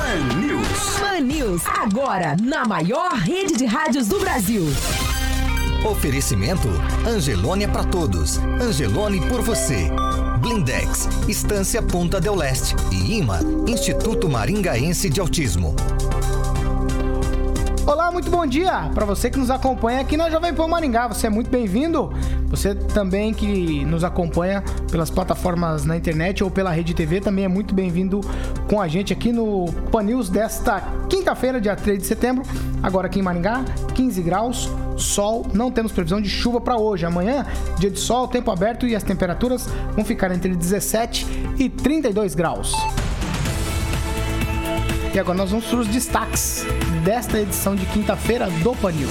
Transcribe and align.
Pan 0.00 0.40
News. 0.40 0.98
Pan 0.98 1.20
News, 1.20 1.62
agora 1.66 2.34
na 2.42 2.64
maior 2.64 3.12
rede 3.12 3.54
de 3.54 3.66
rádios 3.66 4.08
do 4.08 4.18
Brasil. 4.18 4.64
Oferecimento 5.84 6.68
Angelone 7.06 7.64
é 7.64 7.68
para 7.68 7.84
todos. 7.84 8.38
Angelone 8.38 9.20
por 9.28 9.42
você. 9.42 9.90
Blindex, 10.40 11.06
Estância 11.28 11.82
Ponta 11.82 12.18
del 12.18 12.34
Leste 12.34 12.74
e 12.90 13.18
IMA, 13.18 13.40
Instituto 13.68 14.26
Maringaense 14.26 15.10
de 15.10 15.20
Autismo. 15.20 15.76
Olá, 17.86 18.12
muito 18.12 18.30
bom 18.30 18.46
dia 18.46 18.90
para 18.94 19.06
você 19.06 19.30
que 19.30 19.38
nos 19.38 19.50
acompanha 19.50 20.00
aqui 20.00 20.16
na 20.16 20.28
Jovem 20.28 20.54
Pan 20.54 20.68
Maringá. 20.68 21.08
Você 21.08 21.26
é 21.26 21.30
muito 21.30 21.50
bem-vindo. 21.50 22.12
Você 22.48 22.74
também 22.74 23.32
que 23.32 23.84
nos 23.86 24.04
acompanha 24.04 24.62
pelas 24.90 25.10
plataformas 25.10 25.84
na 25.84 25.96
internet 25.96 26.44
ou 26.44 26.50
pela 26.50 26.70
Rede 26.70 26.94
TV 26.94 27.20
também 27.20 27.44
é 27.44 27.48
muito 27.48 27.74
bem-vindo 27.74 28.20
com 28.68 28.80
a 28.80 28.86
gente 28.86 29.12
aqui 29.12 29.32
no 29.32 29.72
Pan 29.90 30.02
News 30.02 30.28
desta 30.28 30.82
quinta-feira, 31.08 31.60
dia 31.60 31.74
3 31.74 31.98
de 31.98 32.06
setembro. 32.06 32.44
Agora 32.82 33.06
aqui 33.06 33.18
em 33.18 33.22
Maringá, 33.22 33.64
15 33.94 34.22
graus, 34.22 34.68
sol, 34.96 35.46
não 35.52 35.70
temos 35.70 35.90
previsão 35.90 36.20
de 36.20 36.28
chuva 36.28 36.60
para 36.60 36.76
hoje. 36.76 37.06
Amanhã, 37.06 37.46
dia 37.78 37.90
de 37.90 37.98
sol, 37.98 38.28
tempo 38.28 38.50
aberto 38.50 38.86
e 38.86 38.94
as 38.94 39.02
temperaturas 39.02 39.68
vão 39.94 40.04
ficar 40.04 40.30
entre 40.30 40.54
17 40.54 41.26
e 41.58 41.68
32 41.68 42.34
graus. 42.34 42.74
E 45.12 45.18
agora 45.18 45.36
nós 45.36 45.50
vamos 45.50 45.66
para 45.66 45.78
os 45.78 45.88
destaques 45.88 46.64
desta 47.04 47.40
edição 47.40 47.74
de 47.74 47.86
quinta-feira 47.86 48.48
do 48.62 48.74
Panil. 48.76 49.08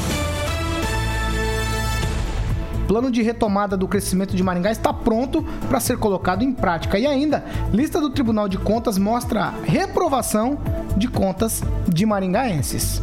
Plano 2.88 3.12
de 3.12 3.22
retomada 3.22 3.78
do 3.78 3.88
crescimento 3.88 4.36
de 4.36 4.42
Maringá 4.42 4.72
está 4.72 4.92
pronto 4.92 5.44
para 5.68 5.80
ser 5.80 5.98
colocado 5.98 6.44
em 6.44 6.52
prática. 6.52 6.98
E 6.98 7.06
ainda, 7.06 7.46
lista 7.72 8.02
do 8.02 8.10
Tribunal 8.10 8.50
de 8.50 8.58
Contas 8.58 8.98
mostra 8.98 9.54
reprovação 9.64 10.58
de 10.98 11.08
contas 11.08 11.62
de 11.88 12.06
maringaenses. 12.06 13.02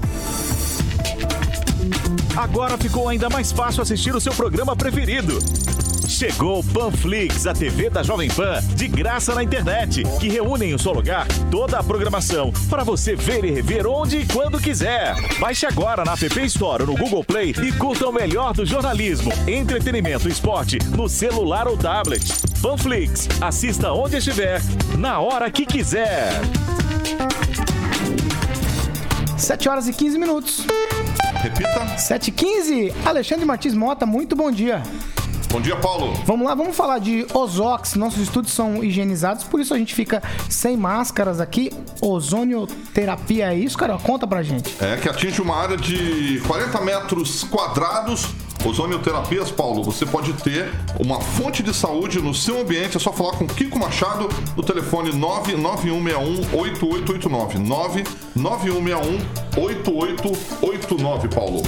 Agora 2.37 2.77
ficou 2.77 3.09
ainda 3.09 3.31
mais 3.31 3.53
fácil 3.53 3.83
assistir 3.83 4.15
o 4.15 4.21
seu 4.21 4.35
programa 4.35 4.75
preferido. 4.75 5.39
Chegou 6.09 6.61
o 6.61 6.65
Panflix, 6.65 7.47
a 7.47 7.53
TV 7.53 7.91
da 7.91 8.03
Jovem 8.03 8.31
Pan, 8.31 8.63
de 8.75 8.87
graça 8.87 9.35
na 9.35 9.43
internet, 9.43 10.03
que 10.21 10.29
reúne 10.29 10.67
em 10.67 10.75
um 10.75 10.79
só 10.79 10.93
lugar 10.93 11.27
toda 11.51 11.79
a 11.79 11.83
programação 11.83 12.53
para 12.71 12.85
você 12.85 13.17
ver 13.17 13.45
e 13.45 13.51
rever 13.51 13.87
onde 13.87 14.19
e 14.19 14.27
quando 14.27 14.61
quiser. 14.61 15.15
Baixe 15.39 15.67
agora 15.67 16.05
na 16.05 16.13
App 16.13 16.41
Store 16.45 16.85
ou 16.85 16.91
no 16.91 16.97
Google 16.97 17.25
Play 17.25 17.51
e 17.51 17.73
curta 17.73 18.09
o 18.09 18.13
melhor 18.13 18.55
do 18.55 18.65
jornalismo, 18.65 19.33
entretenimento 19.47 20.29
e 20.29 20.33
esporte 20.33 20.79
no 20.97 21.09
celular 21.09 21.67
ou 21.67 21.77
tablet. 21.77 22.25
Panflix, 22.63 23.29
assista 23.41 23.93
onde 23.93 24.17
estiver, 24.17 24.63
na 24.97 25.21
hora 25.21 25.51
que 25.51 25.67
quiser. 25.67 26.31
7 29.37 29.69
horas 29.69 29.89
e 29.89 29.93
15 29.93 30.19
minutos. 30.19 30.67
Repita. 31.43 31.99
7 31.99 32.29
e 32.29 32.31
15. 32.33 32.95
Alexandre 33.05 33.45
Martins 33.45 33.75
Mota, 33.75 34.07
muito 34.07 34.35
bom 34.35 34.51
dia. 34.51 34.83
Bom 35.51 35.61
dia, 35.61 35.77
Paulo. 35.77 36.13
Vamos 36.27 36.47
lá, 36.47 36.55
vamos 36.55 36.77
falar 36.77 36.99
de 36.99 37.27
Ozox. 37.33 37.95
Nossos 37.95 38.21
estúdios 38.21 38.55
são 38.55 38.85
higienizados, 38.85 39.45
por 39.45 39.61
isso 39.61 39.73
a 39.73 39.79
gente 39.79 39.95
fica 39.95 40.23
sem 40.51 40.77
máscaras 40.77 41.41
aqui. 41.41 41.73
Ozonioterapia 42.01 43.53
é 43.53 43.57
isso, 43.57 43.79
cara? 43.79 43.97
Conta 43.99 44.27
pra 44.27 44.43
gente. 44.43 44.75
É 44.81 44.97
que 44.97 45.09
atinge 45.09 45.41
uma 45.41 45.57
área 45.57 45.77
de 45.77 46.43
40 46.47 46.81
metros 46.81 47.45
quadrados. 47.45 48.27
Ozonioterapias, 48.65 49.51
Paulo, 49.51 49.85
você 49.85 50.05
pode 50.05 50.33
ter 50.33 50.69
uma 50.99 51.21
fonte 51.21 51.63
de 51.63 51.73
saúde 51.73 52.21
no 52.21 52.35
seu 52.35 52.61
ambiente. 52.61 52.97
É 52.97 53.01
só 53.01 53.13
falar 53.13 53.33
com 53.33 53.45
o 53.45 53.47
Kiko 53.47 53.79
Machado 53.79 54.29
no 54.57 54.63
telefone 54.63 55.13
99161-8889. 55.13 58.05
99161-8889, 59.57 61.35
Paulo. 61.35 61.63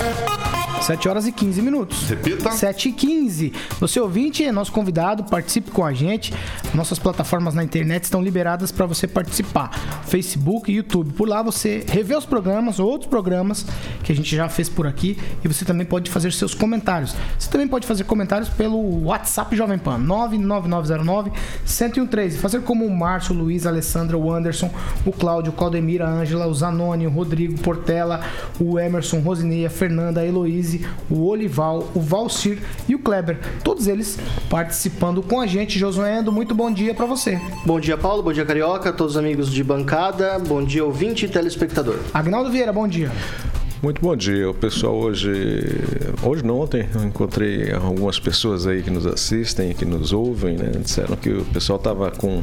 7 0.83 1.09
horas 1.09 1.27
e 1.27 1.33
15 1.33 1.61
minutos. 1.61 2.09
Repita. 2.09 2.51
7 2.51 2.89
e 2.89 2.93
15. 2.93 3.53
Você 3.81 4.01
ouvinte 4.01 4.45
é 4.45 4.53
nosso 4.53 4.73
convidado, 4.73 5.25
participe 5.25 5.71
com 5.71 5.85
a 5.85 5.93
gente. 5.93 6.33
Nossas 6.75 6.99
plataformas 6.99 7.55
na 7.55 7.65
internet 7.65 8.05
estão 8.05 8.23
liberadas 8.23 8.71
para 8.71 8.87
você 8.87 9.07
participar. 9.07 9.71
Facebook 10.07 10.71
e 10.71 10.77
YouTube. 10.77 11.13
Por 11.13 11.29
lá 11.29 11.43
você 11.43 11.85
revê 11.87 12.17
os 12.17 12.25
programas, 12.25 12.79
outros 12.79 13.11
programas 13.11 13.67
que 14.03 14.13
a 14.13 14.15
gente 14.15 14.35
já 14.35 14.49
fez 14.49 14.69
por 14.69 14.87
aqui 14.87 15.19
e 15.45 15.49
você 15.49 15.65
também 15.65 15.87
pode 15.87 16.11
fazer 16.11 16.33
seus 16.33 16.55
comentários. 16.55 17.15
Você 17.39 17.51
também 17.51 17.69
pode 17.69 17.87
fazer 17.87 18.05
comentários 18.05 18.49
pelo 18.49 19.05
WhatsApp 19.05 19.55
Jovem 19.57 19.79
Pan 19.79 19.99
99909 19.99 21.33
1013. 21.67 22.39
Fazer 22.39 22.63
como 22.63 22.87
o 22.87 22.97
Márcio, 22.97 23.35
o 23.35 23.39
Luiz, 23.39 23.67
a 23.67 23.71
Alessandra, 23.71 24.17
o 24.17 24.33
Anderson, 24.33 24.71
o 25.05 25.13
Cláudio, 25.13 25.53
o 25.53 25.55
Claudemir, 25.55 26.03
a 26.03 26.09
Ângela, 26.09 26.47
o 26.47 26.55
Zanoni, 26.55 27.07
o 27.07 27.11
Rodrigo 27.11 27.59
Portela, 27.79 28.21
o 28.61 28.79
Emerson, 28.79 29.21
Rosineia, 29.21 29.69
a 29.69 29.71
Fernanda, 29.71 30.21
a 30.21 30.27
Heloíse, 30.27 30.85
o 31.09 31.27
Olival, 31.27 31.89
o 31.95 32.01
Valcir 32.01 32.59
e 32.89 32.95
o 32.95 32.99
Kleber. 32.99 33.39
Todos 33.63 33.87
eles 33.87 34.19
participando 34.51 35.23
com 35.23 35.41
a 35.41 35.47
gente. 35.47 35.79
Josuendo, 35.79 36.33
muito 36.33 36.55
bom 36.55 36.73
dia 36.73 36.93
para 36.93 37.07
você. 37.07 37.41
Bom 37.65 37.79
dia, 37.79 37.97
Paulo. 37.97 38.23
Bom 38.23 38.33
dia, 38.33 38.45
Carioca. 38.45 38.93
Todos 38.93 39.15
os 39.15 39.19
amigos 39.19 39.53
de 39.53 39.63
bancada. 39.63 40.39
Bom 40.39 40.63
dia, 40.63 40.85
ouvinte 40.85 41.27
e 41.27 41.29
telespectador. 41.29 41.99
Agnaldo 42.13 42.51
Vieira, 42.51 42.73
bom 42.73 42.89
dia. 42.89 43.11
Muito 43.81 44.01
bom 44.01 44.17
dia. 44.17 44.51
O 44.51 44.55
pessoal 44.55 44.97
hoje, 44.97 45.31
hoje 46.23 46.45
não 46.45 46.59
ontem, 46.59 46.89
eu 46.93 47.05
encontrei 47.05 47.73
algumas 47.73 48.19
pessoas 48.19 48.67
aí 48.67 48.83
que 48.83 48.91
nos 48.91 49.07
assistem, 49.07 49.73
que 49.73 49.85
nos 49.85 50.13
ouvem, 50.13 50.57
né? 50.57 50.73
Disseram 50.83 51.15
que 51.15 51.31
o 51.31 51.45
pessoal 51.45 51.79
tava 51.79 52.11
com 52.11 52.43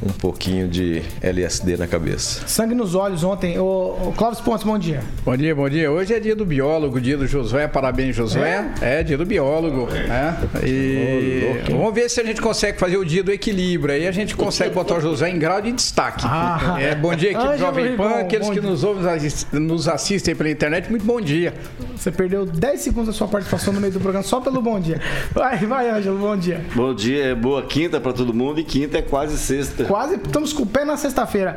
um 0.00 0.12
pouquinho 0.12 0.68
de 0.68 1.02
LSD 1.20 1.76
na 1.76 1.86
cabeça. 1.86 2.46
Sangue 2.46 2.74
nos 2.74 2.94
olhos 2.94 3.24
ontem. 3.24 3.58
O, 3.58 3.64
o 4.08 4.14
Clóvis 4.16 4.40
Pontes, 4.40 4.64
bom 4.64 4.78
dia. 4.78 5.00
Bom 5.24 5.36
dia, 5.36 5.54
bom 5.54 5.68
dia. 5.68 5.90
Hoje 5.90 6.14
é 6.14 6.20
dia 6.20 6.36
do 6.36 6.44
biólogo, 6.44 7.00
dia 7.00 7.16
do 7.16 7.26
Josué. 7.26 7.66
Parabéns, 7.66 8.14
Josué. 8.14 8.68
É, 8.80 9.02
dia 9.02 9.18
do 9.18 9.26
biólogo. 9.26 9.86
né? 9.86 10.36
E 10.64 11.62
vamos 11.70 11.94
ver 11.94 12.08
se 12.08 12.20
a 12.20 12.24
gente 12.24 12.40
consegue 12.40 12.78
fazer 12.78 12.96
o 12.96 13.04
dia 13.04 13.22
do 13.22 13.32
equilíbrio. 13.32 13.94
Aí 13.94 14.06
a 14.06 14.12
gente 14.12 14.36
consegue 14.36 14.74
botar 14.74 14.96
o 14.96 15.00
Josué 15.00 15.30
em 15.30 15.38
grau 15.38 15.60
de 15.60 15.72
destaque. 15.72 16.24
Ah. 16.26 16.76
É, 16.80 16.94
bom 16.94 17.14
dia, 17.14 17.30
equipe 17.30 17.44
Ângelo 17.44 17.58
Jovem 17.58 17.96
Pan. 17.96 18.10
Aqueles 18.20 18.46
bom 18.46 18.54
que 18.54 18.60
dia. 18.60 18.70
nos 18.70 18.84
ouvem, 18.84 19.04
nos 19.52 19.88
assistem 19.88 20.34
pela 20.34 20.50
internet, 20.50 20.88
muito 20.90 21.04
bom 21.04 21.20
dia. 21.20 21.54
Você 21.96 22.12
perdeu 22.12 22.46
10 22.46 22.80
segundos 22.80 23.08
da 23.08 23.12
sua 23.12 23.26
participação 23.26 23.72
no 23.72 23.80
meio 23.80 23.92
do 23.92 24.00
programa 24.00 24.24
só 24.24 24.40
pelo 24.40 24.62
bom 24.62 24.78
dia. 24.78 25.00
Vai, 25.32 25.56
vai, 25.58 25.90
Ângelo, 25.90 26.18
bom 26.18 26.36
dia. 26.36 26.60
Bom 26.74 26.94
dia, 26.94 27.24
é 27.26 27.34
boa 27.34 27.62
quinta 27.62 28.00
pra 28.00 28.12
todo 28.12 28.32
mundo 28.32 28.60
e 28.60 28.64
quinta 28.64 28.98
é 28.98 29.02
quase 29.02 29.36
sexta. 29.36 29.84
Quase 29.88 30.16
estamos 30.16 30.52
com 30.52 30.64
o 30.64 30.66
pé 30.66 30.84
na 30.84 30.98
sexta-feira. 30.98 31.56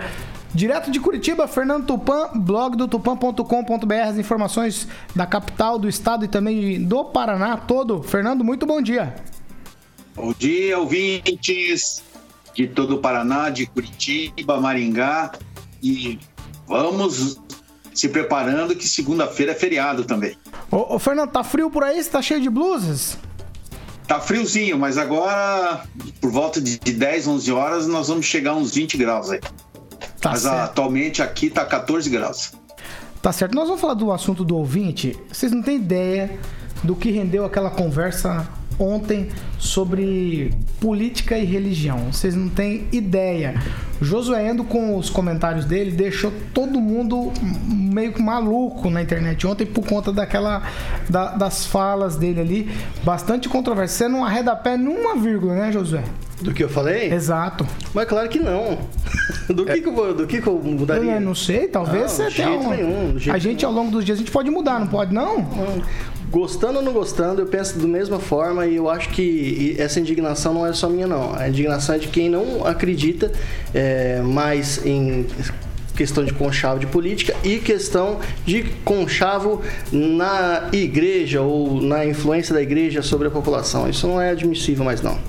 Direto 0.54 0.90
de 0.90 1.02
Curitiba, 1.02 1.50
Fernando 1.50 1.86
Tupan, 1.86 2.30
blog 2.34 2.78
do 2.78 2.88
tupan.com.br, 2.88 3.94
as 4.06 4.18
informações 4.18 4.88
da 5.14 5.26
capital, 5.26 5.78
do 5.78 5.90
estado 5.90 6.24
e 6.24 6.30
também 6.30 6.82
do 6.82 7.04
Paraná 7.04 7.58
todo. 7.58 8.02
Fernando, 8.02 8.42
muito 8.42 8.66
bom 8.66 8.82
dia. 8.82 9.14
Bom 10.16 10.34
dia, 10.38 10.80
ouvintes 10.80 12.02
de 12.56 12.68
todo 12.68 12.96
o 12.96 12.98
Paraná, 13.00 13.50
de 13.50 13.66
Curitiba, 13.66 14.62
Maringá. 14.62 15.34
E 15.84 16.18
vamos 16.66 17.38
se 17.94 18.08
preparando 18.08 18.76
que 18.76 18.88
segunda-feira 18.88 19.52
é 19.52 19.56
feriado 19.56 20.06
também. 20.06 20.38
Ô, 20.72 20.96
ô, 20.96 21.00
Fernando, 21.00 21.32
tá 21.32 21.44
frio 21.44 21.70
por 21.70 21.84
aí? 21.84 22.02
Você 22.02 22.10
tá 22.10 22.22
cheio 22.22 22.40
de 22.40 22.50
blusas? 22.50 23.18
Tá 24.12 24.20
friozinho, 24.20 24.78
mas 24.78 24.98
agora, 24.98 25.86
por 26.20 26.30
volta 26.30 26.60
de 26.60 26.78
10, 26.78 27.28
11 27.28 27.52
horas, 27.54 27.88
nós 27.88 28.10
vamos 28.10 28.26
chegar 28.26 28.52
a 28.52 28.56
uns 28.56 28.74
20 28.76 28.98
graus 28.98 29.32
aí. 29.32 29.40
Tá 30.20 30.32
mas 30.32 30.42
certo. 30.42 30.58
atualmente 30.58 31.22
aqui 31.22 31.50
tá 31.50 31.64
14 31.64 32.10
graus. 32.10 32.52
Tá 33.22 33.32
certo. 33.32 33.56
Nós 33.56 33.70
vamos 33.70 33.80
falar 33.80 33.94
do 33.94 34.12
assunto 34.12 34.44
do 34.44 34.58
ouvinte. 34.58 35.18
Vocês 35.32 35.54
não 35.54 35.62
têm 35.62 35.78
ideia 35.78 36.38
do 36.84 36.94
que 36.94 37.10
rendeu 37.10 37.46
aquela 37.46 37.70
conversa 37.70 38.50
ontem 38.78 39.30
sobre 39.58 40.54
política 40.82 41.38
e 41.38 41.46
religião. 41.46 42.12
Vocês 42.12 42.36
não 42.36 42.50
têm 42.50 42.90
ideia. 42.92 43.54
Josué 44.02 44.50
Endo, 44.50 44.64
com 44.64 44.98
os 44.98 45.10
comentários 45.10 45.64
dele, 45.66 45.92
deixou 45.92 46.34
todo 46.54 46.80
mundo 46.82 47.32
meio 47.68 48.12
que 48.14 48.22
maluco 48.22 48.90
na 48.90 49.02
internet 49.02 49.46
ontem 49.46 49.66
por 49.66 49.86
conta 49.86 50.12
daquela 50.12 50.64
da- 51.10 51.36
das 51.36 51.66
falas 51.66 52.16
dele 52.16 52.42
ali. 52.42 52.72
Bastante 53.04 53.48
controverso. 53.48 53.94
Você 53.96 54.08
não 54.08 54.26
arreda 54.26 54.56
pé 54.56 54.76
numa 54.76 55.16
vírgula, 55.16 55.54
né, 55.54 55.72
Josué? 55.72 56.04
Do 56.42 56.52
que 56.52 56.64
eu 56.64 56.70
falei? 56.70 57.14
Exato. 57.14 57.68
Mas 57.94 58.08
claro 58.08 58.28
que 58.28 58.40
não. 58.40 58.80
Do 59.48 59.64
que, 59.66 59.82
que 59.82 59.88
eu 59.88 59.94
vou, 59.94 60.14
do 60.14 60.26
que, 60.26 60.42
que 60.42 60.48
eu 60.48 60.58
mudaria? 60.64 61.14
Eu 61.16 61.22
não 61.22 61.36
sei, 61.36 61.68
talvez 61.68 62.04
Não, 62.04 62.10
você 62.10 62.32
tenha 62.32 62.50
um- 62.58 62.70
nenhum, 62.70 63.16
A 63.32 63.38
gente, 63.38 63.66
ao 63.66 63.72
longo 63.72 63.92
dos 63.92 64.06
dias, 64.06 64.18
a 64.18 64.20
gente 64.20 64.32
pode 64.32 64.50
mudar, 64.50 64.80
não 64.80 64.88
pode, 64.88 65.14
não? 65.14 65.46
Gostando 66.32 66.78
ou 66.78 66.84
não 66.84 66.94
gostando, 66.94 67.42
eu 67.42 67.46
penso 67.46 67.78
da 67.78 67.86
mesma 67.86 68.18
forma 68.18 68.66
e 68.66 68.78
eu 68.78 68.90
acho 68.90 69.10
que 69.10 69.76
essa 69.78 70.00
indignação 70.00 70.54
não 70.54 70.66
é 70.66 70.72
só 70.72 70.88
minha, 70.88 71.06
não. 71.06 71.36
A 71.36 71.50
indignação 71.50 71.96
é 71.96 71.98
de 71.98 72.08
quem 72.08 72.30
não 72.30 72.66
acredita 72.66 73.30
é, 73.74 74.22
mais 74.22 74.86
em 74.86 75.28
questão 75.94 76.24
de 76.24 76.34
conchavo 76.34 76.80
de 76.80 76.88
política 76.88 77.36
e 77.44 77.60
questão 77.60 78.20
de 78.46 78.64
conchavo 78.86 79.62
na 79.92 80.70
igreja 80.72 81.42
ou 81.42 81.82
na 81.82 82.06
influência 82.06 82.56
da 82.56 82.62
igreja 82.62 83.02
sobre 83.02 83.28
a 83.28 83.32
população. 83.32 83.90
Isso 83.90 84.08
não 84.08 84.20
é 84.20 84.30
admissível 84.30 84.86
mais, 84.86 85.02
não. 85.02 85.20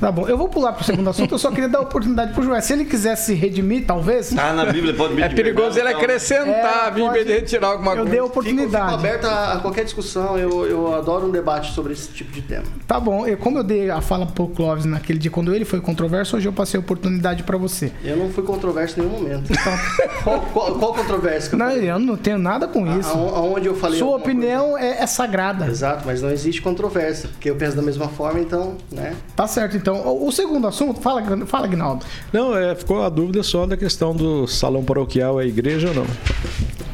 Tá 0.00 0.10
bom, 0.12 0.28
eu 0.28 0.36
vou 0.36 0.48
pular 0.48 0.72
pro 0.72 0.84
segundo 0.84 1.08
assunto, 1.08 1.34
eu 1.34 1.38
só 1.38 1.50
queria 1.50 1.68
dar 1.68 1.80
oportunidade 1.80 2.32
pro 2.34 2.42
Joé. 2.42 2.60
Se 2.60 2.72
ele 2.72 2.84
quiser 2.84 3.16
se 3.16 3.32
redimir, 3.34 3.86
talvez. 3.86 4.30
Tá 4.30 4.52
na 4.52 4.66
Bíblia, 4.66 4.92
pode 4.94 5.14
me 5.14 5.22
É 5.22 5.28
perigoso 5.28 5.78
ele 5.78 5.88
acrescentar, 5.88 6.92
É, 6.96 7.00
em 7.00 7.10
vez 7.12 7.24
de 7.26 7.32
pode- 7.32 7.40
retirar 7.40 7.68
alguma 7.68 7.92
Eu 7.92 7.96
coisa. 7.98 8.10
dei 8.10 8.18
a 8.20 8.22
Fico, 8.24 8.42
fico 8.42 8.50
oportunidade. 8.56 8.94
aberto 8.94 9.24
a, 9.26 9.58
qualquer 9.62 9.84
discussão, 9.84 10.36
eu, 10.38 10.66
eu 10.66 10.94
adoro 10.94 11.26
um 11.26 11.30
debate 11.30 11.72
sobre 11.72 11.92
esse 11.92 12.08
tipo 12.08 12.30
de 12.32 12.42
tema. 12.42 12.64
Tá 12.86 12.98
bom, 13.00 13.26
eu, 13.26 13.36
como 13.36 13.58
eu 13.58 13.64
dei 13.64 13.90
a 13.90 14.00
fala 14.00 14.26
pro 14.26 14.48
Clóvis 14.48 14.84
naquele 14.84 15.18
dia 15.18 15.30
quando 15.30 15.54
ele 15.54 15.64
foi 15.64 15.80
controverso, 15.80 16.36
hoje 16.36 16.48
eu 16.48 16.52
passei 16.52 16.78
a 16.78 16.80
oportunidade 16.82 17.42
pra 17.44 17.56
você. 17.56 17.90
Eu 18.04 18.16
não 18.16 18.30
fui 18.30 18.42
controverso 18.42 18.98
em 19.00 19.04
nenhum 19.04 19.18
momento. 19.22 19.52
qual, 20.24 20.40
qual, 20.52 20.74
qual 20.78 20.94
controvérsia 20.94 21.48
que 21.48 21.54
eu 21.54 21.58
Não, 21.58 21.70
eu 21.70 21.98
não 21.98 22.16
tenho 22.16 22.38
nada 22.38 22.66
com 22.66 22.86
isso. 22.98 23.08
Aon- 23.10 23.34
Aonde 23.34 23.66
eu 23.68 23.74
falei 23.74 23.98
Sua 23.98 24.16
opinião 24.16 24.76
é, 24.76 25.02
é 25.02 25.06
sagrada. 25.06 25.66
Exato, 25.66 26.02
mas 26.06 26.20
não 26.20 26.30
existe 26.30 26.60
controvérsia, 26.60 27.28
porque 27.30 27.48
eu 27.48 27.56
penso 27.56 27.76
da 27.76 27.82
mesma 27.82 28.08
forma, 28.08 28.40
então, 28.40 28.76
né? 28.92 29.14
Tá 29.36 29.46
certo, 29.46 29.76
então. 29.92 30.24
O, 30.24 30.32
segundo 30.32 30.66
assunto, 30.66 31.00
fala, 31.00 31.22
fala 31.46 31.66
Agnaldo. 31.66 32.04
Não, 32.32 32.56
é, 32.56 32.74
ficou 32.74 33.02
a 33.04 33.08
dúvida 33.08 33.42
só 33.42 33.66
da 33.66 33.76
questão 33.76 34.14
do 34.14 34.46
salão 34.46 34.82
paroquial 34.84 35.40
é 35.40 35.46
igreja 35.46 35.88
ou 35.88 35.94
não. 35.94 36.06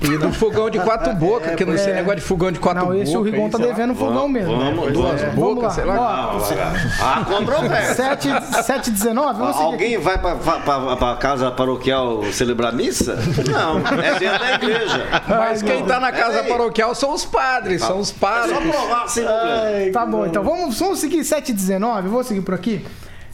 E 0.02 0.16
do 0.16 0.32
fogão 0.32 0.70
de 0.70 0.78
quatro 0.80 1.12
bocas, 1.16 1.54
que 1.56 1.64
não 1.64 1.76
sei 1.76 1.92
é. 1.92 1.96
negócio 1.96 2.20
de 2.20 2.24
fogão 2.26 2.50
de 2.50 2.58
quatro 2.58 2.80
Não, 2.80 2.88
bocas. 2.92 3.06
esse 3.06 3.16
o 3.16 3.22
Rigon 3.22 3.50
tá 3.50 3.58
lá. 3.58 3.66
devendo 3.66 3.94
fogão 3.94 4.26
mesmo. 4.26 4.56
Vamos, 4.56 4.92
duas 4.94 5.22
É. 5.22 5.26
Boca, 5.26 5.62
lá. 5.66 5.70
sei 5.70 5.84
lá. 5.84 6.72
Há 7.02 7.24
controvérsia. 7.26 7.94
7 7.94 8.28
7 8.64 8.90
19 8.92 9.38
vamos 9.38 9.56
seguir. 9.56 9.66
Alguém 9.68 9.98
vai 9.98 10.16
pra, 10.18 10.36
pra, 10.36 10.96
pra 10.96 11.16
casa 11.16 11.50
paroquial 11.50 12.24
celebrar 12.32 12.72
missa? 12.72 13.16
Não, 13.50 13.78
é 14.02 14.18
dentro 14.18 14.38
da 14.38 14.54
igreja. 14.54 15.06
Mas 15.28 15.62
quem 15.62 15.84
tá 15.84 16.00
na 16.00 16.10
casa 16.10 16.38
É 16.38 16.42
paroquial 16.44 16.94
são 16.94 17.12
os 17.12 17.26
padres, 17.26 17.82
são 17.82 17.98
os 17.98 18.10
É 18.10 18.14
padres. 18.18 18.54
só 18.56 18.60
provar 18.62 19.04
problema. 19.04 19.92
Tá 19.92 20.06
bom, 20.06 20.24
então 20.26 20.42
vamos, 20.42 20.78
vamos 20.78 20.98
seguir 20.98 21.22
7 21.24 21.52
19 21.52 22.08
vou 22.08 22.24
seguir 22.24 22.40
por 22.40 22.54
aqui. 22.54 22.79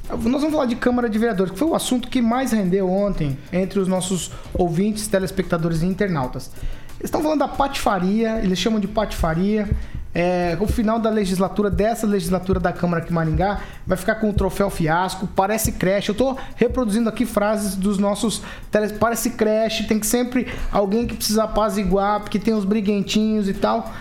Nós 0.08 0.22
vamos 0.22 0.52
falar 0.52 0.66
de 0.66 0.76
Câmara 0.76 1.10
de 1.10 1.18
Vereadores, 1.18 1.52
que 1.52 1.58
foi 1.58 1.68
o 1.68 1.74
assunto 1.74 2.08
que 2.08 2.22
mais 2.22 2.52
rendeu 2.52 2.88
ontem 2.88 3.36
entre 3.52 3.80
os 3.80 3.88
nossos 3.88 4.30
ouvintes, 4.54 5.08
telespectadores 5.08 5.82
e 5.82 5.86
internautas. 5.86 6.52
Eles 6.98 7.06
estão 7.06 7.20
falando 7.20 7.40
da 7.40 7.48
patifaria, 7.48 8.38
eles 8.42 8.58
chamam 8.58 8.78
de 8.78 8.86
patifaria. 8.86 9.68
É, 10.14 10.56
o 10.60 10.66
final 10.66 10.98
da 10.98 11.10
legislatura, 11.10 11.68
dessa 11.68 12.06
legislatura 12.06 12.58
da 12.58 12.72
Câmara 12.72 13.02
aqui 13.02 13.12
em 13.12 13.14
Maringá, 13.14 13.60
vai 13.86 13.98
ficar 13.98 14.14
com 14.14 14.30
o 14.30 14.32
troféu 14.32 14.70
fiasco, 14.70 15.26
parece 15.26 15.72
creche. 15.72 16.08
Eu 16.08 16.14
tô 16.14 16.38
reproduzindo 16.54 17.08
aqui 17.08 17.26
frases 17.26 17.74
dos 17.74 17.98
nossos 17.98 18.42
teles... 18.70 18.92
Parece 18.92 19.30
creche, 19.30 19.84
tem 19.84 19.98
que 19.98 20.06
sempre 20.06 20.46
alguém 20.72 21.06
que 21.06 21.16
precisa 21.16 21.44
apaziguar, 21.44 22.20
porque 22.20 22.38
tem 22.38 22.54
os 22.54 22.64
briguentinhos 22.64 23.48
e 23.48 23.52
tal. 23.52 23.92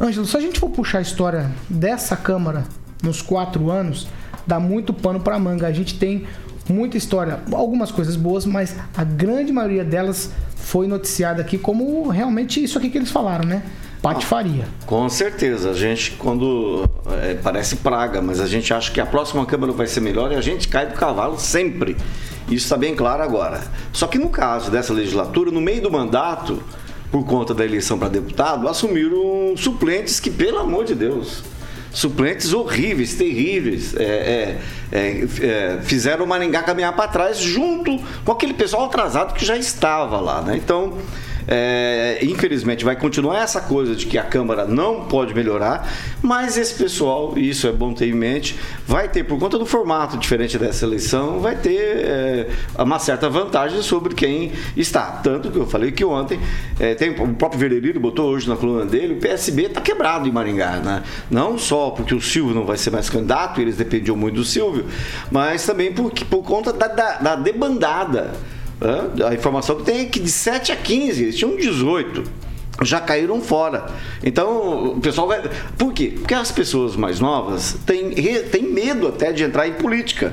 Ângelo, 0.00 0.26
se 0.26 0.36
a 0.36 0.40
gente 0.40 0.60
for 0.60 0.70
puxar 0.70 0.98
a 0.98 1.02
história 1.02 1.50
dessa 1.68 2.16
Câmara 2.16 2.64
nos 3.02 3.20
quatro 3.20 3.68
anos, 3.68 4.06
dá 4.46 4.60
muito 4.60 4.92
pano 4.92 5.20
pra 5.20 5.38
manga. 5.38 5.66
A 5.66 5.72
gente 5.72 5.98
tem 5.98 6.26
muita 6.68 6.96
história, 6.96 7.40
algumas 7.52 7.90
coisas 7.90 8.16
boas, 8.16 8.46
mas 8.46 8.76
a 8.96 9.04
grande 9.04 9.52
maioria 9.52 9.84
delas 9.84 10.30
foi 10.56 10.86
noticiada 10.86 11.42
aqui 11.42 11.58
como 11.58 12.08
realmente 12.08 12.62
isso 12.62 12.78
aqui 12.78 12.88
que 12.88 12.98
eles 12.98 13.10
falaram, 13.10 13.44
né? 13.44 13.62
Patifaria. 14.00 14.64
Com 14.84 15.08
certeza, 15.08 15.70
a 15.70 15.74
gente 15.74 16.12
quando 16.12 16.88
é, 17.22 17.34
parece 17.34 17.76
praga, 17.76 18.20
mas 18.20 18.40
a 18.40 18.46
gente 18.46 18.74
acha 18.74 18.90
que 18.90 19.00
a 19.00 19.06
próxima 19.06 19.46
Câmara 19.46 19.72
vai 19.72 19.86
ser 19.86 20.00
melhor 20.00 20.32
e 20.32 20.34
a 20.34 20.40
gente 20.40 20.66
cai 20.66 20.86
do 20.86 20.94
cavalo 20.94 21.38
sempre. 21.38 21.96
Isso 22.46 22.64
está 22.64 22.76
bem 22.76 22.96
claro 22.96 23.22
agora. 23.22 23.60
Só 23.92 24.08
que 24.08 24.18
no 24.18 24.28
caso 24.28 24.70
dessa 24.72 24.92
legislatura, 24.92 25.52
no 25.52 25.60
meio 25.60 25.80
do 25.80 25.90
mandato, 25.90 26.60
por 27.12 27.24
conta 27.24 27.54
da 27.54 27.64
eleição 27.64 27.96
para 27.96 28.08
deputado, 28.08 28.66
assumiram 28.68 29.54
suplentes 29.56 30.18
que, 30.18 30.30
pelo 30.30 30.58
amor 30.58 30.84
de 30.84 30.94
Deus, 30.94 31.44
suplentes 31.92 32.52
horríveis, 32.52 33.14
terríveis, 33.14 33.94
é, 33.94 34.02
é, 34.02 34.58
é, 34.92 35.24
é, 35.40 35.80
fizeram 35.82 36.24
o 36.24 36.28
Maringá 36.28 36.62
caminhar 36.62 36.94
para 36.94 37.08
trás 37.08 37.38
junto 37.38 37.98
com 38.24 38.32
aquele 38.32 38.54
pessoal 38.54 38.86
atrasado 38.86 39.34
que 39.34 39.44
já 39.44 39.56
estava 39.56 40.18
lá, 40.20 40.40
né? 40.42 40.56
Então, 40.56 40.98
é, 41.46 42.18
infelizmente, 42.22 42.84
vai 42.84 42.96
continuar 42.96 43.42
essa 43.42 43.60
coisa 43.60 43.94
de 43.94 44.06
que 44.06 44.18
a 44.18 44.22
Câmara 44.22 44.66
não 44.66 45.06
pode 45.06 45.34
melhorar, 45.34 45.88
mas 46.22 46.56
esse 46.56 46.74
pessoal, 46.74 47.34
isso 47.36 47.66
é 47.66 47.72
bom 47.72 47.92
ter 47.92 48.06
em 48.06 48.12
mente, 48.12 48.58
vai 48.86 49.08
ter, 49.08 49.24
por 49.24 49.38
conta 49.38 49.58
do 49.58 49.66
formato 49.66 50.16
diferente 50.16 50.58
dessa 50.58 50.84
eleição, 50.84 51.40
vai 51.40 51.56
ter 51.56 51.78
é, 51.78 52.48
uma 52.78 52.98
certa 52.98 53.28
vantagem 53.28 53.82
sobre 53.82 54.14
quem 54.14 54.52
está. 54.76 55.20
Tanto 55.22 55.50
que 55.50 55.58
eu 55.58 55.66
falei 55.66 55.92
que 55.92 56.04
ontem, 56.04 56.38
é, 56.78 56.94
tem, 56.94 57.10
o 57.10 57.34
próprio 57.34 57.60
Vereiro 57.60 57.98
botou 58.00 58.30
hoje 58.30 58.48
na 58.48 58.56
coluna 58.56 58.84
dele, 58.84 59.14
o 59.14 59.16
PSB 59.16 59.64
está 59.64 59.80
quebrado 59.80 60.28
em 60.28 60.32
Maringá, 60.32 60.76
né? 60.76 61.02
Não 61.30 61.58
só 61.58 61.90
porque 61.90 62.14
o 62.14 62.20
Silvio 62.20 62.54
não 62.54 62.64
vai 62.64 62.76
ser 62.76 62.90
mais 62.90 63.08
candidato, 63.10 63.60
eles 63.60 63.76
dependiam 63.76 64.16
muito 64.16 64.36
do 64.36 64.44
Silvio, 64.44 64.86
mas 65.30 65.64
também 65.64 65.92
por, 65.92 66.10
por 66.10 66.42
conta 66.42 66.72
da, 66.72 66.88
da, 66.88 67.18
da 67.18 67.36
debandada. 67.36 68.32
A 69.26 69.34
informação 69.34 69.76
que 69.76 69.84
tem 69.84 70.00
é 70.00 70.04
que 70.06 70.20
de 70.20 70.30
7 70.30 70.72
a 70.72 70.76
15, 70.76 71.22
eles 71.22 71.36
tinham 71.36 71.56
18 71.56 72.42
já 72.84 73.00
caíram 73.00 73.40
fora. 73.40 73.86
Então, 74.24 74.94
o 74.94 75.00
pessoal 75.00 75.28
vai. 75.28 75.42
Por 75.76 75.92
quê? 75.92 76.14
Porque 76.16 76.34
as 76.34 76.50
pessoas 76.50 76.96
mais 76.96 77.20
novas 77.20 77.76
têm, 77.86 78.10
têm 78.50 78.62
medo 78.64 79.08
até 79.08 79.32
de 79.32 79.44
entrar 79.44 79.68
em 79.68 79.74
política. 79.74 80.32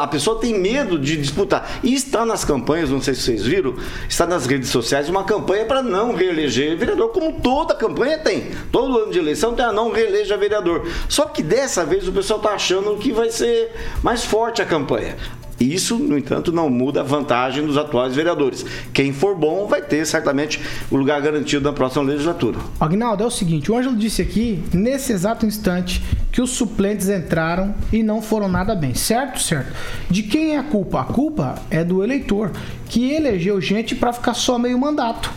A 0.00 0.06
pessoa 0.08 0.40
tem 0.40 0.58
medo 0.58 0.98
de 0.98 1.16
disputar. 1.16 1.78
E 1.82 1.94
está 1.94 2.26
nas 2.26 2.44
campanhas, 2.44 2.90
não 2.90 3.00
sei 3.00 3.14
se 3.14 3.22
vocês 3.22 3.44
viram, 3.44 3.76
está 4.08 4.26
nas 4.26 4.46
redes 4.46 4.68
sociais 4.68 5.08
uma 5.08 5.22
campanha 5.22 5.64
para 5.64 5.80
não 5.80 6.12
reeleger 6.12 6.76
vereador, 6.76 7.10
como 7.10 7.40
toda 7.40 7.72
campanha 7.72 8.18
tem. 8.18 8.50
Todo 8.72 8.98
ano 8.98 9.12
de 9.12 9.18
eleição 9.20 9.54
tem 9.54 9.64
a 9.64 9.72
não 9.72 9.92
reeleja 9.92 10.36
vereador. 10.36 10.88
Só 11.08 11.26
que 11.26 11.40
dessa 11.40 11.84
vez 11.84 12.08
o 12.08 12.12
pessoal 12.12 12.40
está 12.40 12.50
achando 12.50 12.96
que 12.96 13.12
vai 13.12 13.30
ser 13.30 13.72
mais 14.02 14.24
forte 14.24 14.60
a 14.60 14.66
campanha. 14.66 15.16
Isso, 15.58 15.96
no 15.96 16.18
entanto, 16.18 16.52
não 16.52 16.68
muda 16.68 17.00
a 17.00 17.04
vantagem 17.04 17.64
dos 17.64 17.76
atuais 17.76 18.14
vereadores. 18.14 18.64
Quem 18.92 19.12
for 19.12 19.36
bom 19.36 19.66
vai 19.66 19.80
ter 19.80 20.04
certamente 20.06 20.60
o 20.90 20.96
lugar 20.96 21.20
garantido 21.20 21.64
na 21.64 21.72
próxima 21.72 22.04
legislatura. 22.04 22.58
Agnaldo, 22.80 23.22
é 23.22 23.26
o 23.26 23.30
seguinte, 23.30 23.70
o 23.70 23.76
Ângelo 23.76 23.96
disse 23.96 24.20
aqui, 24.20 24.62
nesse 24.72 25.12
exato 25.12 25.46
instante, 25.46 26.02
que 26.32 26.42
os 26.42 26.50
suplentes 26.50 27.08
entraram 27.08 27.74
e 27.92 28.02
não 28.02 28.20
foram 28.20 28.48
nada 28.48 28.74
bem. 28.74 28.94
Certo? 28.94 29.40
Certo. 29.40 29.72
De 30.10 30.24
quem 30.24 30.56
é 30.56 30.58
a 30.58 30.64
culpa? 30.64 31.00
A 31.00 31.04
culpa 31.04 31.54
é 31.70 31.84
do 31.84 32.02
eleitor, 32.02 32.50
que 32.88 33.12
elegeu 33.12 33.60
gente 33.60 33.94
para 33.94 34.12
ficar 34.12 34.34
só 34.34 34.58
meio 34.58 34.78
mandato. 34.78 35.30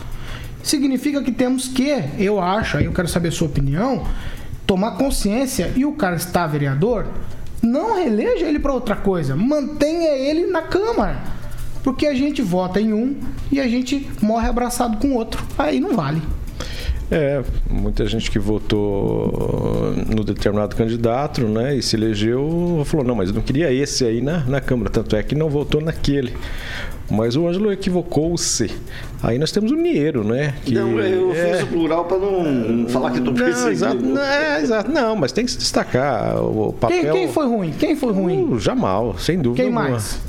Significa 0.62 1.22
que 1.22 1.30
temos 1.30 1.68
que, 1.68 2.02
eu 2.18 2.40
acho, 2.40 2.76
aí 2.76 2.84
eu 2.86 2.92
quero 2.92 3.06
saber 3.06 3.28
a 3.28 3.32
sua 3.32 3.46
opinião, 3.46 4.04
tomar 4.66 4.92
consciência 4.92 5.72
e 5.76 5.84
o 5.84 5.92
cara 5.92 6.16
está 6.16 6.46
vereador, 6.46 7.06
não 7.68 7.94
reeleja 7.94 8.46
ele 8.46 8.58
para 8.58 8.72
outra 8.72 8.96
coisa, 8.96 9.36
mantenha 9.36 10.10
ele 10.10 10.46
na 10.46 10.62
Câmara. 10.62 11.22
Porque 11.84 12.06
a 12.06 12.14
gente 12.14 12.42
vota 12.42 12.80
em 12.80 12.92
um 12.92 13.16
e 13.52 13.60
a 13.60 13.68
gente 13.68 14.10
morre 14.20 14.48
abraçado 14.48 14.98
com 14.98 15.08
o 15.08 15.14
outro. 15.14 15.42
Aí 15.56 15.78
não 15.78 15.94
vale. 15.94 16.20
É, 17.10 17.42
muita 17.70 18.04
gente 18.06 18.30
que 18.30 18.38
votou 18.38 19.94
no 20.14 20.22
determinado 20.22 20.76
candidato, 20.76 21.40
né, 21.48 21.74
e 21.76 21.82
se 21.82 21.96
elegeu, 21.96 22.82
falou, 22.84 23.06
não, 23.06 23.14
mas 23.14 23.30
eu 23.30 23.34
não 23.34 23.40
queria 23.40 23.72
esse 23.72 24.04
aí 24.04 24.20
na, 24.20 24.40
na 24.40 24.60
Câmara, 24.60 24.90
tanto 24.90 25.16
é 25.16 25.22
que 25.22 25.34
não 25.34 25.48
votou 25.48 25.80
naquele. 25.80 26.34
Mas 27.10 27.34
o 27.36 27.48
Ângelo 27.48 27.72
equivocou-se. 27.72 28.70
Aí 29.22 29.38
nós 29.38 29.50
temos 29.50 29.72
o 29.72 29.74
Niero, 29.74 30.22
né? 30.22 30.52
Que 30.62 30.74
Não, 30.74 30.98
eu 31.00 31.32
é- 31.32 31.54
fiz 31.54 31.62
o 31.62 31.66
plural 31.68 32.04
para 32.04 32.18
não 32.18 32.86
falar 32.88 33.12
que 33.12 33.18
estou 33.18 33.32
Não, 33.32 33.42
perseguindo. 33.42 33.70
exato, 33.72 33.96
não, 34.02 34.22
é, 34.22 34.60
exato. 34.60 34.90
Não, 34.90 35.16
mas 35.16 35.32
tem 35.32 35.46
que 35.46 35.50
se 35.50 35.56
destacar 35.56 36.36
o 36.44 36.74
papel. 36.74 37.00
Quem, 37.00 37.12
quem 37.12 37.28
foi 37.32 37.46
ruim? 37.46 37.72
Quem 37.78 37.96
foi 37.96 38.12
ruim? 38.12 38.44
O 38.52 38.58
Jamal, 38.60 39.16
sem 39.18 39.38
dúvida. 39.38 39.62
Quem 39.64 39.72
alguma. 39.74 39.88
mais? 39.92 40.20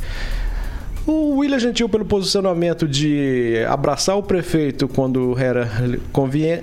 O 1.11 1.37
William 1.37 1.57
Gentil, 1.57 1.89
pelo 1.89 2.05
posicionamento 2.05 2.87
de 2.87 3.65
abraçar 3.67 4.15
o 4.15 4.21
prefeito 4.21 4.87
quando 4.87 5.35
era 5.39 5.67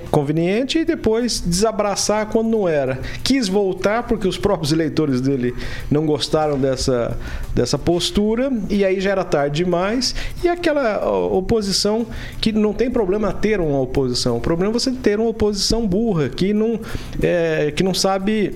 conveniente 0.09 0.79
e 0.79 0.85
depois 0.85 1.41
desabraçar 1.41 2.27
quando 2.27 2.51
não 2.51 2.69
era. 2.69 3.01
Quis 3.25 3.49
voltar 3.49 4.05
porque 4.05 4.29
os 4.29 4.39
próprios 4.39 4.71
eleitores 4.71 5.21
dele 5.21 5.53
não 5.91 6.07
gostaram 6.07 6.57
dessa, 6.57 7.19
dessa 7.57 7.77
postura 7.77 8.53
e 8.71 8.85
aí 8.85 9.01
já 9.01 9.11
era 9.11 9.25
tarde 9.25 9.65
demais. 9.65 10.15
E 10.45 10.49
aquela 10.49 11.05
oposição 11.11 12.07
que 12.41 12.53
não 12.53 12.73
tem 12.73 12.89
problema 12.89 13.33
ter 13.33 13.59
uma 13.59 13.81
oposição, 13.81 14.37
o 14.37 14.41
problema 14.41 14.71
é 14.71 14.75
você 14.75 14.93
ter 14.93 15.19
uma 15.19 15.31
oposição 15.31 15.85
burra 15.85 16.29
que 16.29 16.55
não, 16.55 16.79
é, 17.21 17.73
que 17.75 17.83
não 17.83 17.93
sabe 17.93 18.55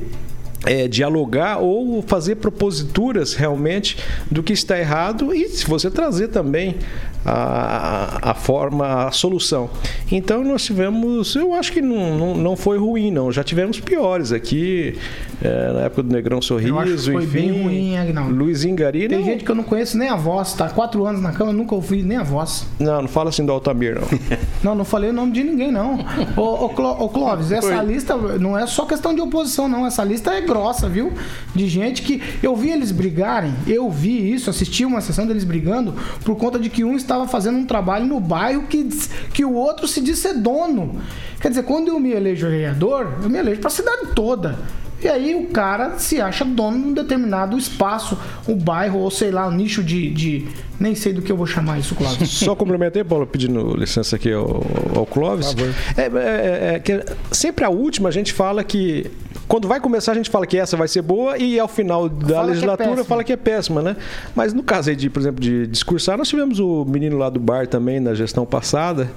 é, 0.66 0.86
dialogar 0.88 1.58
ou 1.58 2.02
fazer 2.02 2.36
proposituras 2.36 3.34
realmente 3.34 3.96
do 4.30 4.42
que 4.42 4.52
está 4.52 4.78
errado 4.78 5.34
e 5.34 5.48
se 5.48 5.66
você 5.66 5.90
trazer 5.90 6.28
também 6.28 6.76
a, 7.24 8.30
a 8.30 8.34
forma, 8.34 9.06
a 9.06 9.10
solução. 9.12 9.68
Então 10.10 10.42
nós 10.42 10.64
tivemos, 10.64 11.34
eu 11.36 11.52
acho 11.54 11.72
que 11.72 11.80
não, 11.82 12.16
não, 12.18 12.34
não 12.34 12.56
foi 12.56 12.78
ruim, 12.78 13.10
não. 13.10 13.30
Já 13.30 13.44
tivemos 13.44 13.78
piores 13.78 14.32
aqui, 14.32 14.98
é, 15.42 15.72
na 15.72 15.80
época 15.82 16.02
do 16.02 16.12
Negrão 16.12 16.40
Sorriso, 16.40 16.70
Eu 16.74 16.78
acho 16.78 16.94
que 16.96 17.12
foi 17.12 17.24
enfim. 17.24 17.32
bem 17.52 17.62
ruim, 17.62 17.96
Agnaldo. 17.98 18.34
Luizinho 18.34 18.74
Gari, 18.74 19.06
Tem 19.08 19.18
não, 19.18 19.24
gente 19.24 19.44
que 19.44 19.50
eu 19.50 19.54
não 19.54 19.64
conheço 19.64 19.98
nem 19.98 20.08
a 20.08 20.16
voz, 20.16 20.54
tá? 20.54 20.68
Quatro 20.70 21.04
anos 21.04 21.20
na 21.20 21.32
cama, 21.32 21.50
eu 21.50 21.56
nunca 21.56 21.74
ouvi 21.74 22.02
nem 22.02 22.16
a 22.16 22.22
voz. 22.22 22.66
não, 22.78 23.02
não 23.02 23.08
fala 23.08 23.28
assim 23.28 23.44
do 23.44 23.52
Altamir, 23.52 23.96
não. 24.00 24.08
Não, 24.62 24.74
não 24.74 24.84
falei 24.84 25.08
o 25.08 25.12
nome 25.12 25.32
de 25.32 25.42
ninguém, 25.42 25.72
não. 25.72 25.98
Ô, 26.36 26.66
ô, 26.66 26.68
Cló- 26.68 26.96
ô, 27.00 27.08
Clóvis, 27.08 27.50
essa 27.50 27.78
Oi. 27.80 27.86
lista 27.86 28.14
não 28.14 28.58
é 28.58 28.66
só 28.66 28.84
questão 28.84 29.14
de 29.14 29.20
oposição, 29.22 29.66
não. 29.66 29.86
Essa 29.86 30.04
lista 30.04 30.32
é 30.34 30.42
grossa, 30.50 30.88
viu? 30.88 31.12
De 31.54 31.68
gente 31.68 32.02
que. 32.02 32.20
Eu 32.42 32.56
vi 32.56 32.70
eles 32.70 32.90
brigarem, 32.90 33.52
eu 33.66 33.88
vi 33.90 34.32
isso, 34.32 34.50
assisti 34.50 34.84
uma 34.84 35.00
sessão 35.00 35.26
deles 35.26 35.44
brigando 35.44 35.94
por 36.24 36.34
conta 36.36 36.58
de 36.58 36.68
que 36.68 36.82
um 36.84 36.96
estava 36.96 37.28
fazendo 37.28 37.58
um 37.58 37.64
trabalho 37.64 38.04
no 38.06 38.18
bairro 38.18 38.64
que, 38.64 38.88
que 39.32 39.44
o 39.44 39.52
outro 39.54 39.86
se 39.86 40.00
diz 40.00 40.18
ser 40.18 40.34
dono. 40.34 41.00
Quer 41.40 41.50
dizer, 41.50 41.62
quando 41.62 41.88
eu 41.88 42.00
me 42.00 42.10
elejo 42.10 42.48
vereador, 42.48 43.14
eu 43.22 43.30
me 43.30 43.38
elejo 43.38 43.60
para 43.60 43.68
a 43.68 43.70
cidade 43.70 44.08
toda. 44.14 44.58
E 45.02 45.08
aí 45.08 45.34
o 45.34 45.46
cara 45.46 45.98
se 45.98 46.20
acha 46.20 46.44
dono 46.44 46.78
de 46.78 46.84
um 46.88 46.92
determinado 46.92 47.56
espaço, 47.56 48.18
um 48.46 48.54
bairro, 48.54 48.98
ou 48.98 49.10
sei 49.10 49.30
lá, 49.30 49.46
um 49.48 49.50
nicho 49.52 49.82
de. 49.82 50.10
de- 50.10 50.46
nem 50.78 50.94
sei 50.94 51.12
do 51.14 51.20
que 51.22 51.30
eu 51.32 51.36
vou 51.36 51.46
chamar 51.46 51.78
isso, 51.78 51.94
Cláudio. 51.94 52.24
Só 52.28 52.54
complementei, 52.54 53.02
Paulo, 53.04 53.26
pedindo 53.26 53.74
licença 53.76 54.16
aqui 54.16 54.30
ao, 54.32 54.62
ao 54.94 55.06
Clóvis. 55.06 55.54
É, 55.96 56.02
é- 56.02 56.74
é 56.74 56.78
que 56.78 57.02
sempre 57.32 57.64
a 57.64 57.70
última 57.70 58.10
a 58.10 58.12
gente 58.12 58.32
fala 58.34 58.62
que. 58.62 59.10
Quando 59.50 59.66
vai 59.66 59.80
começar, 59.80 60.12
a 60.12 60.14
gente 60.14 60.30
fala 60.30 60.46
que 60.46 60.56
essa 60.56 60.76
vai 60.76 60.86
ser 60.86 61.02
boa 61.02 61.36
e 61.36 61.58
ao 61.58 61.66
final 61.66 62.08
da 62.08 62.14
Fala 62.26 62.28
que 62.28 62.34
é 62.34 62.42
legislatura 62.54 63.04
fala 63.04 63.24
que 63.24 63.32
é 63.32 63.36
péssima, 63.36 63.82
né? 63.82 63.96
Mas 64.32 64.54
no 64.54 64.62
caso 64.62 64.90
aí 64.90 64.94
de, 64.94 65.10
por 65.10 65.18
exemplo, 65.18 65.40
de 65.40 65.66
discursar, 65.66 66.16
nós 66.16 66.28
tivemos 66.28 66.60
o 66.60 66.84
menino 66.84 67.18
lá 67.18 67.28
do 67.28 67.40
bar 67.40 67.66
também 67.66 67.98
na 67.98 68.14
gestão 68.14 68.46
passada. 68.46 69.10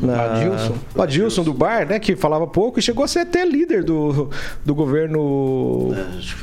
Na, 0.00 0.26
Adilson. 0.36 0.74
O 0.94 1.02
Adilson 1.02 1.42
do 1.42 1.52
bar, 1.52 1.88
né? 1.88 1.98
Que 1.98 2.14
falava 2.14 2.46
pouco 2.46 2.78
e 2.78 2.82
chegou 2.82 3.04
a 3.04 3.08
ser 3.08 3.18
até 3.20 3.44
líder 3.44 3.82
do, 3.82 4.30
do 4.64 4.74
governo 4.76 5.92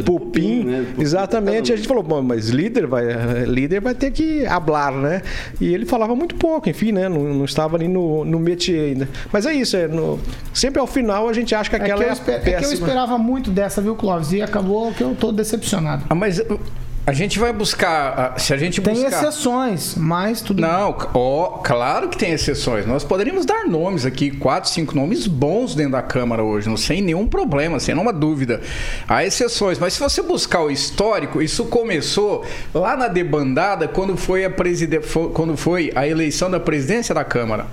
Pupim. 0.06 0.63
né? 0.66 0.86
Pupim, 0.86 1.01
Exatamente. 1.01 1.72
A 1.72 1.75
gente 1.77 1.88
falou, 1.88 2.04
bom, 2.04 2.22
mas 2.22 2.50
líder 2.50 2.86
vai, 2.86 3.06
líder 3.46 3.80
vai 3.80 3.96
ter 3.96 4.12
que 4.12 4.46
hablar, 4.46 4.92
né? 4.92 5.22
E 5.62 5.74
ele 5.74 5.86
falava 5.86 6.13
muito 6.16 6.36
pouco, 6.36 6.70
enfim, 6.70 6.92
né? 6.92 7.08
Não, 7.08 7.22
não 7.24 7.46
estava 7.46 7.77
ali 7.77 7.88
no, 7.88 8.25
no 8.25 8.39
métier 8.39 8.89
ainda. 8.89 9.08
Mas 9.32 9.46
é 9.46 9.54
isso, 9.54 9.77
é 9.77 9.88
no- 9.88 10.20
sempre 10.54 10.80
ao 10.82 10.88
final 10.88 11.30
a 11.30 11.34
gente 11.34 11.56
acha 11.56 11.70
que 11.70 11.75
É 11.75 11.80
que, 11.80 11.86
aquela 11.86 12.04
é, 12.04 12.08
eu 12.08 12.10
a 12.10 12.13
esper- 12.13 12.36
é 12.36 12.39
que 12.39 12.50
eu 12.50 12.54
péssima. 12.60 12.74
esperava 12.74 13.18
muito 13.18 13.37
dessa, 13.51 13.82
viu, 13.82 13.96
Clóvis? 13.96 14.32
E 14.32 14.41
acabou 14.41 14.94
que 14.94 15.01
eu 15.01 15.15
tô 15.15 15.32
decepcionado. 15.32 16.03
Ah, 16.10 16.15
mas 16.15 16.39
uh, 16.39 16.60
a 17.06 17.13
gente 17.13 17.39
vai 17.39 17.53
buscar. 17.53 18.34
ah, 18.36 18.39
Se 18.39 18.53
a 18.53 18.58
gente 18.58 18.82
Tem 18.82 18.94
buscar. 18.94 19.10
exceções, 19.10 19.96
mas 19.96 20.41
tudo 20.41 20.62
Não, 20.62 20.94
ó, 21.13 21.60
claro 21.63 22.10
que 22.10 22.17
tem 22.17 22.32
exceções. 22.34 22.86
Nós 22.86 23.03
poderíamos 23.03 23.46
dar 23.46 23.65
nomes 23.65 24.06
aqui, 24.06 24.29
quatro, 24.29 24.70
cinco 24.70 24.94
nomes 24.94 25.25
bons 25.25 25.74
dentro 25.74 25.94
da 25.94 26.01
Câmara 26.01 26.44
hoje, 26.44 26.67
não 26.67 26.75
sem 26.75 27.01
nenhum 27.01 27.25
problema, 27.25 27.79
sem 27.79 27.96
nenhuma 27.96 28.12
dúvida. 28.12 28.60
Há 29.08 29.24
exceções, 29.24 29.79
mas 29.79 29.94
se 29.94 30.00
você 30.01 30.22
buscar 30.22 30.62
o 30.62 30.70
histórico, 30.70 31.41
isso 31.41 31.63
começou 31.65 32.44
lá 32.74 32.98
na 32.98 33.08
debandada 33.08 33.88
quando 33.88 34.17
foi 34.17 34.44
a, 34.44 34.50
preside... 34.50 35.00
quando 35.34 35.56
foi 35.56 35.91
a 35.96 36.06
eleição 36.06 36.51
da 36.51 36.60
presidência 36.60 37.15
da 37.15 37.24
Câmara. 37.24 37.67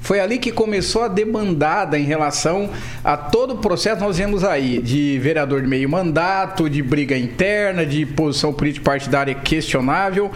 Foi 0.00 0.18
ali 0.18 0.38
que 0.38 0.50
começou 0.50 1.02
a 1.02 1.08
debandada 1.08 1.98
em 1.98 2.04
relação 2.04 2.70
a 3.04 3.16
todo 3.16 3.54
o 3.54 3.58
processo 3.58 4.00
nós 4.00 4.18
vemos 4.18 4.42
aí, 4.42 4.80
de 4.80 5.18
vereador 5.18 5.60
de 5.60 5.68
meio 5.68 5.88
mandato, 5.88 6.68
de 6.68 6.82
briga 6.82 7.16
interna, 7.16 7.84
de 7.84 8.04
posição 8.06 8.52
política 8.52 8.84
partidária 8.84 9.34
questionável. 9.34 10.30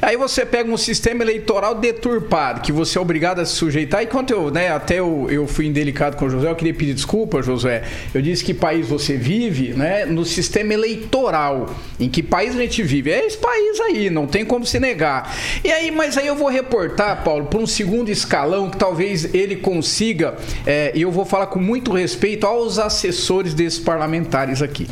Aí 0.00 0.16
você 0.16 0.44
pega 0.44 0.70
um 0.70 0.76
sistema 0.76 1.22
eleitoral 1.22 1.74
deturpado, 1.74 2.60
que 2.60 2.70
você 2.70 2.98
é 2.98 3.00
obrigado 3.00 3.40
a 3.40 3.46
se 3.46 3.54
sujeitar. 3.54 4.02
E 4.02 4.06
quanto 4.06 4.32
eu, 4.32 4.50
né, 4.50 4.70
até 4.70 5.00
eu, 5.00 5.26
eu 5.30 5.46
fui 5.46 5.66
indelicado 5.66 6.16
com 6.16 6.26
o 6.26 6.30
José, 6.30 6.50
eu 6.50 6.54
queria 6.54 6.74
pedir 6.74 6.94
desculpa, 6.94 7.42
José. 7.42 7.82
Eu 8.14 8.22
disse 8.22 8.44
que 8.44 8.54
país 8.54 8.86
você 8.88 9.16
vive, 9.16 9.70
né, 9.70 10.04
no 10.04 10.24
sistema 10.24 10.74
eleitoral. 10.74 11.74
Em 11.98 12.08
que 12.08 12.22
país 12.22 12.54
a 12.54 12.58
gente 12.60 12.82
vive? 12.82 13.10
É 13.10 13.26
esse 13.26 13.38
país 13.38 13.80
aí, 13.80 14.10
não 14.10 14.26
tem 14.26 14.44
como 14.44 14.64
se 14.64 14.78
negar. 14.78 15.34
E 15.64 15.72
aí, 15.72 15.90
mas 15.90 16.16
aí 16.16 16.26
eu 16.26 16.36
vou 16.36 16.48
reportar, 16.48 17.24
Paulo, 17.24 17.46
para 17.46 17.58
um 17.58 17.66
segundo 17.66 18.10
escalão 18.10 18.70
que 18.70 18.76
talvez 18.76 18.97
ele 19.00 19.56
consiga, 19.56 20.36
é, 20.66 20.92
e 20.94 21.02
eu 21.02 21.10
vou 21.10 21.24
falar 21.24 21.46
com 21.46 21.58
muito 21.58 21.92
respeito 21.92 22.46
aos 22.46 22.78
assessores 22.78 23.54
desses 23.54 23.78
parlamentares 23.78 24.62
aqui. 24.62 24.88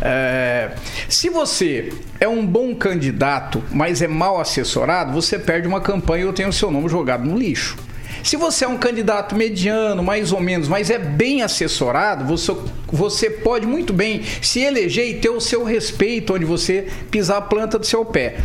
É, 0.00 0.72
se 1.08 1.28
você 1.28 1.92
é 2.20 2.28
um 2.28 2.44
bom 2.44 2.74
candidato, 2.74 3.62
mas 3.70 4.02
é 4.02 4.08
mal 4.08 4.40
assessorado, 4.40 5.12
você 5.12 5.38
perde 5.38 5.66
uma 5.66 5.80
campanha 5.80 6.24
e 6.24 6.26
eu 6.26 6.32
tenho 6.32 6.48
o 6.48 6.52
seu 6.52 6.70
nome 6.70 6.88
jogado 6.88 7.24
no 7.24 7.36
lixo. 7.36 7.76
Se 8.22 8.36
você 8.36 8.64
é 8.64 8.68
um 8.68 8.76
candidato 8.76 9.36
mediano, 9.36 10.02
mais 10.02 10.32
ou 10.32 10.40
menos, 10.40 10.66
mas 10.66 10.90
é 10.90 10.98
bem 10.98 11.42
assessorado, 11.42 12.24
você, 12.24 12.56
você 12.88 13.30
pode 13.30 13.66
muito 13.66 13.92
bem 13.92 14.22
se 14.42 14.60
eleger 14.60 15.08
e 15.08 15.14
ter 15.14 15.28
o 15.28 15.40
seu 15.40 15.62
respeito 15.62 16.34
onde 16.34 16.44
você 16.44 16.88
pisar 17.08 17.36
a 17.36 17.42
planta 17.42 17.78
do 17.78 17.86
seu 17.86 18.04
pé. 18.04 18.38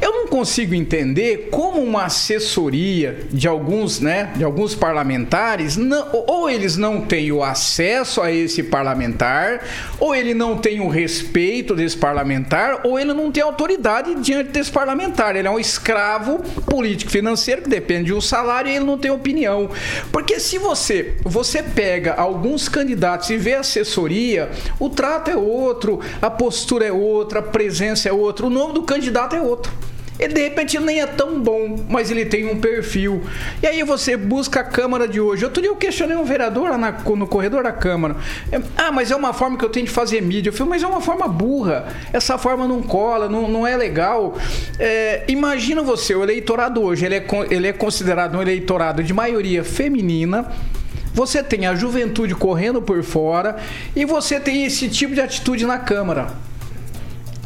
Eu 0.00 0.12
não 0.12 0.26
consigo 0.26 0.74
entender 0.74 1.48
como 1.50 1.82
uma 1.82 2.04
assessoria 2.04 3.20
de 3.30 3.48
alguns, 3.48 4.00
né, 4.00 4.32
de 4.36 4.44
alguns 4.44 4.74
parlamentares, 4.74 5.76
não- 5.76 6.08
ou 6.12 6.50
eles 6.50 6.76
não 6.76 7.00
têm 7.00 7.32
o 7.32 7.42
acesso 7.42 8.20
a 8.20 8.30
esse 8.30 8.62
parlamentar, 8.62 9.64
ou 9.98 10.14
ele 10.14 10.34
não 10.34 10.58
tem 10.58 10.80
o 10.80 10.88
respeito 10.88 11.74
desse 11.74 11.96
parlamentar, 11.96 12.80
ou 12.84 12.98
ele 12.98 13.14
não 13.14 13.32
tem 13.32 13.42
autoridade 13.42 14.14
diante 14.16 14.50
desse 14.50 14.70
parlamentar. 14.70 15.34
Ele 15.34 15.48
é 15.48 15.50
um 15.50 15.58
escravo 15.58 16.40
político 16.66 17.10
financeiro 17.10 17.62
que 17.62 17.68
depende 17.70 18.06
de 18.06 18.14
um 18.14 18.20
salário 18.20 18.70
e 18.70 18.76
ele 18.76 18.84
não 18.84 18.98
tem 18.98 19.10
opinião. 19.10 19.70
Porque 20.12 20.38
se 20.38 20.58
você 20.58 21.14
você 21.24 21.62
pega 21.62 22.14
alguns 22.14 22.68
candidatos 22.68 23.30
e 23.30 23.36
vê 23.36 23.54
assessoria, 23.54 24.50
o 24.78 24.88
trato 24.90 25.30
é 25.30 25.36
outro, 25.36 26.00
a 26.20 26.28
postura 26.30 26.84
é 26.84 26.92
outra, 26.92 27.38
a 27.38 27.42
presença 27.42 28.08
é 28.08 28.12
outra, 28.12 28.46
o 28.46 28.50
nome 28.50 28.74
do 28.74 28.82
candidato 28.82 29.34
é 29.34 29.40
outro. 29.40 29.72
Ele 30.18 30.32
de 30.32 30.40
repente 30.40 30.78
nem 30.80 31.00
é 31.00 31.06
tão 31.06 31.40
bom, 31.40 31.84
mas 31.88 32.10
ele 32.10 32.24
tem 32.24 32.46
um 32.50 32.58
perfil. 32.58 33.22
E 33.62 33.66
aí 33.66 33.82
você 33.82 34.16
busca 34.16 34.60
a 34.60 34.64
Câmara 34.64 35.06
de 35.06 35.20
hoje. 35.20 35.44
Outro 35.44 35.60
dia 35.60 35.70
eu 35.70 35.76
questionei 35.76 36.16
um 36.16 36.24
vereador 36.24 36.70
lá 36.70 36.78
na- 36.78 36.92
no 36.92 37.26
corredor 37.26 37.62
da 37.62 37.72
Câmara. 37.72 38.16
É, 38.50 38.60
Ah, 38.76 38.90
mas 38.92 39.10
é 39.10 39.16
uma 39.16 39.32
forma 39.32 39.58
que 39.58 39.64
eu 39.64 39.68
tenho 39.68 39.86
de 39.86 39.92
fazer 39.92 40.20
mídia. 40.22 40.48
Eu 40.50 40.54
falei, 40.54 40.70
mas 40.70 40.82
é 40.82 40.86
uma 40.86 41.00
forma 41.00 41.28
burra. 41.28 41.86
Essa 42.12 42.38
forma 42.38 42.66
não 42.66 42.82
cola, 42.82 43.28
não, 43.28 43.46
não 43.48 43.66
é 43.66 43.76
legal. 43.76 44.36
É, 44.78 45.24
imagina 45.28 45.82
você, 45.82 46.14
o 46.14 46.22
eleitorado 46.22 46.82
hoje, 46.82 47.04
ele 47.04 47.16
é, 47.16 47.26
ele 47.50 47.66
é 47.68 47.72
considerado 47.72 48.36
um 48.38 48.42
eleitorado 48.42 49.02
de 49.02 49.12
maioria 49.12 49.62
feminina. 49.64 50.46
Você 51.12 51.42
tem 51.42 51.66
a 51.66 51.74
juventude 51.74 52.34
correndo 52.34 52.80
por 52.82 53.02
fora 53.02 53.56
e 53.94 54.04
você 54.04 54.38
tem 54.38 54.64
esse 54.64 54.88
tipo 54.88 55.14
de 55.14 55.20
atitude 55.20 55.64
na 55.66 55.78
Câmara. 55.78 56.28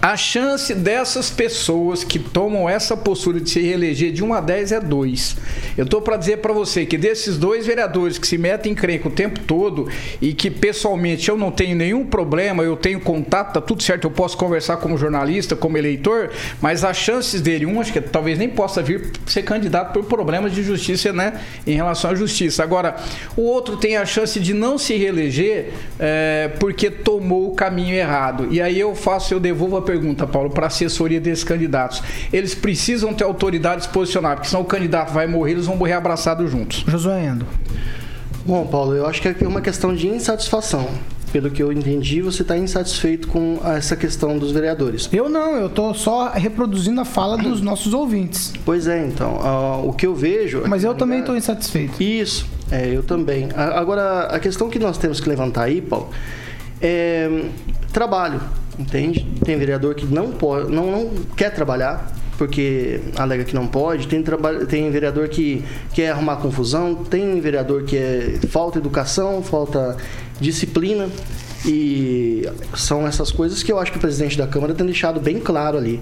A 0.03 0.17
chance 0.17 0.75
dessas 0.75 1.29
pessoas 1.29 2.03
que 2.03 2.19
tomam 2.19 2.67
essa 2.67 2.97
postura 2.97 3.39
de 3.39 3.51
se 3.51 3.61
reeleger 3.61 4.11
de 4.11 4.25
1 4.25 4.33
a 4.33 4.41
10 4.41 4.73
é 4.73 4.81
2. 4.81 5.37
Eu 5.77 5.85
tô 5.85 6.01
para 6.01 6.17
dizer 6.17 6.39
para 6.39 6.55
você 6.55 6.87
que 6.87 6.97
desses 6.97 7.37
dois 7.37 7.67
vereadores 7.67 8.17
que 8.17 8.27
se 8.27 8.39
metem 8.39 8.73
em 8.73 8.75
crenca 8.75 9.09
o 9.09 9.11
tempo 9.11 9.41
todo 9.41 9.91
e 10.19 10.33
que 10.33 10.51
pessoalmente 10.51 11.29
eu 11.29 11.37
não 11.37 11.51
tenho 11.51 11.77
nenhum 11.77 12.07
problema, 12.07 12.63
eu 12.63 12.77
tenho 12.77 12.99
contato, 12.99 13.53
tá 13.53 13.61
tudo 13.61 13.83
certo, 13.83 14.07
eu 14.07 14.11
posso 14.11 14.39
conversar 14.39 14.79
como 14.79 14.97
jornalista, 14.97 15.55
como 15.55 15.77
eleitor, 15.77 16.31
mas 16.63 16.83
as 16.83 16.97
chances 16.97 17.43
dele, 17.43 17.67
um 17.67 17.79
acho 17.79 17.93
que 17.93 18.01
talvez 18.01 18.39
nem 18.39 18.49
possa 18.49 18.83
vir 18.83 19.13
ser 19.27 19.43
candidato 19.43 19.93
por 19.93 20.05
problemas 20.05 20.55
de 20.55 20.63
justiça, 20.63 21.13
né, 21.13 21.43
em 21.67 21.75
relação 21.75 22.11
à 22.11 22.15
justiça. 22.15 22.63
Agora, 22.63 22.97
o 23.37 23.43
outro 23.43 23.77
tem 23.77 23.99
a 23.99 24.07
chance 24.07 24.41
de 24.41 24.55
não 24.55 24.79
se 24.79 24.97
reeleger 24.97 25.75
é, 25.99 26.51
porque 26.59 26.91
tomou 26.91 27.49
o 27.49 27.55
caminho 27.55 27.95
errado. 27.95 28.49
E 28.51 28.63
aí 28.63 28.81
eu 28.81 28.95
faço, 28.95 29.35
eu 29.35 29.41
devolvo 29.41 29.77
a 29.77 29.90
pergunta, 29.91 30.25
Paulo, 30.25 30.51
para 30.51 30.67
a 30.67 30.69
assessoria 30.69 31.21
desses 31.21 31.43
candidatos. 31.43 32.01
Eles 32.33 32.55
precisam 32.55 33.13
ter 33.13 33.25
autoridade 33.25 33.83
de 33.83 33.87
se 33.89 33.93
posicionar, 33.93 34.37
porque 34.37 34.49
senão 34.49 34.63
o 34.63 34.65
candidato 34.65 35.13
vai 35.13 35.27
morrer, 35.27 35.53
eles 35.53 35.67
vão 35.67 35.77
morrer 35.77 35.95
abraçados 35.95 36.49
juntos. 36.51 36.85
Josué 36.87 37.27
Endo. 37.27 37.47
Bom, 38.47 38.67
Paulo, 38.67 38.95
eu 38.95 39.07
acho 39.07 39.21
que 39.21 39.29
é 39.29 39.49
uma 39.49 39.61
questão 39.61 39.95
de 39.95 40.07
insatisfação. 40.07 40.89
Pelo 41.33 41.51
que 41.51 41.63
eu 41.63 41.73
entendi, 41.73 42.21
você 42.21 42.43
está 42.43 42.57
insatisfeito 42.57 43.29
com 43.29 43.61
essa 43.65 43.95
questão 43.95 44.37
dos 44.37 44.51
vereadores. 44.51 45.09
Eu 45.13 45.29
não, 45.29 45.57
eu 45.57 45.69
tô 45.69 45.95
só 45.95 46.31
reproduzindo 46.31 47.01
a 47.01 47.05
fala 47.05 47.37
dos 47.37 47.61
nossos 47.61 47.95
ouvintes. 47.95 48.53
Pois 48.65 48.89
é, 48.89 49.07
então, 49.07 49.39
ah, 49.41 49.81
o 49.85 49.93
que 49.93 50.07
eu 50.07 50.15
vejo. 50.15 50.63
Mas 50.67 50.83
eu 50.83 50.93
também 50.95 51.21
estou 51.21 51.37
insatisfeito. 51.37 52.03
Isso, 52.03 52.49
é, 52.71 52.89
eu 52.89 53.03
também. 53.03 53.49
Agora, 53.55 54.23
a 54.23 54.41
questão 54.41 54.69
que 54.69 54.79
nós 54.79 54.99
temos 54.99 55.21
que 55.21 55.29
levantar 55.29 55.65
aí, 55.65 55.81
Paulo, 55.81 56.11
é 56.83 57.45
trabalho, 57.93 58.41
entende? 58.81 59.27
Tem 59.45 59.59
vereador 59.59 59.95
que 59.95 60.07
não 60.07 60.31
pode, 60.33 60.71
não, 60.73 60.91
não 60.91 61.11
quer 61.37 61.51
trabalhar 61.51 62.13
porque 62.41 63.01
alega 63.19 63.45
que 63.45 63.55
não 63.55 63.67
pode, 63.67 64.09
tem, 64.09 64.25
tem 64.67 64.91
vereador 64.91 65.29
que 65.29 65.63
quer 65.93 66.09
arrumar 66.09 66.37
confusão, 66.37 66.95
tem 66.95 67.39
vereador 67.39 67.83
que 67.83 67.99
é 67.99 68.39
falta 68.49 68.79
educação, 68.79 69.43
falta 69.43 69.99
disciplina. 70.41 71.11
E 71.67 72.49
são 72.75 73.07
essas 73.07 73.31
coisas 73.31 73.63
que 73.63 73.71
eu 73.71 73.79
acho 73.79 73.93
que 73.93 73.99
o 73.99 74.01
presidente 74.01 74.39
da 74.39 74.47
Câmara 74.47 74.73
tem 74.73 74.87
deixado 74.87 75.21
bem 75.21 75.39
claro 75.39 75.77
ali. 75.77 76.01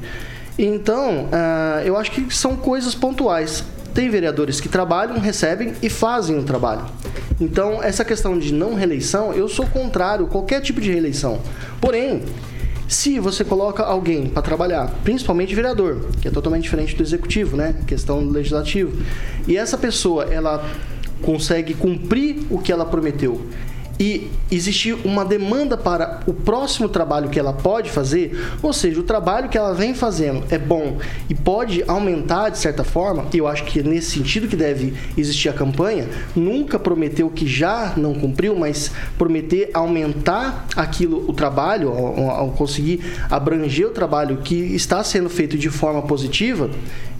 Então, 0.56 1.28
ah, 1.32 1.82
eu 1.84 1.96
acho 1.96 2.12
que 2.12 2.32
são 2.32 2.54
coisas 2.54 2.94
pontuais. 2.94 3.64
Tem 3.92 4.08
vereadores 4.08 4.60
que 4.60 4.68
trabalham, 4.68 5.18
recebem 5.18 5.72
e 5.82 5.90
fazem 5.90 6.38
o 6.38 6.44
trabalho. 6.44 6.86
Então, 7.40 7.82
essa 7.82 8.04
questão 8.04 8.38
de 8.38 8.54
não 8.54 8.74
reeleição, 8.74 9.32
eu 9.32 9.48
sou 9.48 9.66
contrário 9.66 10.26
a 10.26 10.28
qualquer 10.28 10.60
tipo 10.60 10.80
de 10.80 10.92
reeleição. 10.92 11.40
Porém, 11.80 12.22
se 12.88 13.20
você 13.20 13.44
coloca 13.44 13.82
alguém 13.82 14.28
para 14.28 14.40
trabalhar, 14.40 14.88
principalmente 15.04 15.54
vereador, 15.54 16.06
que 16.22 16.26
é 16.26 16.30
totalmente 16.30 16.62
diferente 16.62 16.96
do 16.96 17.02
executivo, 17.02 17.54
né? 17.54 17.74
Questão 17.86 18.26
do 18.26 18.32
legislativo. 18.32 18.96
E 19.46 19.58
essa 19.58 19.76
pessoa, 19.76 20.24
ela 20.24 20.64
consegue 21.20 21.74
cumprir 21.74 22.46
o 22.48 22.58
que 22.58 22.72
ela 22.72 22.86
prometeu 22.86 23.46
e 23.98 24.30
existir 24.50 24.94
uma 25.04 25.24
demanda 25.24 25.76
para 25.76 26.20
o 26.26 26.32
próximo 26.32 26.88
trabalho 26.88 27.28
que 27.28 27.38
ela 27.38 27.52
pode 27.52 27.90
fazer, 27.90 28.38
ou 28.62 28.72
seja, 28.72 29.00
o 29.00 29.02
trabalho 29.02 29.48
que 29.48 29.58
ela 29.58 29.74
vem 29.74 29.94
fazendo 29.94 30.44
é 30.50 30.58
bom 30.58 30.98
e 31.28 31.34
pode 31.34 31.82
aumentar 31.86 32.50
de 32.50 32.58
certa 32.58 32.84
forma, 32.84 33.26
eu 33.34 33.46
acho 33.46 33.64
que 33.64 33.80
é 33.80 33.82
nesse 33.82 34.12
sentido 34.12 34.48
que 34.48 34.56
deve 34.56 34.94
existir 35.16 35.48
a 35.48 35.52
campanha, 35.52 36.08
nunca 36.34 36.78
prometer 36.78 37.24
o 37.24 37.30
que 37.30 37.46
já 37.46 37.94
não 37.96 38.14
cumpriu, 38.14 38.56
mas 38.56 38.90
prometer 39.16 39.70
aumentar 39.74 40.66
aquilo, 40.76 41.28
o 41.28 41.32
trabalho, 41.32 41.88
ao, 41.88 42.30
ao 42.30 42.50
conseguir 42.52 43.00
abranger 43.30 43.86
o 43.86 43.90
trabalho 43.90 44.38
que 44.38 44.54
está 44.54 45.02
sendo 45.02 45.28
feito 45.28 45.58
de 45.58 45.70
forma 45.70 46.02
positiva, 46.02 46.70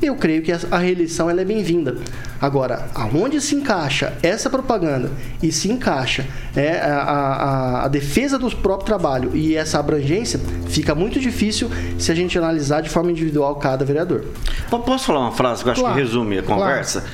eu 0.01 0.15
creio 0.15 0.43
que 0.43 0.53
a 0.53 0.79
reeleição 0.79 1.29
ela 1.29 1.41
é 1.41 1.45
bem-vinda. 1.45 1.97
Agora, 2.41 2.89
aonde 2.95 3.41
se 3.41 3.55
encaixa 3.55 4.13
essa 4.23 4.49
propaganda 4.49 5.11
e 5.43 5.51
se 5.51 5.71
encaixa 5.71 6.25
é, 6.55 6.79
a, 6.79 7.03
a, 7.03 7.85
a, 7.85 7.89
defesa 7.89 8.39
do 8.39 8.49
próprio 8.57 8.87
trabalho 8.87 9.33
e 9.35 9.57
essa 9.57 9.79
abrangência, 9.79 10.41
fica 10.69 10.95
muito 10.95 11.19
difícil 11.19 11.71
se 11.99 12.13
a 12.13 12.15
gente 12.15 12.39
analisar 12.39 12.81
de 12.81 12.89
forma 12.89 13.11
individual 13.11 13.57
cada 13.57 13.85
vereador. 13.85 14.25
Posso 14.71 15.07
falar 15.07 15.21
uma 15.21 15.33
frase 15.33 15.63
que 15.63 15.69
eu 15.69 15.73
acho 15.73 15.81
Claro, 15.81 15.97
que 15.97 16.01
resume 16.01 16.39
a 16.39 16.43
conversa? 16.43 17.05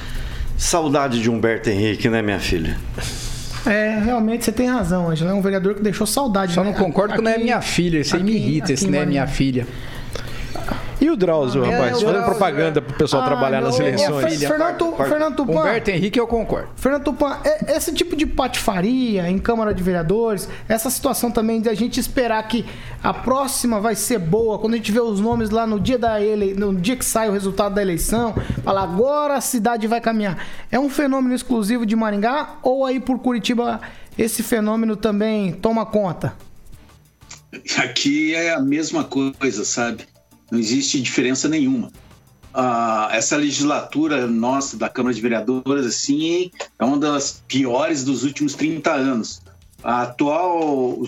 Saudade 0.56 1.20
de 1.20 1.30
Humberto 1.30 1.70
Henrique, 1.70 2.08
né, 2.08 2.22
minha 2.22 2.38
filha? 2.38 2.76
É, 3.66 3.98
realmente 3.98 4.44
você 4.44 4.52
tem 4.52 4.68
razão, 4.68 5.08
Angela. 5.08 5.30
É 5.30 5.34
um 5.34 5.40
vereador 5.40 5.74
que 5.74 5.82
deixou 5.82 6.06
saudade. 6.06 6.52
Só 6.52 6.62
né? 6.62 6.70
não 6.70 6.78
concordo 6.78 7.14
que 7.14 7.22
não 7.22 7.30
é 7.30 7.38
minha 7.38 7.60
filha. 7.60 7.98
Isso 7.98 8.14
aí 8.14 8.22
me 8.22 8.32
irrita, 8.32 8.72
esse 8.72 8.86
não 8.86 9.00
é 9.00 9.06
minha 9.06 9.26
filha. 9.26 9.66
E 11.04 11.11
o 11.11 11.16
Drauzio, 11.18 11.62
Ah, 11.62 11.66
é, 11.68 11.70
rapaz? 11.70 11.90
o 11.90 11.94
Fazendo 11.96 12.11
Drauzio, 12.12 12.30
propaganda 12.30 12.80
pro 12.80 12.96
pessoal 12.96 13.23
Ah, 13.23 13.26
trabalhar 13.26 13.61
nas 13.61 13.78
não, 13.78 13.87
eleições. 13.87 14.38
Fer- 14.38 14.49
Fernando, 14.49 14.96
Fernando 14.96 15.37
Tupan. 15.37 15.61
Humberto 15.61 15.90
Henrique, 15.90 16.18
eu 16.18 16.26
concordo. 16.26 16.68
Fernando 16.76 17.04
Tupan, 17.04 17.37
é- 17.44 17.76
esse 17.76 17.92
tipo 17.92 18.16
de 18.16 18.25
patifaria 18.25 19.28
em 19.28 19.38
Câmara 19.38 19.75
de 19.75 19.82
Vereadores, 19.82 20.49
essa 20.66 20.88
situação 20.88 21.30
também 21.30 21.61
de 21.61 21.68
a 21.68 21.75
gente 21.75 22.00
esperar 22.00 22.42
que 22.49 22.64
a 23.02 23.12
próxima 23.12 23.80
vai 23.82 23.94
ser 23.94 24.18
boa, 24.18 24.58
quando 24.58 24.73
a 24.73 24.76
gente 24.78 24.90
vê 24.90 25.00
os 25.00 25.20
nomes 25.20 25.50
lá 25.50 25.66
no 25.66 25.78
dia 25.78 25.99
da 25.99 26.23
ele, 26.23 26.54
no 26.54 26.75
dia 26.75 26.96
que 26.96 27.04
sai 27.04 27.28
o 27.28 27.32
resultado 27.32 27.75
da 27.75 27.82
eleição, 27.82 28.34
falar 28.64 28.84
agora 28.84 29.34
a 29.34 29.40
cidade 29.42 29.87
vai 29.87 30.00
caminhar. 30.00 30.38
É 30.73 30.80
um 30.80 30.88
fenômeno 30.88 31.34
exclusivo 31.34 31.84
de 31.84 31.94
Maringá 31.94 32.54
ou 32.62 32.82
aí 32.87 32.99
por 32.99 33.18
Curitiba 33.18 33.78
esse 34.16 34.42
fenômeno 34.42 34.96
também 34.96 35.52
toma 35.52 35.84
conta? 35.84 36.32
Aqui 37.78 38.34
é 38.34 38.52
a 38.54 38.58
mesma 38.61 39.04
coisa, 39.04 39.64
sabe? 39.66 40.06
Não 40.50 40.58
existe 40.58 41.00
diferença 41.00 41.48
nenhuma. 41.48 41.90
Ah, 42.52 43.08
essa 43.12 43.36
legislatura 43.36 44.26
nossa 44.26 44.76
da 44.76 44.88
Câmara 44.88 45.14
de 45.14 45.20
Vereadores, 45.20 45.86
assim, 45.86 46.50
é 46.78 46.84
uma 46.84 46.98
das 46.98 47.42
piores 47.48 48.04
dos 48.04 48.22
últimos 48.22 48.54
30 48.54 48.92
anos. 48.92 49.42
A 49.82 50.02
atual, 50.02 50.98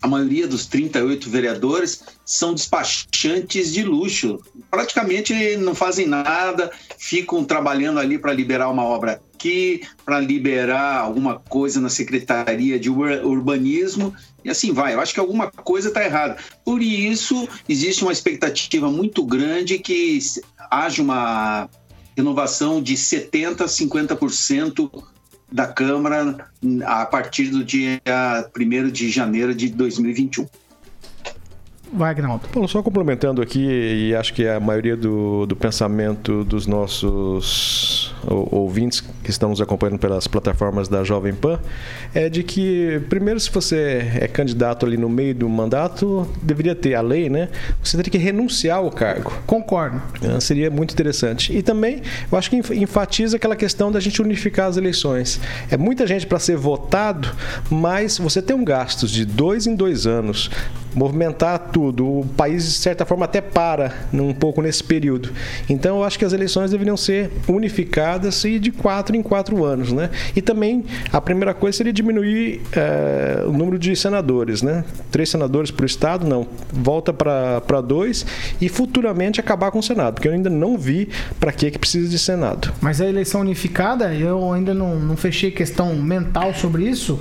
a 0.00 0.08
maioria 0.08 0.48
dos 0.48 0.66
38 0.66 1.28
vereadores 1.28 2.02
são 2.24 2.54
despachantes 2.54 3.72
de 3.72 3.82
luxo. 3.82 4.40
Praticamente 4.70 5.56
não 5.56 5.74
fazem 5.74 6.06
nada, 6.06 6.70
ficam 6.98 7.44
trabalhando 7.44 8.00
ali 8.00 8.18
para 8.18 8.32
liberar 8.32 8.70
uma 8.70 8.84
obra 8.84 9.20
aqui, 9.44 9.82
para 10.04 10.18
liberar 10.18 11.00
alguma 11.00 11.38
coisa 11.38 11.80
na 11.80 11.90
Secretaria 11.90 12.80
de 12.80 12.88
Ur- 12.88 13.24
Urbanismo 13.24 14.14
e 14.42 14.48
assim 14.50 14.72
vai. 14.72 14.94
Eu 14.94 15.00
acho 15.00 15.12
que 15.12 15.20
alguma 15.20 15.50
coisa 15.50 15.88
está 15.88 16.02
errada. 16.02 16.36
Por 16.64 16.80
isso, 16.82 17.46
existe 17.68 18.02
uma 18.02 18.12
expectativa 18.12 18.90
muito 18.90 19.24
grande 19.24 19.78
que 19.78 20.18
haja 20.70 21.02
uma 21.02 21.68
renovação 22.16 22.82
de 22.82 22.94
70% 22.94 23.60
a 23.60 23.66
50% 23.66 25.04
da 25.52 25.66
Câmara 25.66 26.48
a 26.86 27.04
partir 27.04 27.48
do 27.48 27.62
dia 27.62 28.00
1 28.56 28.90
de 28.90 29.10
janeiro 29.10 29.54
de 29.54 29.68
2021. 29.68 30.46
Vai, 31.92 32.10
Agnaldo. 32.10 32.48
Paulo, 32.48 32.66
só 32.68 32.82
complementando 32.82 33.40
aqui, 33.40 33.60
e 33.60 34.14
acho 34.16 34.34
que 34.34 34.48
a 34.48 34.58
maioria 34.58 34.96
do, 34.96 35.46
do 35.46 35.54
pensamento 35.54 36.42
dos 36.42 36.66
nossos 36.66 38.13
ouvintes 38.28 39.02
que 39.22 39.30
estão 39.30 39.50
nos 39.50 39.60
acompanhando 39.60 39.98
pelas 39.98 40.26
plataformas 40.26 40.88
da 40.88 41.02
Jovem 41.04 41.34
Pan, 41.34 41.58
é 42.14 42.28
de 42.28 42.42
que, 42.42 43.00
primeiro, 43.08 43.38
se 43.40 43.50
você 43.50 44.10
é 44.20 44.28
candidato 44.28 44.86
ali 44.86 44.96
no 44.96 45.08
meio 45.08 45.34
do 45.34 45.48
mandato, 45.48 46.26
deveria 46.42 46.74
ter 46.74 46.94
a 46.94 47.00
lei, 47.00 47.28
né? 47.28 47.48
Você 47.82 47.96
teria 47.96 48.10
que 48.10 48.18
renunciar 48.18 48.78
ao 48.78 48.90
cargo. 48.90 49.32
Concordo. 49.46 50.00
É, 50.22 50.40
Seria 50.40 50.70
muito 50.70 50.92
interessante. 50.92 51.56
E 51.56 51.62
também, 51.62 52.02
eu 52.30 52.38
acho 52.38 52.50
que 52.50 52.56
enf- 52.56 52.70
enfatiza 52.70 53.36
aquela 53.36 53.56
questão 53.56 53.90
da 53.90 54.00
gente 54.00 54.20
unificar 54.22 54.68
as 54.68 54.76
eleições. 54.76 55.40
É 55.70 55.76
muita 55.76 56.06
gente 56.06 56.26
para 56.26 56.38
ser 56.38 56.56
votado, 56.56 57.28
mas 57.70 58.18
você 58.18 58.40
tem 58.40 58.54
um 58.54 58.64
gastos 58.64 59.10
de 59.10 59.24
dois 59.24 59.66
em 59.66 59.74
dois 59.74 60.06
anos, 60.06 60.50
movimentar 60.94 61.58
tudo. 61.72 62.06
O 62.20 62.26
país, 62.36 62.64
de 62.64 62.72
certa 62.78 63.04
forma, 63.04 63.24
até 63.24 63.40
para 63.40 63.92
um 64.12 64.32
pouco 64.32 64.62
nesse 64.62 64.82
período. 64.84 65.30
Então, 65.68 65.98
eu 65.98 66.04
acho 66.04 66.18
que 66.18 66.24
as 66.24 66.32
eleições 66.32 66.70
deveriam 66.70 66.96
ser 66.96 67.30
unificadas 67.48 68.13
e 68.44 68.58
de 68.58 68.70
quatro 68.70 69.16
em 69.16 69.22
quatro 69.22 69.64
anos. 69.64 69.92
Né? 69.92 70.10
E 70.34 70.42
também, 70.42 70.84
a 71.12 71.20
primeira 71.20 71.54
coisa 71.54 71.78
seria 71.78 71.92
diminuir 71.92 72.60
eh, 72.72 73.44
o 73.46 73.52
número 73.52 73.78
de 73.78 73.94
senadores. 73.96 74.62
Né? 74.62 74.84
Três 75.10 75.28
senadores 75.28 75.70
por 75.70 75.84
estado, 75.84 76.26
não. 76.26 76.46
Volta 76.72 77.12
para 77.12 77.80
dois 77.80 78.26
e 78.60 78.68
futuramente 78.68 79.40
acabar 79.40 79.70
com 79.70 79.78
o 79.78 79.82
Senado, 79.82 80.14
porque 80.14 80.28
eu 80.28 80.32
ainda 80.32 80.50
não 80.50 80.76
vi 80.76 81.08
para 81.38 81.52
que, 81.52 81.70
que 81.70 81.78
precisa 81.78 82.08
de 82.08 82.18
Senado. 82.18 82.72
Mas 82.80 83.00
a 83.00 83.06
eleição 83.06 83.40
unificada, 83.40 84.14
eu 84.14 84.52
ainda 84.52 84.74
não, 84.74 84.98
não 84.98 85.16
fechei 85.16 85.50
questão 85.50 85.94
mental 85.94 86.54
sobre 86.54 86.84
isso, 86.84 87.18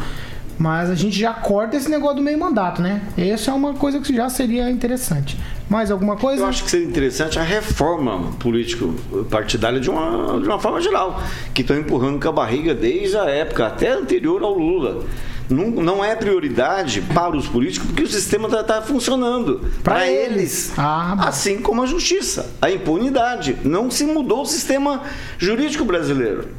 mas 0.58 0.89
a 0.89 0.96
gente 0.96 1.20
já 1.20 1.34
corta 1.34 1.76
esse 1.76 1.89
negócio 1.89 2.18
do 2.18 2.22
meio 2.22 2.39
mandato, 2.39 2.82
né? 2.82 3.02
Essa 3.18 3.52
é 3.52 3.54
uma 3.54 3.74
coisa 3.74 4.00
que 4.00 4.16
já 4.16 4.30
seria 4.30 4.70
interessante. 4.70 5.38
Mais 5.70 5.89
alguma 5.89 6.16
coisa? 6.16 6.44
Eu 6.44 6.48
acho 6.48 6.63
que 6.63 6.72
seria 6.72 6.88
interessante 6.88 7.39
a 7.39 7.44
reforma 7.44 8.32
político-partidária 8.39 9.80
de 9.80 9.89
uma, 9.89 10.39
de 10.39 10.48
uma 10.48 10.60
forma 10.60 10.80
geral, 10.82 11.22
que 11.54 11.62
estão 11.62 11.78
empurrando 11.78 12.22
com 12.22 12.30
a 12.30 12.32
barriga 12.32 12.74
desde 12.74 13.18
a 13.18 13.26
época, 13.26 13.68
até 13.68 13.94
anterior 13.94 14.44
ao 14.44 14.54
Lula. 14.58 15.04
Não, 15.50 15.70
não 15.70 16.06
é 16.06 16.16
prioridade 16.16 17.02
para 17.02 17.36
os 17.36 17.48
políticos 17.48 17.88
porque 17.88 18.04
o 18.04 18.08
sistema 18.08 18.48
está 18.48 18.82
funcionando 18.82 19.70
para 19.84 20.08
eles. 20.08 20.72
assim 21.20 21.62
como 21.62 21.84
a 21.84 21.86
justiça, 21.86 22.52
a 22.62 22.72
impunidade. 22.72 23.58
Não 23.63 23.92
se 23.92 24.06
mudou 24.06 24.44
o 24.44 24.46
sistema 24.46 25.02
jurídico 25.38 25.84
brasileiro. 25.84 26.50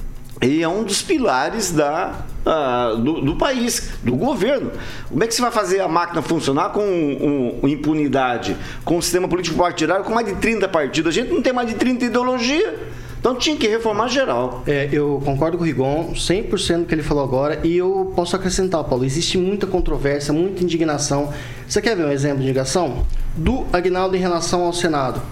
E 0.43 0.63
é 0.63 0.69
um 0.69 0.85
dos 0.85 1.01
pilares 1.01 1.71
da, 1.71 2.25
ah, 2.47 2.95
do, 2.97 3.21
do 3.21 3.37
país, 3.37 3.91
do 4.03 4.15
governo. 4.17 4.71
Como 5.09 5.23
é 5.23 5.27
que 5.27 5.35
você 5.35 5.43
vai 5.43 5.51
fazer 5.51 5.81
a 5.81 5.89
máquina 5.89 6.23
funcionar 6.23 6.71
com 6.71 6.83
um- 6.85 7.61
um 7.63 7.69
impunidade, 7.69 8.57
com 8.85 8.99
um 8.99 9.03
sistema 9.03 9.29
político 9.29 9.57
partidário 9.57 10.05
com 10.05 10.13
mais 10.13 10.27
de 10.27 10.35
30 10.37 10.69
partidos? 10.69 11.11
A 11.17 11.21
gente 11.21 11.33
não 11.33 11.43
tem 11.43 11.53
mais 11.53 11.69
de 11.69 11.75
30 11.75 12.05
ideologia. 12.07 12.79
Então 13.19 13.35
tinha 13.37 13.57
que 13.57 13.67
reformar 13.67 14.09
geral. 14.09 14.63
É, 14.67 14.87
eu 14.93 15.19
concordo 15.25 15.57
com 15.57 15.65
o 15.65 15.67
Rigon, 15.67 16.13
100% 16.15 16.81
do 16.81 16.85
que 16.85 16.95
ele 16.95 17.03
falou 17.03 17.25
agora, 17.25 17.59
e 17.65 17.75
eu 17.79 18.13
posso 18.15 18.37
acrescentar, 18.37 18.85
Paulo, 18.85 19.03
existe 19.03 19.39
muita 19.39 19.67
controvérsia, 19.67 20.31
muita 20.31 20.63
indignação. 20.63 21.33
Você 21.67 21.81
quer 21.81 21.97
ver 21.97 22.05
um 22.05 22.11
exemplo 22.13 22.37
de 22.41 22.43
indignação? 22.45 23.07
Do 23.35 23.65
Agnaldo 23.73 24.15
em 24.15 24.21
relação 24.21 24.63
ao 24.65 24.75
Senado. 24.75 25.23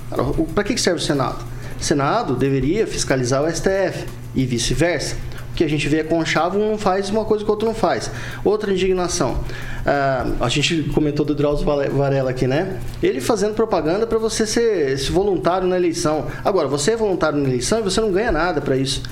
Para 0.55 0.65
que 0.65 0.79
serve 0.81 1.01
o 1.01 1.03
Senado? 1.05 1.45
O 1.79 1.85
Senado 1.85 2.35
deveria 2.35 2.87
fiscalizar 2.87 3.43
o 3.45 3.51
STF 3.55 4.07
e 4.35 4.47
vice-versa. 4.47 5.15
Que 5.55 5.65
a 5.65 5.69
gente 5.69 5.87
vê 5.89 5.99
é 5.99 6.05
conchavo, 6.05 6.59
um 6.59 6.79
faz 6.79 7.11
uma 7.11 7.25
coisa 7.25 7.45
que 7.45 7.51
o 7.51 7.53
outro 7.53 7.67
não 7.67 7.75
faz. 7.75 8.11
Outra 8.45 8.73
indignação. 8.73 9.41
Ah, 9.85 10.27
a 10.41 10.49
gente 10.49 10.85
comentou 10.95 11.27
do 11.27 11.35
Drauzio 11.35 11.67
Varela 11.67 12.31
aqui, 12.31 12.47
né? 12.47 12.79
Ele 13.03 13.21
fazendo 13.21 13.55
propaganda 13.55 14.07
para 14.07 14.19
você 14.19 14.47
ser 14.47 14.97
voluntário 15.11 15.67
na 15.67 15.77
eleição. 15.77 16.27
Agora, 16.45 16.69
você 16.69 16.93
é 16.93 16.97
voluntário 16.97 17.39
na 17.39 17.49
eleição 17.49 17.81
e 17.81 17.83
você 17.83 18.01
não 18.01 18.13
ganha 18.13 18.33
nada 18.33 18.61
para 18.61 18.77
isso. 18.77 19.03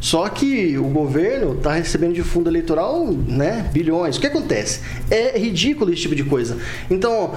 Só 0.00 0.28
que 0.28 0.76
o 0.76 0.84
governo 0.84 1.54
está 1.54 1.72
recebendo 1.72 2.12
de 2.12 2.22
fundo 2.22 2.50
eleitoral, 2.50 3.06
né, 3.06 3.68
bilhões. 3.72 4.16
O 4.16 4.20
que 4.20 4.26
acontece? 4.26 4.80
É 5.10 5.38
ridículo 5.38 5.90
esse 5.92 6.02
tipo 6.02 6.14
de 6.14 6.22
coisa. 6.22 6.58
Então, 6.90 7.32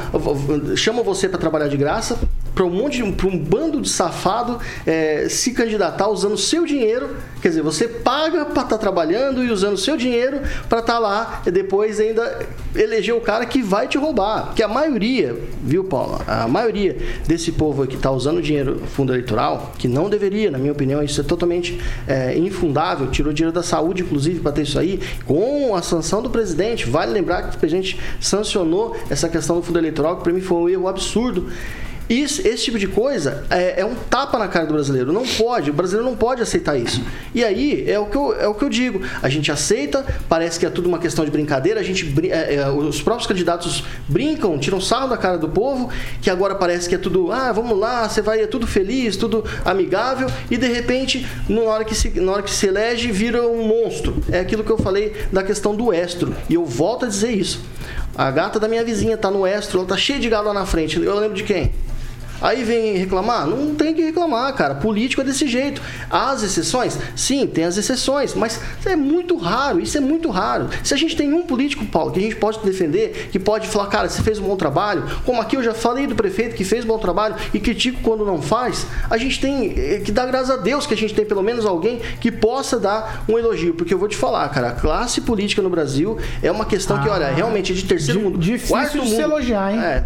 chama 0.75 1.01
você 1.01 1.29
para 1.29 1.39
trabalhar 1.39 1.67
de 1.67 1.77
graça, 1.77 2.19
para 2.53 2.65
um 2.65 2.69
monte 2.69 2.97
de, 2.97 3.03
um 3.03 3.37
bando 3.37 3.81
de 3.81 3.89
safado 3.89 4.59
é, 4.85 5.27
se 5.29 5.51
candidatar 5.51 6.07
usando 6.09 6.37
seu 6.37 6.65
dinheiro. 6.65 7.15
Quer 7.41 7.49
dizer, 7.49 7.61
você 7.61 7.87
paga 7.87 8.45
para 8.45 8.63
estar 8.63 8.77
trabalhando 8.77 9.43
e 9.43 9.49
usando 9.49 9.77
seu 9.77 9.95
dinheiro 9.95 10.41
para 10.67 10.79
estar 10.79 10.99
lá 10.99 11.41
e 11.45 11.51
depois 11.51 11.99
ainda 11.99 12.47
eleger 12.75 13.15
o 13.15 13.21
cara 13.21 13.45
que 13.45 13.61
vai 13.61 13.87
te 13.87 13.97
roubar. 13.97 14.53
Que 14.53 14.63
a 14.63 14.67
maioria, 14.67 15.35
viu, 15.63 15.83
Paulo? 15.83 16.21
A 16.27 16.47
maioria 16.47 16.97
desse 17.25 17.51
povo 17.51 17.87
que 17.87 17.95
está 17.95 18.11
usando 18.11 18.41
dinheiro 18.41 18.81
fundo 18.87 19.13
eleitoral, 19.13 19.73
que 19.77 19.87
não 19.87 20.09
deveria, 20.09 20.51
na 20.51 20.57
minha 20.57 20.71
opinião, 20.71 21.01
isso 21.01 21.21
é 21.21 21.23
totalmente 21.23 21.79
é, 22.07 22.37
infundável. 22.37 23.09
Tirou 23.09 23.31
dinheiro 23.31 23.53
da 23.53 23.63
saúde, 23.63 24.01
inclusive, 24.01 24.39
para 24.39 24.51
ter 24.51 24.63
isso 24.63 24.77
aí, 24.77 24.99
com 25.25 25.75
a 25.75 25.81
sanção 25.81 26.21
do 26.21 26.29
presidente. 26.29 26.89
Vale 26.89 27.11
lembrar 27.11 27.43
que 27.43 27.55
o 27.55 27.59
presidente 27.59 27.99
sancionou 28.19 28.95
essa 29.09 29.29
questão 29.29 29.57
do 29.57 29.61
fundo 29.61 29.79
eleitoral, 29.79 30.17
que 30.17 30.23
para 30.23 30.33
mim 30.33 30.41
foi 30.41 30.57
um 30.57 30.69
erro 30.69 30.87
absurdo. 30.87 31.47
Isso, 32.09 32.45
esse 32.47 32.63
tipo 32.63 32.79
de 32.79 32.87
coisa 32.87 33.45
é, 33.51 33.81
é, 33.81 33.85
um 33.85 33.93
tapa 33.93 34.39
na 34.39 34.47
cara 34.47 34.65
do 34.65 34.73
brasileiro. 34.73 35.13
Não 35.13 35.27
pode, 35.27 35.69
o 35.69 35.73
brasileiro 35.73 36.09
não 36.09 36.17
pode 36.17 36.41
aceitar 36.41 36.75
isso. 36.75 37.03
E 37.35 37.43
aí 37.43 37.87
é 37.87 37.99
o 37.99 38.07
que 38.07 38.17
eu, 38.17 38.33
é 38.33 38.47
o 38.47 38.55
que 38.55 38.65
eu 38.65 38.69
digo. 38.69 39.01
A 39.21 39.29
gente 39.29 39.51
aceita, 39.51 40.03
parece 40.27 40.59
que 40.59 40.65
é 40.65 40.71
tudo 40.71 40.89
uma 40.89 40.97
questão 40.97 41.23
de 41.23 41.29
brincadeira. 41.29 41.79
A 41.79 41.83
gente, 41.83 42.11
é, 42.27 42.55
é, 42.55 42.69
os 42.69 42.99
próprios 42.99 43.27
candidatos 43.27 43.83
brincam, 44.07 44.57
tiram 44.57 44.81
sarro 44.81 45.07
da 45.07 45.17
cara 45.17 45.37
do 45.37 45.47
povo, 45.49 45.91
que 46.19 46.31
agora 46.31 46.55
parece 46.55 46.89
que 46.89 46.95
é 46.95 46.97
tudo, 46.97 47.31
ah, 47.31 47.51
vamos 47.51 47.77
lá, 47.77 48.09
você 48.09 48.23
vai, 48.23 48.41
é 48.41 48.47
tudo 48.47 48.65
feliz, 48.65 49.15
tudo 49.15 49.43
amigável, 49.63 50.27
e 50.49 50.57
de 50.57 50.67
repente, 50.67 51.27
na 51.47 51.61
hora 51.61 51.85
que 51.85 51.93
se, 51.93 52.09
na 52.19 52.31
hora 52.31 52.41
que 52.41 52.49
se 52.51 52.65
elege, 52.65 53.11
vira 53.11 53.47
um 53.47 53.67
monstro. 53.67 54.17
É 54.31 54.39
aquilo 54.39 54.63
que 54.63 54.71
eu 54.71 54.79
falei 54.79 55.15
da 55.31 55.43
questão 55.43 55.75
do 55.75 55.93
estro. 55.93 56.35
E 56.49 56.55
eu 56.55 56.65
volto 56.65 57.05
a 57.05 57.07
dizer 57.07 57.31
isso. 57.31 57.61
A 58.15 58.31
gata 58.31 58.59
da 58.59 58.67
minha 58.67 58.83
vizinha 58.83 59.15
tá 59.15 59.29
no 59.29 59.45
estro, 59.45 59.79
ela 59.79 59.87
tá 59.87 59.95
cheia 59.95 60.19
de 60.19 60.27
gado 60.27 60.47
lá 60.47 60.53
na 60.53 60.65
frente. 60.65 60.99
Eu 60.99 61.19
lembro 61.19 61.37
de 61.37 61.43
quem? 61.43 61.71
Aí 62.41 62.63
vem 62.63 62.97
reclamar? 62.97 63.45
Não 63.47 63.75
tem 63.75 63.93
que 63.93 64.01
reclamar, 64.01 64.53
cara. 64.53 64.75
Político 64.75 65.21
é 65.21 65.25
desse 65.25 65.47
jeito. 65.47 65.81
As 66.09 66.43
exceções? 66.43 66.97
Sim, 67.15 67.45
tem 67.47 67.65
as 67.65 67.77
exceções, 67.77 68.33
mas 68.33 68.59
é 68.85 68.95
muito 68.95 69.35
raro. 69.37 69.79
Isso 69.79 69.97
é 69.97 70.01
muito 70.01 70.29
raro. 70.29 70.69
Se 70.83 70.93
a 70.93 70.97
gente 70.97 71.15
tem 71.15 71.33
um 71.33 71.43
político, 71.43 71.85
Paulo, 71.85 72.11
que 72.11 72.19
a 72.19 72.21
gente 72.21 72.35
pode 72.35 72.59
defender, 72.59 73.29
que 73.31 73.39
pode 73.39 73.67
falar, 73.67 73.87
cara, 73.87 74.09
você 74.09 74.21
fez 74.21 74.39
um 74.39 74.43
bom 74.43 74.55
trabalho, 74.55 75.03
como 75.25 75.41
aqui 75.41 75.55
eu 75.55 75.63
já 75.63 75.73
falei 75.73 76.07
do 76.07 76.15
prefeito 76.15 76.55
que 76.55 76.63
fez 76.63 76.85
um 76.85 76.87
bom 76.87 76.97
trabalho 76.97 77.35
e 77.53 77.59
critico 77.59 78.01
quando 78.01 78.25
não 78.25 78.41
faz, 78.41 78.85
a 79.09 79.17
gente 79.17 79.39
tem 79.39 79.73
eh, 79.77 80.01
que 80.03 80.11
dar 80.11 80.25
graças 80.25 80.49
a 80.49 80.57
Deus 80.57 80.85
que 80.85 80.93
a 80.93 80.97
gente 80.97 81.13
tem 81.13 81.25
pelo 81.25 81.43
menos 81.43 81.65
alguém 81.65 81.99
que 82.19 82.31
possa 82.31 82.79
dar 82.79 83.23
um 83.27 83.37
elogio. 83.37 83.73
Porque 83.73 83.93
eu 83.93 83.99
vou 83.99 84.07
te 84.07 84.15
falar, 84.15 84.47
cara, 84.49 84.69
a 84.69 84.71
classe 84.71 85.21
política 85.21 85.61
no 85.61 85.69
Brasil 85.69 86.17
é 86.41 86.51
uma 86.51 86.65
questão 86.65 86.97
ah, 86.97 87.01
que, 87.01 87.09
olha, 87.09 87.27
realmente 87.29 87.71
é 87.71 87.75
de 87.75 87.83
terceiro 87.83 88.21
mundo. 88.21 88.37
Difícil 88.37 88.75
quarto 88.75 88.91
de 88.93 88.97
mundo. 88.99 89.15
se 89.15 89.21
elogiar, 89.21 89.73
hein? 89.73 89.79
É 89.79 90.03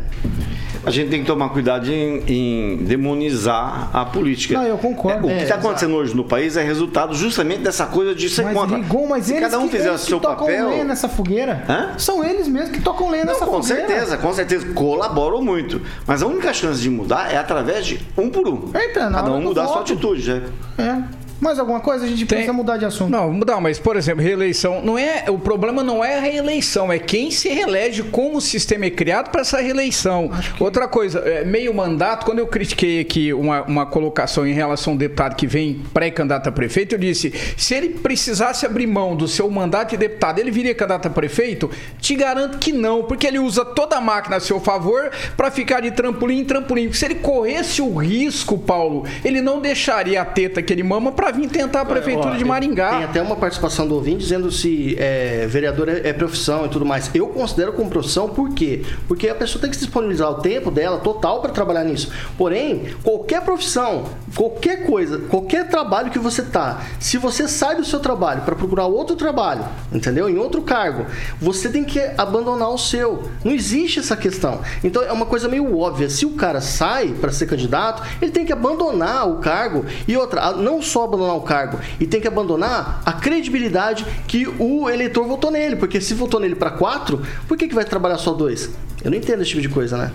a 0.85 0.91
gente 0.91 1.09
tem 1.09 1.21
que 1.21 1.27
tomar 1.27 1.49
cuidado 1.49 1.89
em, 1.89 2.23
em 2.27 2.77
demonizar 2.77 3.89
a 3.93 4.05
política. 4.05 4.55
Não, 4.55 4.65
eu 4.65 4.77
concordo. 4.77 5.29
É, 5.29 5.33
o 5.33 5.37
que 5.37 5.43
está 5.43 5.55
é, 5.55 5.57
acontecendo 5.57 5.95
hoje 5.95 6.15
no 6.15 6.23
país 6.23 6.57
é 6.57 6.63
resultado 6.63 7.13
justamente 7.13 7.61
dessa 7.61 7.85
coisa 7.85 8.13
de 8.13 8.29
ser 8.29 8.43
mas, 8.43 8.53
contra. 8.53 8.77
Rigon, 8.77 9.07
mas 9.07 9.25
Se 9.25 9.39
cada 9.39 9.59
um 9.59 9.67
que, 9.67 9.77
fizer 9.77 9.91
o 9.91 9.97
seu 9.97 10.19
papel. 10.19 10.69
lenha 10.69 10.83
nessa 10.83 11.07
fogueira. 11.07 11.63
Hã? 11.69 11.97
São 11.97 12.23
eles 12.23 12.47
mesmos 12.47 12.71
que 12.71 12.81
tocam 12.81 13.09
lenha 13.09 13.25
nessa 13.25 13.45
com 13.45 13.61
fogueira. 13.61 13.81
Com 13.83 13.87
certeza, 13.89 14.17
com 14.17 14.33
certeza. 14.33 14.73
Colaboram 14.73 15.41
muito. 15.41 15.81
Mas 16.05 16.21
a 16.21 16.27
única 16.27 16.53
chance 16.53 16.81
de 16.81 16.89
mudar 16.89 17.31
é 17.31 17.37
através 17.37 17.85
de 17.85 17.99
um 18.17 18.29
por 18.29 18.47
um. 18.47 18.69
Eita, 18.73 19.09
Cada 19.09 19.31
um 19.31 19.41
mudar 19.41 19.63
a 19.63 19.67
sua 19.67 19.81
atitude, 19.81 20.31
né? 20.31 20.43
É. 20.77 21.22
Mais 21.39 21.59
alguma 21.59 21.79
coisa? 21.79 22.05
A 22.05 22.07
gente 22.07 22.19
Tem... 22.19 22.37
precisa 22.37 22.53
mudar 22.53 22.77
de 22.77 22.85
assunto. 22.85 23.11
Não, 23.11 23.31
mudar, 23.31 23.59
mas, 23.59 23.79
por 23.79 23.95
exemplo, 23.97 24.23
reeleição. 24.23 24.81
Não 24.81 24.97
é, 24.97 25.25
o 25.29 25.37
problema 25.37 25.83
não 25.83 26.03
é 26.03 26.17
a 26.17 26.21
reeleição, 26.21 26.91
é 26.91 26.97
quem 26.97 27.31
se 27.31 27.49
reelege, 27.49 28.03
como 28.03 28.37
o 28.37 28.41
sistema 28.41 28.85
é 28.85 28.89
criado 28.89 29.29
para 29.29 29.41
essa 29.41 29.59
reeleição. 29.59 30.29
Que... 30.29 30.63
Outra 30.63 30.87
coisa, 30.87 31.19
é, 31.19 31.43
meio 31.43 31.73
mandato, 31.73 32.25
quando 32.25 32.39
eu 32.39 32.47
critiquei 32.47 33.01
aqui 33.01 33.33
uma, 33.33 33.63
uma 33.63 33.85
colocação 33.85 34.47
em 34.47 34.53
relação 34.53 34.93
ao 34.93 34.99
deputado 34.99 35.35
que 35.35 35.45
vem 35.45 35.81
pré-candidato 35.93 36.47
a 36.47 36.51
prefeito, 36.51 36.95
eu 36.95 36.99
disse: 36.99 37.33
se 37.57 37.73
ele 37.73 37.89
precisasse 37.89 38.65
abrir 38.65 38.87
mão 38.87 39.15
do 39.15 39.27
seu 39.27 39.49
mandato 39.49 39.91
de 39.91 39.97
deputado, 39.97 40.39
ele 40.39 40.51
viria 40.51 40.73
candidato 40.73 41.07
a 41.07 41.11
prefeito? 41.11 41.69
Te 41.99 42.15
garanto 42.15 42.57
que 42.57 42.71
não, 42.71 43.03
porque 43.03 43.27
ele 43.27 43.39
usa 43.39 43.65
toda 43.65 43.97
a 43.97 44.01
máquina 44.01 44.37
a 44.37 44.39
seu 44.39 44.59
favor 44.59 45.11
para 45.35 45.51
ficar 45.51 45.81
de 45.81 45.91
trampolim 45.91 46.39
em 46.39 46.45
trampolim. 46.45 46.91
Se 46.93 47.05
ele 47.05 47.15
corresse 47.15 47.81
o 47.81 47.95
risco, 47.95 48.57
Paulo, 48.57 49.05
ele 49.23 49.41
não 49.41 49.59
deixaria 49.59 50.21
a 50.21 50.25
teta 50.25 50.61
que 50.61 50.71
ele 50.71 50.83
mama 50.83 51.11
para 51.11 51.22
vir 51.31 51.49
tentar 51.49 51.81
a 51.81 51.85
prefeitura 51.85 52.37
de 52.37 52.45
Maringá. 52.45 52.91
Tem 52.91 53.03
até 53.03 53.21
uma 53.21 53.35
participação 53.35 53.87
do 53.87 53.95
ouvinte 53.95 54.17
dizendo 54.17 54.51
se 54.51 54.95
é, 54.99 55.45
vereador 55.47 55.89
é, 55.89 56.09
é, 56.09 56.13
profissão 56.13 56.65
e 56.65 56.69
tudo 56.69 56.85
mais. 56.85 57.09
Eu 57.13 57.27
considero 57.27 57.73
como 57.73 57.89
profissão 57.89 58.29
por 58.29 58.53
quê? 58.53 58.83
Porque 59.07 59.29
a 59.29 59.35
pessoa 59.35 59.61
tem 59.61 59.69
que 59.69 59.75
se 59.75 59.83
disponibilizar 59.83 60.29
o 60.29 60.35
tempo 60.35 60.71
dela 60.71 60.99
total 60.99 61.41
para 61.41 61.51
trabalhar 61.51 61.83
nisso. 61.83 62.11
Porém, 62.37 62.93
qualquer 63.03 63.41
profissão, 63.41 64.05
qualquer 64.35 64.85
coisa, 64.85 65.19
qualquer 65.29 65.67
trabalho 65.69 66.11
que 66.11 66.19
você 66.19 66.41
tá, 66.41 66.81
se 66.99 67.17
você 67.17 67.47
sai 67.47 67.75
do 67.75 67.85
seu 67.85 67.99
trabalho 67.99 68.41
para 68.41 68.55
procurar 68.55 68.87
outro 68.87 69.15
trabalho, 69.15 69.65
entendeu? 69.91 70.29
Em 70.29 70.37
outro 70.37 70.61
cargo, 70.61 71.05
você 71.39 71.69
tem 71.69 71.83
que 71.83 71.99
abandonar 72.17 72.69
o 72.69 72.77
seu. 72.77 73.23
Não 73.43 73.51
existe 73.51 73.99
essa 73.99 74.15
questão. 74.15 74.61
Então 74.83 75.01
é 75.03 75.11
uma 75.11 75.25
coisa 75.25 75.47
meio 75.47 75.77
óbvia. 75.77 76.09
Se 76.09 76.25
o 76.25 76.31
cara 76.31 76.61
sai 76.61 77.09
para 77.09 77.31
ser 77.31 77.45
candidato, 77.45 78.03
ele 78.21 78.31
tem 78.31 78.45
que 78.45 78.53
abandonar 78.53 79.29
o 79.29 79.37
cargo 79.37 79.85
e 80.07 80.15
outra, 80.17 80.51
não 80.53 80.81
só 80.81 81.07
abandonar 81.15 81.37
o 81.37 81.41
cargo 81.41 81.79
e 81.99 82.07
tem 82.07 82.19
que 82.19 82.27
abandonar 82.27 83.01
a 83.05 83.13
credibilidade 83.13 84.05
que 84.27 84.47
o 84.59 84.89
eleitor 84.89 85.27
votou 85.27 85.51
nele. 85.51 85.75
Porque 85.75 86.01
se 86.01 86.13
votou 86.13 86.39
nele 86.39 86.55
para 86.55 86.71
quatro, 86.71 87.21
por 87.47 87.57
que, 87.57 87.67
que 87.67 87.75
vai 87.75 87.85
trabalhar 87.85 88.17
só 88.17 88.33
dois? 88.33 88.69
Eu 89.03 89.11
não 89.11 89.17
entendo 89.17 89.41
esse 89.41 89.49
tipo 89.49 89.61
de 89.61 89.69
coisa, 89.69 89.97
né? 89.97 90.11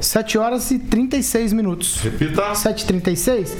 7 0.00 0.38
horas 0.38 0.70
e 0.70 0.78
36 0.78 1.52
minutos. 1.52 2.00
Repita. 2.00 2.52
7h36. 2.52 3.50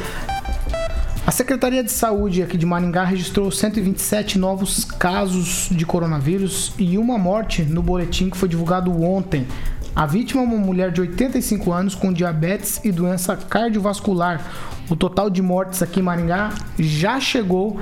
A 1.27 1.31
Secretaria 1.31 1.83
de 1.83 1.91
Saúde 1.91 2.43
aqui 2.43 2.59
de 2.59 2.67
Maringá 2.67 3.03
registrou 3.03 3.51
127 3.51 4.39
novos 4.39 4.85
casos 4.85 5.69
de 5.71 5.87
coronavírus 5.87 6.73
e 6.79 6.99
uma 6.99 7.17
morte 7.17 7.63
no 7.63 7.83
boletim 7.83 8.29
que 8.29 8.37
foi 8.37 8.49
divulgado 8.49 8.93
ontem. 9.03 9.47
A 9.95 10.07
vítima 10.07 10.43
é 10.43 10.45
uma 10.45 10.57
mulher 10.57 10.91
de 10.91 11.01
85 11.01 11.73
anos 11.73 11.95
com 11.95 12.13
diabetes 12.13 12.81
e 12.83 12.91
doença 12.91 13.37
cardiovascular. 13.37 14.45
O 14.91 14.97
total 14.97 15.31
de 15.31 15.41
mortes 15.41 15.83
aqui 15.83 16.01
em 16.01 16.03
Maringá 16.03 16.53
já 16.77 17.21
chegou 17.21 17.79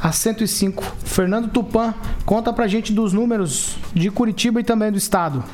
a 0.00 0.10
105. 0.10 0.82
Fernando 1.04 1.50
Tupan, 1.50 1.94
conta 2.24 2.54
pra 2.54 2.66
gente 2.66 2.90
dos 2.90 3.12
números 3.12 3.76
de 3.92 4.10
Curitiba 4.10 4.60
e 4.60 4.64
também 4.64 4.90
do 4.90 4.96
estado. 4.96 5.44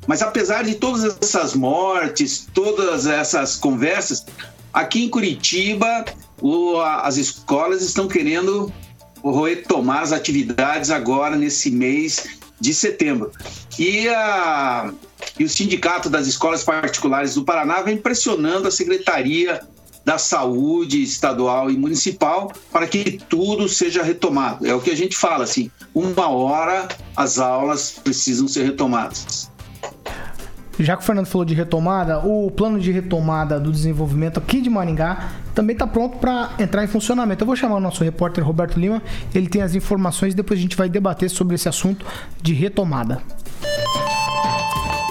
Mas 0.09 0.23
apesar 0.23 0.63
de 0.63 0.73
todas 0.73 1.17
essas 1.21 1.53
mortes, 1.53 2.47
todas 2.51 3.05
essas 3.05 3.55
conversas, 3.55 4.25
Aqui 4.71 5.03
em 5.03 5.09
Curitiba, 5.09 6.05
o- 6.41 6.79
as 6.79 7.17
escolas 7.17 7.81
estão 7.81 8.07
querendo 8.07 8.71
retomar 9.23 10.01
as 10.03 10.11
atividades 10.11 10.91
agora 10.91 11.35
nesse 11.35 11.71
mês 11.71 12.27
de 12.59 12.73
setembro. 12.73 13.31
E, 13.77 14.07
a, 14.09 14.91
e 15.39 15.43
o 15.43 15.49
Sindicato 15.49 16.09
das 16.09 16.27
Escolas 16.27 16.63
Particulares 16.63 17.33
do 17.33 17.43
Paraná 17.43 17.81
vem 17.81 17.97
pressionando 17.97 18.67
a 18.67 18.71
Secretaria 18.71 19.61
da 20.05 20.17
Saúde 20.17 21.01
Estadual 21.03 21.69
e 21.71 21.77
Municipal 21.77 22.51
para 22.71 22.87
que 22.87 23.19
tudo 23.29 23.67
seja 23.67 24.03
retomado. 24.03 24.65
É 24.65 24.73
o 24.73 24.81
que 24.81 24.91
a 24.91 24.95
gente 24.95 25.15
fala, 25.15 25.43
assim, 25.43 25.69
uma 25.93 26.29
hora 26.29 26.87
as 27.15 27.39
aulas 27.39 27.91
precisam 28.03 28.47
ser 28.47 28.63
retomadas. 28.65 29.49
Já 30.79 30.95
que 30.95 31.03
o 31.03 31.05
Fernando 31.05 31.25
falou 31.25 31.43
de 31.43 31.53
retomada, 31.53 32.19
o 32.19 32.49
plano 32.49 32.79
de 32.79 32.89
retomada 32.89 33.59
do 33.59 33.69
desenvolvimento 33.69 34.39
aqui 34.39 34.61
de 34.61 34.69
Maringá 34.69 35.31
também 35.53 35.73
está 35.73 35.85
pronto 35.85 36.17
para 36.19 36.51
entrar 36.57 36.83
em 36.83 36.87
funcionamento. 36.87 37.43
Eu 37.43 37.47
vou 37.47 37.55
chamar 37.55 37.75
o 37.75 37.79
nosso 37.81 38.01
repórter 38.03 38.43
Roberto 38.43 38.79
Lima, 38.79 39.01
ele 39.35 39.49
tem 39.49 39.61
as 39.61 39.75
informações 39.75 40.33
e 40.33 40.37
depois 40.37 40.57
a 40.57 40.61
gente 40.61 40.77
vai 40.77 40.87
debater 40.87 41.29
sobre 41.29 41.55
esse 41.55 41.67
assunto 41.67 42.05
de 42.41 42.53
retomada. 42.53 43.21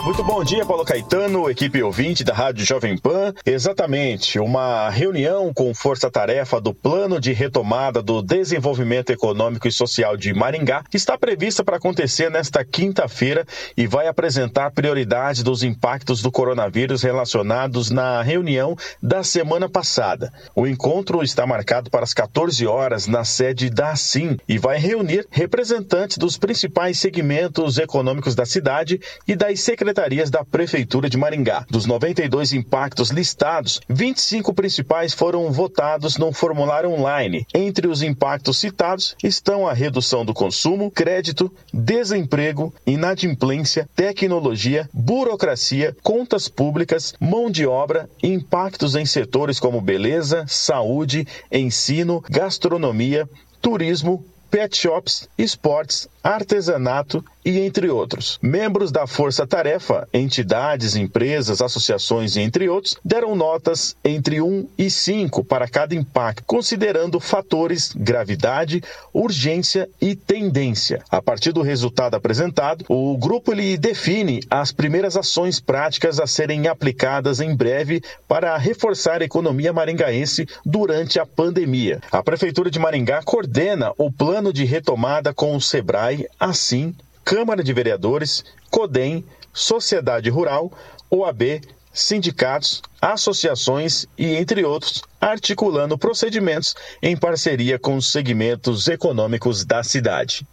Muito 0.05 0.23
bom 0.23 0.43
dia, 0.45 0.65
Paulo 0.65 0.85
Caetano, 0.85 1.51
equipe 1.51 1.83
ouvinte 1.83 2.23
da 2.23 2.33
Rádio 2.33 2.65
Jovem 2.65 2.97
Pan. 2.97 3.35
Exatamente, 3.45 4.39
uma 4.39 4.89
reunião 4.89 5.53
com 5.53 5.75
força-tarefa 5.75 6.61
do 6.61 6.73
Plano 6.73 7.21
de 7.21 7.33
Retomada 7.33 8.01
do 8.01 8.23
Desenvolvimento 8.23 9.11
Econômico 9.11 9.67
e 9.67 9.73
Social 9.73 10.17
de 10.17 10.33
Maringá 10.33 10.85
está 10.95 11.19
prevista 11.19 11.65
para 11.65 11.77
acontecer 11.77 12.31
nesta 12.31 12.65
quinta-feira 12.65 13.45
e 13.77 13.87
vai 13.87 14.07
apresentar 14.07 14.71
prioridades 14.71 15.43
dos 15.43 15.63
impactos 15.63 16.23
do 16.23 16.31
coronavírus 16.31 17.03
relacionados 17.03 17.91
na 17.91 18.23
reunião 18.23 18.77
da 19.03 19.23
semana 19.25 19.69
passada. 19.69 20.33
O 20.55 20.67
encontro 20.67 21.23
está 21.23 21.47
marcado 21.47 21.91
para 21.91 22.05
as 22.05 22.15
14 22.15 22.67
horas 22.67 23.07
na 23.07 23.25
sede 23.25 23.69
da 23.69 23.91
ASIM 23.91 24.39
e 24.49 24.59
vai 24.59 24.79
reunir 24.79 25.27
representantes 25.31 26.17
dos 26.17 26.39
principais 26.39 26.99
segmentos 26.99 27.79
econômicos 27.79 28.35
da 28.35 28.47
cidade 28.47 29.01
e 29.27 29.35
das 29.35 29.61
secretarias 29.61 29.88
da 30.31 30.44
Prefeitura 30.44 31.09
de 31.09 31.16
Maringá. 31.16 31.64
Dos 31.70 31.87
92 31.87 32.53
impactos 32.53 33.11
listados, 33.11 33.81
25 33.88 34.53
principais 34.53 35.14
foram 35.14 35.51
votados 35.51 36.16
no 36.16 36.33
formulário 36.33 36.90
online. 36.90 37.46
Entre 37.55 37.87
os 37.87 38.03
impactos 38.03 38.59
citados 38.59 39.16
estão 39.24 39.66
a 39.66 39.72
redução 39.72 40.24
do 40.24 40.35
consumo, 40.35 40.90
crédito, 40.90 41.51
desemprego, 41.72 42.72
inadimplência, 42.87 43.88
tecnologia, 43.96 44.88
burocracia, 44.92 45.96
contas 46.03 46.48
públicas, 46.48 47.14
mão 47.18 47.51
de 47.51 47.66
obra, 47.66 48.09
impactos 48.22 48.94
em 48.94 49.07
setores 49.07 49.59
como 49.59 49.81
beleza, 49.81 50.44
saúde, 50.46 51.27
ensino, 51.51 52.22
gastronomia, 52.29 53.29
turismo, 53.61 54.24
pet 54.51 54.77
shops, 54.77 55.29
esportes, 55.37 56.09
artesanato 56.22 57.24
e 57.49 57.61
entre 57.61 57.89
outros. 57.89 58.39
Membros 58.43 58.93
da 58.93 59.07
Força 59.07 59.47
Tarefa, 59.47 60.07
entidades, 60.13 60.95
empresas, 60.95 61.63
associações 61.63 62.37
e 62.37 62.43
entre 62.43 62.69
outros, 62.69 62.95
deram 63.03 63.35
notas 63.35 63.97
entre 64.05 64.43
1 64.43 64.69
e 64.77 64.91
5 64.91 65.43
para 65.45 65.67
cada 65.67 65.95
impacto, 65.95 66.45
considerando 66.47 67.19
fatores 67.19 67.95
gravidade, 67.97 68.83
urgência 69.15 69.89
e 69.99 70.15
tendência. 70.15 71.03
A 71.11 71.23
partir 71.23 71.53
do 71.53 71.63
resultado 71.63 72.17
apresentado, 72.17 72.85
o 72.87 73.17
grupo 73.17 73.55
lhe 73.55 73.79
define 73.79 74.41
as 74.51 74.71
primeiras 74.71 75.17
ações 75.17 75.59
práticas 75.59 76.21
a 76.21 76.27
serem 76.27 76.69
aplicadas 76.69 77.41
em 77.41 77.57
breve 77.57 78.03
para 78.29 78.59
reforçar 78.59 79.23
a 79.23 79.25
economia 79.25 79.73
maringaense 79.73 80.47
durante 80.67 81.19
a 81.19 81.25
pandemia. 81.25 82.03
A 82.13 82.23
Prefeitura 82.23 82.71
de 82.71 82.79
Maringá 82.79 83.23
coordena 83.23 83.91
o 83.97 84.13
plano 84.13 84.53
de 84.53 84.67
retomada 84.67 85.33
com 85.33 85.57
o 85.57 85.61
SEBRAE, 85.63 86.27
assim 86.39 86.95
Câmara 87.29 87.62
de 87.62 87.75
Vereadores, 87.75 88.43
CODEM, 88.71 89.23
Sociedade 89.53 90.31
Rural, 90.31 90.73
OAB, 91.11 91.61
sindicatos, 91.93 92.81
associações 93.03 94.07
e, 94.17 94.35
entre 94.35 94.64
outros, 94.64 95.03
articulando 95.21 95.99
procedimentos 95.99 96.75
em 97.03 97.14
parceria 97.14 97.79
com 97.79 97.97
os 97.97 98.11
segmentos 98.11 98.88
econômicos 98.88 99.62
da 99.62 99.83
cidade. 99.83 100.49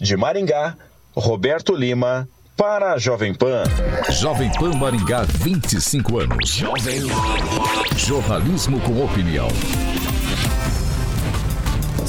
De 0.00 0.16
Maringá, 0.16 0.76
Roberto 1.14 1.72
Lima, 1.72 2.28
para 2.56 2.94
a 2.94 2.98
Jovem 2.98 3.32
Pan. 3.32 3.62
Jovem 4.10 4.50
Pan 4.58 4.72
Maringá, 4.76 5.22
25 5.22 6.18
anos. 6.18 6.50
Jovem 6.50 7.00
Jornalismo 7.96 8.80
com 8.80 9.04
opinião. 9.04 9.46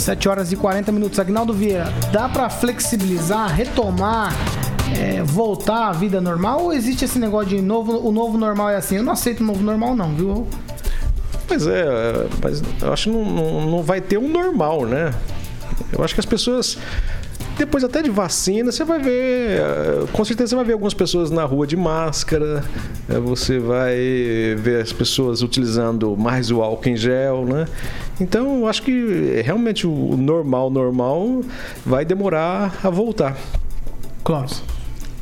7 0.03 0.27
horas 0.29 0.51
e 0.51 0.55
40 0.55 0.91
minutos. 0.91 1.17
Agnaldo 1.19 1.53
Vieira, 1.53 1.85
dá 2.11 2.27
para 2.27 2.49
flexibilizar, 2.49 3.53
retomar, 3.55 4.33
é, 4.99 5.23
voltar 5.23 5.87
à 5.87 5.91
vida 5.93 6.19
normal 6.19 6.63
ou 6.63 6.73
existe 6.73 7.05
esse 7.05 7.17
negócio 7.17 7.49
de 7.49 7.61
novo, 7.61 8.05
o 8.05 8.11
novo 8.11 8.37
normal 8.37 8.69
é 8.69 8.75
assim? 8.75 8.97
Eu 8.97 9.03
não 9.03 9.13
aceito 9.13 9.41
o 9.41 9.43
novo 9.43 9.63
normal, 9.63 9.95
não, 9.95 10.13
viu? 10.13 10.47
Pois 11.47 11.65
é, 11.67 11.85
mas 12.41 12.61
eu 12.81 12.91
acho 12.93 13.09
que 13.09 13.15
não, 13.15 13.25
não, 13.25 13.71
não 13.71 13.83
vai 13.83 14.01
ter 14.01 14.17
um 14.17 14.27
normal, 14.29 14.85
né? 14.85 15.13
Eu 15.91 16.03
acho 16.03 16.13
que 16.13 16.19
as 16.19 16.25
pessoas. 16.25 16.77
Depois 17.57 17.83
até 17.83 18.01
de 18.01 18.09
vacina, 18.09 18.71
você 18.71 18.83
vai 18.83 18.99
ver. 18.99 19.59
eh, 19.59 20.05
Com 20.11 20.25
certeza 20.25 20.49
você 20.49 20.55
vai 20.55 20.65
ver 20.65 20.73
algumas 20.73 20.93
pessoas 20.93 21.29
na 21.29 21.43
rua 21.45 21.67
de 21.67 21.77
máscara. 21.77 22.63
Eh, 23.09 23.19
Você 23.19 23.59
vai 23.59 23.95
ver 24.57 24.81
as 24.81 24.93
pessoas 24.93 25.41
utilizando 25.41 26.15
mais 26.17 26.51
o 26.51 26.61
álcool 26.61 26.89
em 26.89 26.95
gel, 26.95 27.45
né? 27.45 27.65
Então 28.19 28.59
eu 28.59 28.67
acho 28.67 28.83
que 28.83 29.41
realmente 29.43 29.87
o 29.87 30.15
normal, 30.17 30.69
normal 30.69 31.41
vai 31.85 32.05
demorar 32.05 32.79
a 32.83 32.89
voltar. 32.89 33.37
Clóvis. 34.23 34.72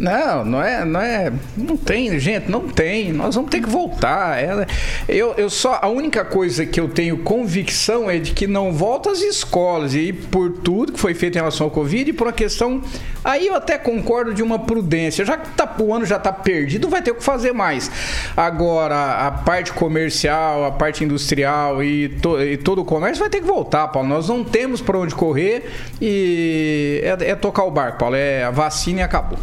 Não, 0.01 0.43
não 0.43 0.63
é, 0.63 0.83
não 0.83 0.99
é, 0.99 1.31
não 1.55 1.77
tem, 1.77 2.17
gente, 2.19 2.49
não 2.49 2.61
tem. 2.67 3.13
Nós 3.13 3.35
vamos 3.35 3.51
ter 3.51 3.61
que 3.61 3.69
voltar. 3.69 4.39
É, 4.41 4.65
eu, 5.07 5.35
eu 5.37 5.47
só 5.47 5.77
a 5.79 5.87
única 5.87 6.25
coisa 6.25 6.65
que 6.65 6.79
eu 6.79 6.87
tenho 6.89 7.19
convicção 7.19 8.09
é 8.09 8.17
de 8.17 8.31
que 8.31 8.47
não 8.47 8.73
volta 8.73 9.11
às 9.11 9.21
escolas 9.21 9.93
e 9.93 10.11
por 10.11 10.51
tudo 10.53 10.93
que 10.93 10.99
foi 10.99 11.13
feito 11.13 11.35
em 11.35 11.37
relação 11.37 11.65
ao 11.67 11.71
Covid 11.71 12.09
e 12.09 12.13
por 12.13 12.25
uma 12.25 12.33
questão, 12.33 12.81
aí 13.23 13.45
eu 13.45 13.53
até 13.55 13.77
concordo 13.77 14.33
de 14.33 14.41
uma 14.41 14.57
prudência. 14.57 15.23
Já 15.23 15.37
que 15.37 15.49
tá, 15.51 15.71
o 15.79 15.93
ano 15.93 16.03
já 16.03 16.17
está 16.17 16.33
perdido, 16.33 16.89
vai 16.89 17.03
ter 17.03 17.11
o 17.11 17.15
que 17.15 17.23
fazer 17.23 17.51
mais. 17.53 17.91
Agora 18.35 19.27
a 19.27 19.31
parte 19.31 19.71
comercial, 19.71 20.65
a 20.65 20.71
parte 20.71 21.03
industrial 21.03 21.83
e, 21.83 22.09
to- 22.09 22.41
e 22.41 22.57
todo 22.57 22.81
o 22.81 22.85
comércio 22.85 23.19
vai 23.19 23.29
ter 23.29 23.39
que 23.41 23.45
voltar, 23.47 23.87
Paulo. 23.89 24.09
Nós 24.09 24.27
não 24.27 24.43
temos 24.43 24.81
para 24.81 24.97
onde 24.97 25.13
correr 25.13 25.69
e 26.01 27.01
é, 27.03 27.29
é 27.31 27.35
tocar 27.35 27.65
o 27.65 27.71
barco, 27.71 27.99
Paulo. 27.99 28.15
É 28.15 28.43
a 28.43 28.49
vacina 28.49 29.01
e 29.01 29.03
acabou. 29.03 29.37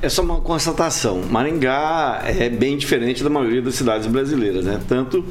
É 0.00 0.08
só 0.08 0.22
uma 0.22 0.40
constatação. 0.40 1.22
Maringá 1.22 2.22
é 2.24 2.48
bem 2.48 2.76
diferente 2.76 3.22
da 3.22 3.30
maioria 3.30 3.62
das 3.62 3.74
cidades 3.74 4.06
brasileiras, 4.06 4.64
né? 4.64 4.80
Tanto 4.88 5.24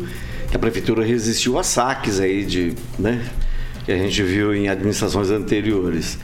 que 0.49 0.55
a 0.55 0.59
prefeitura 0.59 1.03
resistiu 1.03 1.57
a 1.57 1.63
saques 1.63 2.19
aí 2.19 2.45
de, 2.45 2.73
né? 2.97 3.25
Que 3.85 3.91
a 3.91 3.97
gente 3.97 4.21
viu 4.23 4.53
em 4.53 4.69
administrações 4.69 5.29
anteriores. 5.29 6.17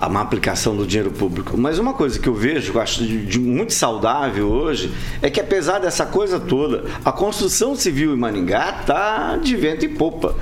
A 0.00 0.08
má 0.08 0.20
aplicação 0.20 0.76
do 0.76 0.84
dinheiro 0.84 1.12
público. 1.12 1.56
Mas 1.56 1.78
uma 1.78 1.94
coisa 1.94 2.18
que 2.18 2.28
eu 2.28 2.34
vejo, 2.34 2.72
que 2.72 2.78
eu 2.78 2.82
acho 2.82 3.04
de, 3.04 3.24
de 3.24 3.38
muito 3.38 3.72
saudável 3.72 4.50
hoje, 4.50 4.92
é 5.20 5.30
que 5.30 5.40
apesar 5.40 5.78
dessa 5.78 6.04
coisa 6.04 6.40
toda, 6.40 6.84
a 7.04 7.12
construção 7.12 7.76
civil 7.76 8.12
em 8.12 8.18
Maringá 8.18 8.72
tá 8.84 9.36
de 9.36 9.54
vento 9.54 9.84
e 9.84 9.88
popa. 9.88 10.34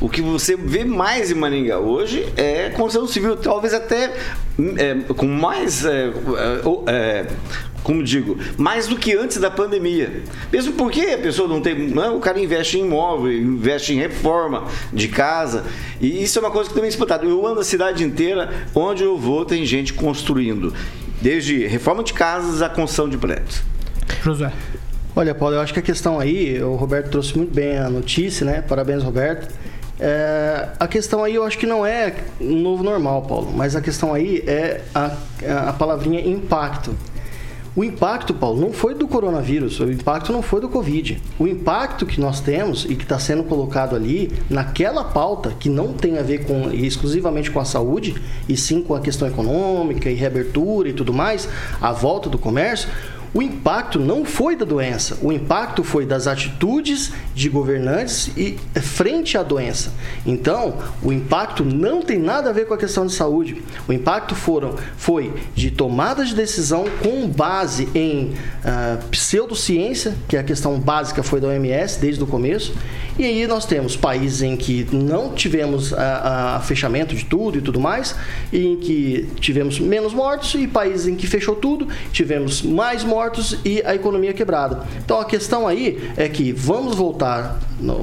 O 0.00 0.08
que 0.08 0.22
você 0.22 0.56
vê 0.56 0.84
mais 0.84 1.30
em 1.30 1.34
Maringá 1.34 1.78
hoje 1.78 2.26
é 2.36 2.70
construção 2.70 3.08
civil, 3.08 3.36
talvez 3.36 3.74
até 3.74 4.14
é, 4.76 4.94
com 5.14 5.26
mais. 5.26 5.84
é, 5.84 6.12
é, 6.86 7.26
como 7.82 8.02
digo, 8.02 8.38
mais 8.56 8.86
do 8.86 8.96
que 8.96 9.16
antes 9.16 9.38
da 9.38 9.50
pandemia. 9.50 10.22
Mesmo 10.52 10.74
porque 10.74 11.00
a 11.00 11.18
pessoa 11.18 11.48
não 11.48 11.60
tem. 11.60 11.88
Não, 11.88 12.16
o 12.16 12.20
cara 12.20 12.38
investe 12.38 12.78
em 12.78 12.82
imóvel, 12.82 13.32
investe 13.32 13.92
em 13.92 13.96
reforma 13.96 14.66
de 14.92 15.08
casa. 15.08 15.64
E 16.00 16.22
isso 16.22 16.38
é 16.38 16.42
uma 16.42 16.50
coisa 16.50 16.68
que 16.68 16.74
também 16.74 16.88
é 16.88 16.90
espantada. 16.90 17.24
Eu 17.24 17.46
ando 17.46 17.60
a 17.60 17.64
cidade 17.64 18.04
inteira, 18.04 18.66
onde 18.74 19.02
eu 19.02 19.16
vou, 19.16 19.44
tem 19.44 19.64
gente 19.64 19.94
construindo. 19.94 20.72
Desde 21.20 21.66
reforma 21.66 22.04
de 22.04 22.12
casas 22.12 22.62
a 22.62 22.68
construção 22.68 23.08
de 23.08 23.16
prédios. 23.16 23.62
Josué. 24.22 24.52
Olha, 25.16 25.34
Paulo, 25.34 25.56
eu 25.56 25.60
acho 25.60 25.72
que 25.72 25.80
a 25.80 25.82
questão 25.82 26.20
aí, 26.20 26.62
o 26.62 26.76
Roberto 26.76 27.10
trouxe 27.10 27.36
muito 27.36 27.52
bem 27.52 27.78
a 27.78 27.88
notícia, 27.88 28.46
né? 28.46 28.62
Parabéns, 28.62 29.02
Roberto. 29.02 29.52
É, 30.00 30.68
a 30.78 30.86
questão 30.86 31.24
aí 31.24 31.34
eu 31.34 31.44
acho 31.44 31.58
que 31.58 31.66
não 31.66 31.84
é 31.84 32.14
um 32.40 32.60
novo 32.60 32.82
normal, 32.84 33.22
Paulo, 33.22 33.52
mas 33.54 33.74
a 33.74 33.80
questão 33.80 34.14
aí 34.14 34.44
é 34.46 34.82
a, 34.94 35.16
a 35.68 35.72
palavrinha 35.72 36.20
impacto. 36.20 36.94
O 37.78 37.84
impacto, 37.84 38.34
Paulo, 38.34 38.60
não 38.60 38.72
foi 38.72 38.92
do 38.92 39.06
coronavírus, 39.06 39.78
o 39.78 39.88
impacto 39.88 40.32
não 40.32 40.42
foi 40.42 40.60
do 40.60 40.68
Covid. 40.68 41.22
O 41.38 41.46
impacto 41.46 42.06
que 42.06 42.20
nós 42.20 42.40
temos 42.40 42.84
e 42.84 42.96
que 42.96 43.04
está 43.04 43.20
sendo 43.20 43.44
colocado 43.44 43.94
ali 43.94 44.32
naquela 44.50 45.04
pauta 45.04 45.50
que 45.50 45.68
não 45.68 45.92
tem 45.92 46.18
a 46.18 46.22
ver 46.22 46.44
com 46.44 46.72
exclusivamente 46.72 47.52
com 47.52 47.60
a 47.60 47.64
saúde, 47.64 48.20
e 48.48 48.56
sim 48.56 48.82
com 48.82 48.96
a 48.96 49.00
questão 49.00 49.28
econômica 49.28 50.10
e 50.10 50.14
reabertura 50.14 50.88
e 50.88 50.92
tudo 50.92 51.12
mais, 51.12 51.48
a 51.80 51.92
volta 51.92 52.28
do 52.28 52.36
comércio, 52.36 52.88
o 53.34 53.42
impacto 53.42 53.98
não 53.98 54.24
foi 54.24 54.56
da 54.56 54.64
doença, 54.64 55.18
o 55.22 55.32
impacto 55.32 55.84
foi 55.84 56.06
das 56.06 56.26
atitudes 56.26 57.12
de 57.34 57.48
governantes 57.48 58.30
e 58.36 58.58
frente 58.80 59.36
à 59.36 59.42
doença. 59.42 59.92
Então, 60.26 60.78
o 61.02 61.12
impacto 61.12 61.64
não 61.64 62.02
tem 62.02 62.18
nada 62.18 62.50
a 62.50 62.52
ver 62.52 62.66
com 62.66 62.74
a 62.74 62.78
questão 62.78 63.06
de 63.06 63.12
saúde. 63.12 63.62
O 63.86 63.92
impacto 63.92 64.34
foram, 64.34 64.74
foi 64.96 65.32
de 65.54 65.70
tomada 65.70 66.24
de 66.24 66.34
decisão 66.34 66.84
com 67.02 67.28
base 67.28 67.88
em 67.94 68.34
uh, 68.64 69.04
pseudociência, 69.10 70.14
que 70.26 70.36
é 70.36 70.40
a 70.40 70.44
questão 70.44 70.78
básica 70.78 71.22
foi 71.22 71.40
da 71.40 71.48
OMS 71.48 72.00
desde 72.00 72.22
o 72.22 72.26
começo, 72.26 72.74
e 73.18 73.24
aí 73.24 73.46
nós 73.46 73.66
temos 73.66 73.96
países 73.96 74.42
em 74.42 74.56
que 74.56 74.86
não 74.92 75.32
tivemos 75.32 75.92
a, 75.92 76.56
a, 76.56 76.60
fechamento 76.60 77.14
de 77.14 77.24
tudo 77.24 77.58
e 77.58 77.60
tudo 77.60 77.80
mais, 77.80 78.14
e 78.52 78.64
em 78.64 78.76
que 78.76 79.28
tivemos 79.40 79.80
menos 79.80 80.14
mortos, 80.14 80.54
e 80.54 80.68
países 80.68 81.08
em 81.08 81.16
que 81.16 81.26
fechou 81.26 81.56
tudo, 81.56 81.88
tivemos 82.12 82.62
mais 82.62 83.02
mortos 83.02 83.58
e 83.64 83.82
a 83.84 83.94
economia 83.94 84.32
quebrada. 84.32 84.84
Então 85.04 85.20
a 85.20 85.24
questão 85.24 85.66
aí 85.66 86.10
é 86.16 86.28
que 86.28 86.52
vamos 86.52 86.94
voltar 86.94 87.58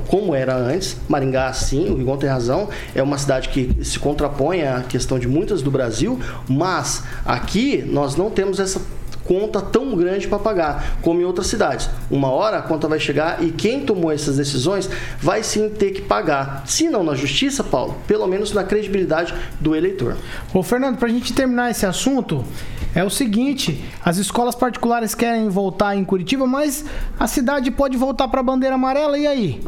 como 0.08 0.36
era 0.36 0.56
antes. 0.56 0.98
Maringá, 1.08 1.52
sim, 1.54 1.90
o 1.90 1.96
Rigon 1.96 2.18
tem 2.18 2.30
razão, 2.30 2.70
é 2.94 3.02
uma 3.02 3.18
cidade 3.18 3.50
que 3.50 3.74
se 3.84 4.00
contrapõe 4.00 4.64
à 4.64 4.82
questão 4.82 5.18
de 5.18 5.28
muitas 5.28 5.62
do 5.62 5.72
Brasil, 5.72 6.20
mas 6.48 7.04
aqui 7.26 7.84
nós 7.88 8.16
não 8.16 8.30
temos 8.30 8.60
essa 8.60 8.82
conta 9.26 9.60
tão 9.60 9.96
grande 9.96 10.28
para 10.28 10.40
pagar, 10.40 10.98
como 11.02 11.20
em 11.20 11.24
outras 11.26 11.48
cidades. 11.48 11.90
Uma 12.10 12.30
hora 12.30 12.60
a 12.60 12.62
conta 12.62 12.88
vai 12.88 13.00
chegar 13.00 13.44
e 13.44 13.52
quem 13.52 13.86
tomou 13.86 14.12
essas 14.12 14.38
decisões 14.38 14.90
vai 15.20 15.44
sim 15.44 15.68
ter 15.70 15.92
que 15.92 16.02
pagar. 16.02 16.64
Se 16.66 16.88
não 16.88 17.04
na 17.04 17.16
justiça, 17.16 17.64
Paulo, 17.64 17.98
pelo 18.08 18.28
menos 18.28 18.54
na 18.54 18.64
credibilidade 18.64 19.34
do 19.60 19.76
eleitor. 19.76 20.16
Ô 20.54 20.64
Fernando, 20.64 20.98
para 20.98 21.08
a 21.08 21.12
gente 21.12 21.34
terminar 21.34 21.72
esse 21.72 21.86
assunto, 21.86 22.46
é 22.94 23.04
o 23.04 23.10
seguinte: 23.10 23.84
as 24.04 24.18
escolas 24.18 24.56
particulares 24.56 25.16
querem 25.16 25.50
voltar 25.50 25.96
em 25.96 26.06
Curitiba, 26.06 26.46
mas 26.46 26.86
a 27.20 27.28
cidade 27.28 27.72
pode 27.72 27.98
voltar 27.98 28.28
para 28.28 28.40
a 28.40 28.44
bandeira 28.44 28.76
amarela, 28.76 29.18
e 29.18 29.28
aí? 29.28 29.62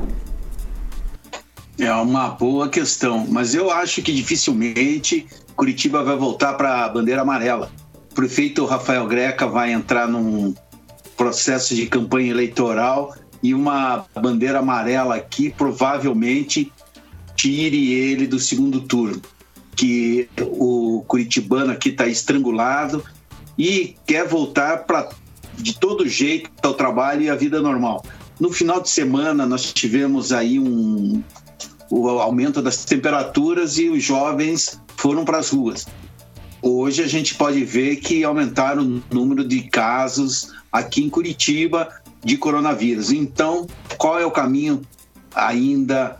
É 1.79 1.93
uma 1.93 2.29
boa 2.29 2.69
questão, 2.69 3.27
mas 3.29 3.53
eu 3.53 3.69
acho 3.69 4.01
que 4.01 4.11
dificilmente 4.11 5.27
Curitiba 5.55 6.03
vai 6.03 6.15
voltar 6.15 6.53
para 6.53 6.85
a 6.85 6.89
bandeira 6.89 7.21
amarela 7.21 7.69
prefeito 8.17 8.65
Rafael 8.65 9.05
Greca 9.05 9.45
vai 9.45 9.71
entrar 9.71 10.07
num 10.07 10.55
processo 11.15 11.75
de 11.75 11.85
campanha 11.85 12.31
eleitoral 12.31 13.15
e 13.43 13.53
uma 13.53 14.05
bandeira 14.19 14.57
amarela 14.57 15.15
aqui 15.15 15.51
provavelmente 15.51 16.73
tire 17.35 17.93
ele 17.93 18.25
do 18.25 18.39
segundo 18.39 18.81
turno, 18.81 19.21
que 19.75 20.27
o 20.41 21.03
curitibano 21.07 21.71
aqui 21.71 21.89
está 21.89 22.07
estrangulado 22.07 23.03
e 23.55 23.95
quer 24.07 24.27
voltar 24.27 24.85
para 24.85 25.09
de 25.53 25.77
todo 25.77 26.09
jeito 26.09 26.49
ao 26.63 26.73
trabalho 26.73 27.21
e 27.21 27.29
à 27.29 27.35
vida 27.35 27.61
normal. 27.61 28.03
No 28.39 28.51
final 28.51 28.81
de 28.81 28.89
semana 28.89 29.45
nós 29.45 29.71
tivemos 29.71 30.33
aí 30.33 30.59
um 30.59 31.21
o 31.89 32.09
aumento 32.09 32.63
das 32.63 32.83
temperaturas 32.83 33.77
e 33.77 33.89
os 33.89 34.03
jovens 34.03 34.81
foram 34.97 35.23
para 35.23 35.37
as 35.37 35.49
ruas. 35.49 35.85
Hoje 36.61 37.03
a 37.03 37.07
gente 37.07 37.35
pode 37.35 37.63
ver 37.63 37.97
que 37.97 38.23
aumentaram 38.23 38.83
o 38.83 39.13
número 39.13 39.47
de 39.47 39.61
casos 39.63 40.53
aqui 40.71 41.03
em 41.03 41.09
Curitiba 41.09 41.89
de 42.23 42.37
coronavírus. 42.37 43.11
Então, 43.11 43.67
qual 43.97 44.19
é 44.19 44.25
o 44.25 44.31
caminho? 44.31 44.81
Ainda 45.35 46.17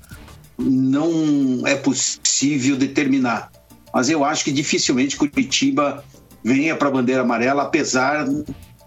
não 0.58 1.66
é 1.66 1.76
possível 1.76 2.76
determinar. 2.76 3.52
Mas 3.94 4.10
eu 4.10 4.24
acho 4.24 4.44
que 4.44 4.52
dificilmente 4.52 5.18
Curitiba 5.18 6.04
venha 6.44 6.76
para 6.76 6.88
a 6.88 6.92
bandeira 6.92 7.22
amarela, 7.22 7.64
apesar 7.64 8.28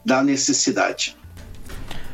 da 0.04 0.22
necessidade. 0.22 1.16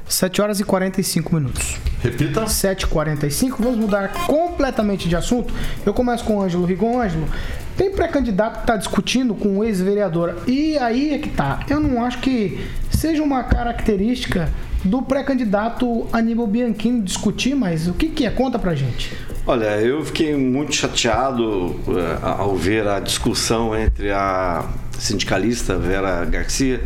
7 0.08 0.40
horas 0.40 0.60
e 0.60 0.64
45 0.64 1.34
minutos. 1.34 1.76
Repita. 2.00 2.44
7h45. 2.44 3.56
Vamos 3.58 3.78
mudar 3.78 4.12
completamente 4.26 5.08
de 5.08 5.16
assunto. 5.16 5.52
Eu 5.84 5.92
começo 5.92 6.24
com 6.24 6.36
o 6.36 6.42
Ângelo 6.42 6.64
Rigon. 6.64 7.00
Ângelo, 7.00 7.28
tem 7.76 7.90
pré-candidato 7.90 8.54
que 8.54 8.60
está 8.60 8.76
discutindo 8.76 9.34
com 9.34 9.58
o 9.58 9.64
ex-vereador. 9.64 10.36
E 10.46 10.78
aí 10.78 11.14
é 11.14 11.18
que 11.18 11.28
tá. 11.28 11.60
Eu 11.68 11.78
não 11.78 12.04
acho 12.04 12.18
que 12.18 12.58
seja 12.90 13.22
uma 13.22 13.44
característica 13.44 14.50
do 14.84 15.02
pré-candidato 15.02 16.06
Aníbal 16.12 16.46
Bianchini 16.46 17.02
discutir, 17.02 17.54
mas 17.54 17.88
o 17.88 17.94
que, 17.94 18.08
que 18.08 18.24
é? 18.24 18.30
Conta 18.30 18.58
pra 18.58 18.74
gente. 18.74 19.12
Olha, 19.46 19.80
eu 19.80 20.04
fiquei 20.04 20.34
muito 20.34 20.74
chateado 20.74 21.44
uh, 21.44 22.24
ao 22.24 22.56
ver 22.56 22.86
a 22.86 23.00
discussão 23.00 23.76
entre 23.76 24.10
a 24.10 24.68
sindicalista 24.98 25.76
Vera 25.76 26.24
Garcia, 26.24 26.80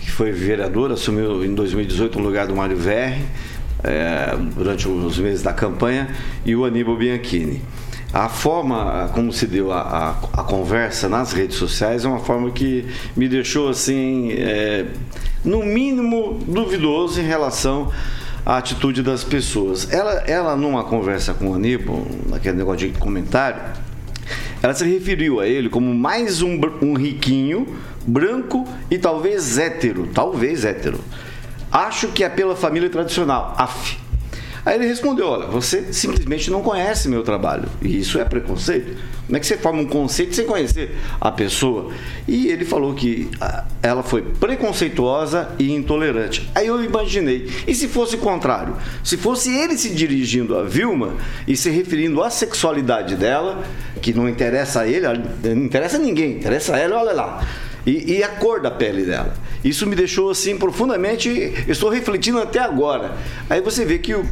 que 0.00 0.10
foi 0.10 0.32
vereadora, 0.32 0.94
assumiu 0.94 1.44
em 1.44 1.54
2018 1.54 2.18
o 2.18 2.22
lugar 2.22 2.46
do 2.46 2.56
Mário 2.56 2.76
Verri, 2.76 3.22
é, 3.84 4.34
durante 4.54 4.88
os 4.88 5.18
meses 5.18 5.42
da 5.42 5.52
campanha, 5.52 6.08
e 6.44 6.56
o 6.56 6.64
Aníbal 6.64 6.96
Bianchini. 6.96 7.62
A 8.16 8.30
forma 8.30 9.10
como 9.12 9.30
se 9.30 9.46
deu 9.46 9.70
a, 9.70 9.78
a, 9.82 10.40
a, 10.40 10.42
conversa 10.42 11.06
nas 11.06 11.34
redes 11.34 11.58
sociais 11.58 12.02
é 12.02 12.08
uma 12.08 12.20
forma 12.20 12.50
que 12.50 12.86
me 13.14 13.28
deixou 13.28 13.68
assim, 13.68 14.32
é, 14.32 14.86
no 15.44 15.62
mínimo, 15.62 16.42
duvidoso 16.48 17.20
em 17.20 17.24
relação 17.24 17.92
à 18.46 18.56
atitude 18.56 19.02
das 19.02 19.22
pessoas. 19.22 19.92
Ela, 19.92 20.12
ela 20.26 20.56
numa 20.56 20.82
conversa 20.84 21.34
com 21.34 21.50
o 21.50 21.54
Aníbal, 21.54 22.06
naquele 22.26 22.56
negócio 22.56 22.90
de 22.90 22.98
comentário, 22.98 23.60
ela 24.62 24.72
se 24.72 24.90
referiu 24.90 25.38
a 25.38 25.46
ele 25.46 25.68
como 25.68 25.94
mais 25.94 26.40
um, 26.40 26.58
um 26.80 26.94
riquinho, 26.94 27.66
branco 28.06 28.66
e 28.90 28.96
talvez 28.96 29.58
hétero. 29.58 30.08
Talvez 30.14 30.64
hétero. 30.64 31.00
Acho 31.70 32.08
que 32.08 32.24
é 32.24 32.30
pela 32.30 32.56
família 32.56 32.88
tradicional. 32.88 33.54
Af. 33.58 33.98
Aí 34.66 34.74
ele 34.74 34.86
respondeu: 34.86 35.28
Olha, 35.28 35.46
você 35.46 35.92
simplesmente 35.92 36.50
não 36.50 36.60
conhece 36.60 37.08
meu 37.08 37.22
trabalho. 37.22 37.68
E 37.80 38.00
isso 38.00 38.18
é 38.18 38.24
preconceito. 38.24 38.96
Como 39.24 39.36
é 39.36 39.40
que 39.40 39.46
você 39.46 39.56
forma 39.56 39.80
um 39.80 39.86
conceito 39.86 40.34
sem 40.34 40.44
conhecer 40.44 40.96
a 41.20 41.30
pessoa? 41.30 41.92
E 42.26 42.48
ele 42.48 42.64
falou 42.64 42.92
que 42.92 43.30
ah, 43.40 43.64
ela 43.80 44.02
foi 44.02 44.22
preconceituosa 44.22 45.50
e 45.56 45.72
intolerante. 45.72 46.50
Aí 46.52 46.66
eu 46.66 46.82
imaginei: 46.82 47.48
e 47.64 47.76
se 47.76 47.86
fosse 47.86 48.16
o 48.16 48.18
contrário? 48.18 48.76
Se 49.04 49.16
fosse 49.16 49.56
ele 49.56 49.78
se 49.78 49.90
dirigindo 49.90 50.58
a 50.58 50.64
Vilma 50.64 51.14
e 51.46 51.56
se 51.56 51.70
referindo 51.70 52.20
à 52.20 52.28
sexualidade 52.28 53.14
dela, 53.14 53.62
que 54.02 54.12
não 54.12 54.28
interessa 54.28 54.80
a 54.80 54.88
ele, 54.88 55.06
não 55.44 55.64
interessa 55.64 55.96
a 55.96 56.00
ninguém, 56.00 56.38
interessa 56.38 56.74
a 56.74 56.78
ela, 56.78 56.98
olha 57.00 57.12
lá. 57.12 57.46
E, 57.86 58.16
e, 58.16 58.22
a 58.22 58.28
cor 58.28 58.60
da 58.60 58.70
pele 58.70 59.04
dela. 59.04 59.32
Isso 59.64 59.86
me 59.86 59.94
deixou 59.94 60.30
assim 60.30 60.58
profundamente. 60.58 61.28
estou 61.68 61.88
refletindo 61.88 62.40
até 62.40 62.58
agora. 62.58 63.16
Aí 63.48 63.60
você 63.60 63.84
vê 63.84 63.98
que 63.98 64.12
uh, 64.12 64.24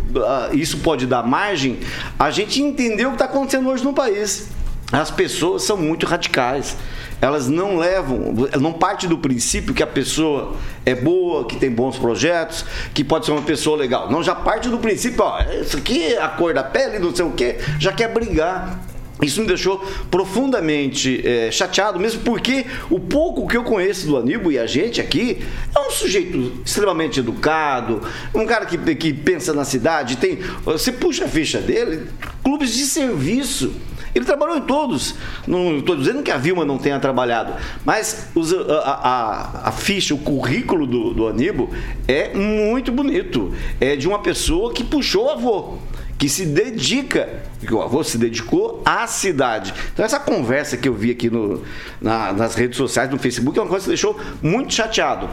isso 0.52 0.78
pode 0.78 1.06
dar 1.06 1.22
margem 1.22 1.78
a 2.18 2.32
gente 2.32 2.60
entender 2.60 3.06
o 3.06 3.10
que 3.10 3.14
está 3.14 3.26
acontecendo 3.26 3.68
hoje 3.68 3.84
no 3.84 3.92
país. 3.92 4.48
As 4.92 5.10
pessoas 5.10 5.62
são 5.62 5.76
muito 5.76 6.04
radicais. 6.04 6.76
Elas 7.20 7.48
não 7.48 7.78
levam, 7.78 8.34
não 8.60 8.72
parte 8.72 9.06
do 9.06 9.16
princípio 9.16 9.72
que 9.72 9.82
a 9.82 9.86
pessoa 9.86 10.56
é 10.84 10.94
boa, 10.94 11.46
que 11.46 11.56
tem 11.56 11.70
bons 11.70 11.96
projetos, 11.96 12.64
que 12.92 13.02
pode 13.02 13.24
ser 13.24 13.32
uma 13.32 13.42
pessoa 13.42 13.76
legal. 13.76 14.10
Não, 14.10 14.22
já 14.22 14.34
parte 14.34 14.68
do 14.68 14.78
princípio, 14.78 15.22
ó, 15.22 15.40
isso 15.62 15.76
aqui 15.76 16.12
é 16.12 16.20
a 16.20 16.28
cor 16.28 16.52
da 16.52 16.62
pele, 16.62 16.98
não 16.98 17.14
sei 17.14 17.24
o 17.24 17.30
quê, 17.30 17.58
já 17.78 17.92
quer 17.92 18.12
brigar. 18.12 18.78
Isso 19.22 19.40
me 19.40 19.46
deixou 19.46 19.78
profundamente 20.10 21.22
é, 21.26 21.50
chateado, 21.50 22.00
mesmo 22.00 22.22
porque 22.22 22.66
o 22.90 22.98
pouco 22.98 23.46
que 23.46 23.56
eu 23.56 23.62
conheço 23.62 24.06
do 24.06 24.16
Aníbal 24.16 24.50
e 24.50 24.58
a 24.58 24.66
gente 24.66 25.00
aqui 25.00 25.38
é 25.74 25.78
um 25.78 25.90
sujeito 25.90 26.52
extremamente 26.64 27.20
educado, 27.20 28.02
um 28.34 28.44
cara 28.44 28.66
que, 28.66 28.76
que 28.96 29.12
pensa 29.12 29.52
na 29.52 29.64
cidade, 29.64 30.16
tem. 30.16 30.38
Você 30.64 30.90
puxa 30.90 31.26
a 31.26 31.28
ficha 31.28 31.60
dele, 31.60 32.08
clubes 32.42 32.74
de 32.74 32.84
serviço. 32.84 33.72
Ele 34.14 34.24
trabalhou 34.24 34.56
em 34.56 34.60
todos. 34.60 35.16
Não 35.46 35.78
estou 35.78 35.96
dizendo 35.96 36.22
que 36.22 36.30
a 36.30 36.36
Vilma 36.36 36.64
não 36.64 36.78
tenha 36.78 37.00
trabalhado, 37.00 37.54
mas 37.84 38.28
os, 38.34 38.52
a, 38.52 38.78
a, 38.78 39.68
a, 39.68 39.72
ficha, 39.72 40.14
o 40.14 40.18
currículo 40.18 40.86
do, 40.86 41.12
do 41.12 41.26
Aníbal 41.26 41.68
é 42.06 42.32
muito 42.32 42.92
bonito. 42.92 43.52
É 43.80 43.96
de 43.96 44.06
uma 44.06 44.20
pessoa 44.20 44.72
que 44.72 44.84
puxou 44.84 45.30
avô 45.30 45.78
que 46.18 46.28
se 46.28 46.46
dedica, 46.46 47.42
que 47.64 47.74
o 47.74 47.82
avô 47.82 48.02
se 48.04 48.18
dedicou 48.18 48.82
à 48.84 49.06
cidade. 49.06 49.74
Então, 49.92 50.04
essa 50.04 50.20
conversa 50.20 50.76
que 50.76 50.88
eu 50.88 50.94
vi 50.94 51.10
aqui 51.10 51.30
no, 51.30 51.62
na, 52.00 52.32
nas 52.32 52.54
redes 52.54 52.76
sociais, 52.76 53.10
no 53.10 53.18
Facebook, 53.18 53.58
é 53.58 53.62
uma 53.62 53.68
coisa 53.68 53.84
que 53.84 53.90
deixou 53.90 54.18
muito 54.42 54.72
chateado 54.72 55.28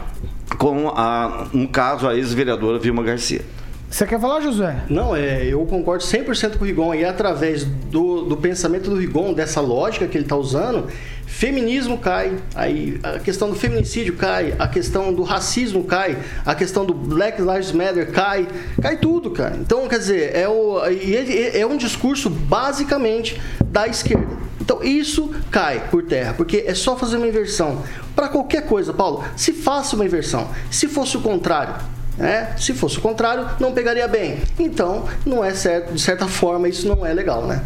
com 0.58 0.88
a, 0.88 1.46
um 1.52 1.66
caso 1.66 2.08
a 2.08 2.16
ex-vereadora 2.16 2.78
Vilma 2.78 3.02
Garcia. 3.02 3.42
Você 3.92 4.06
quer 4.06 4.18
falar, 4.18 4.40
José? 4.40 4.84
Não, 4.88 5.14
é, 5.14 5.44
eu 5.44 5.66
concordo 5.66 6.02
100% 6.02 6.56
com 6.56 6.64
o 6.64 6.66
Rigon. 6.66 6.94
E 6.94 7.04
através 7.04 7.64
do, 7.64 8.22
do 8.22 8.38
pensamento 8.38 8.88
do 8.88 8.96
Rigon, 8.96 9.34
dessa 9.34 9.60
lógica 9.60 10.06
que 10.06 10.16
ele 10.16 10.24
está 10.24 10.34
usando, 10.34 10.86
feminismo 11.32 11.98
cai, 11.98 12.36
aí 12.54 13.00
a 13.02 13.18
questão 13.18 13.48
do 13.48 13.56
feminicídio 13.56 14.14
cai, 14.16 14.54
a 14.58 14.68
questão 14.68 15.12
do 15.12 15.22
racismo 15.22 15.82
cai, 15.82 16.16
a 16.44 16.54
questão 16.54 16.84
do 16.84 16.92
Black 16.92 17.40
Lives 17.40 17.72
Matter 17.72 18.12
cai, 18.12 18.46
cai 18.80 18.98
tudo, 18.98 19.30
cara. 19.30 19.56
Então, 19.56 19.88
quer 19.88 19.98
dizer, 19.98 20.36
é, 20.36 20.46
o, 20.46 20.78
é 20.84 21.66
um 21.66 21.76
discurso 21.76 22.28
basicamente 22.28 23.40
da 23.64 23.88
esquerda. 23.88 24.36
Então, 24.60 24.84
isso 24.84 25.34
cai 25.50 25.88
por 25.90 26.04
terra, 26.04 26.34
porque 26.34 26.64
é 26.66 26.74
só 26.74 26.96
fazer 26.96 27.16
uma 27.16 27.26
inversão. 27.26 27.82
Para 28.14 28.28
qualquer 28.28 28.66
coisa, 28.66 28.92
Paulo, 28.92 29.24
se 29.34 29.52
faça 29.52 29.96
uma 29.96 30.04
inversão. 30.04 30.48
Se 30.70 30.86
fosse 30.86 31.16
o 31.16 31.22
contrário, 31.22 31.74
né? 32.16 32.54
Se 32.58 32.74
fosse 32.74 32.98
o 32.98 33.00
contrário, 33.00 33.48
não 33.58 33.72
pegaria 33.72 34.06
bem. 34.06 34.38
Então, 34.58 35.08
não 35.26 35.42
é 35.42 35.54
certo, 35.54 35.94
de 35.94 36.00
certa 36.00 36.28
forma, 36.28 36.68
isso 36.68 36.86
não 36.86 37.04
é 37.04 37.12
legal, 37.12 37.46
né? 37.46 37.64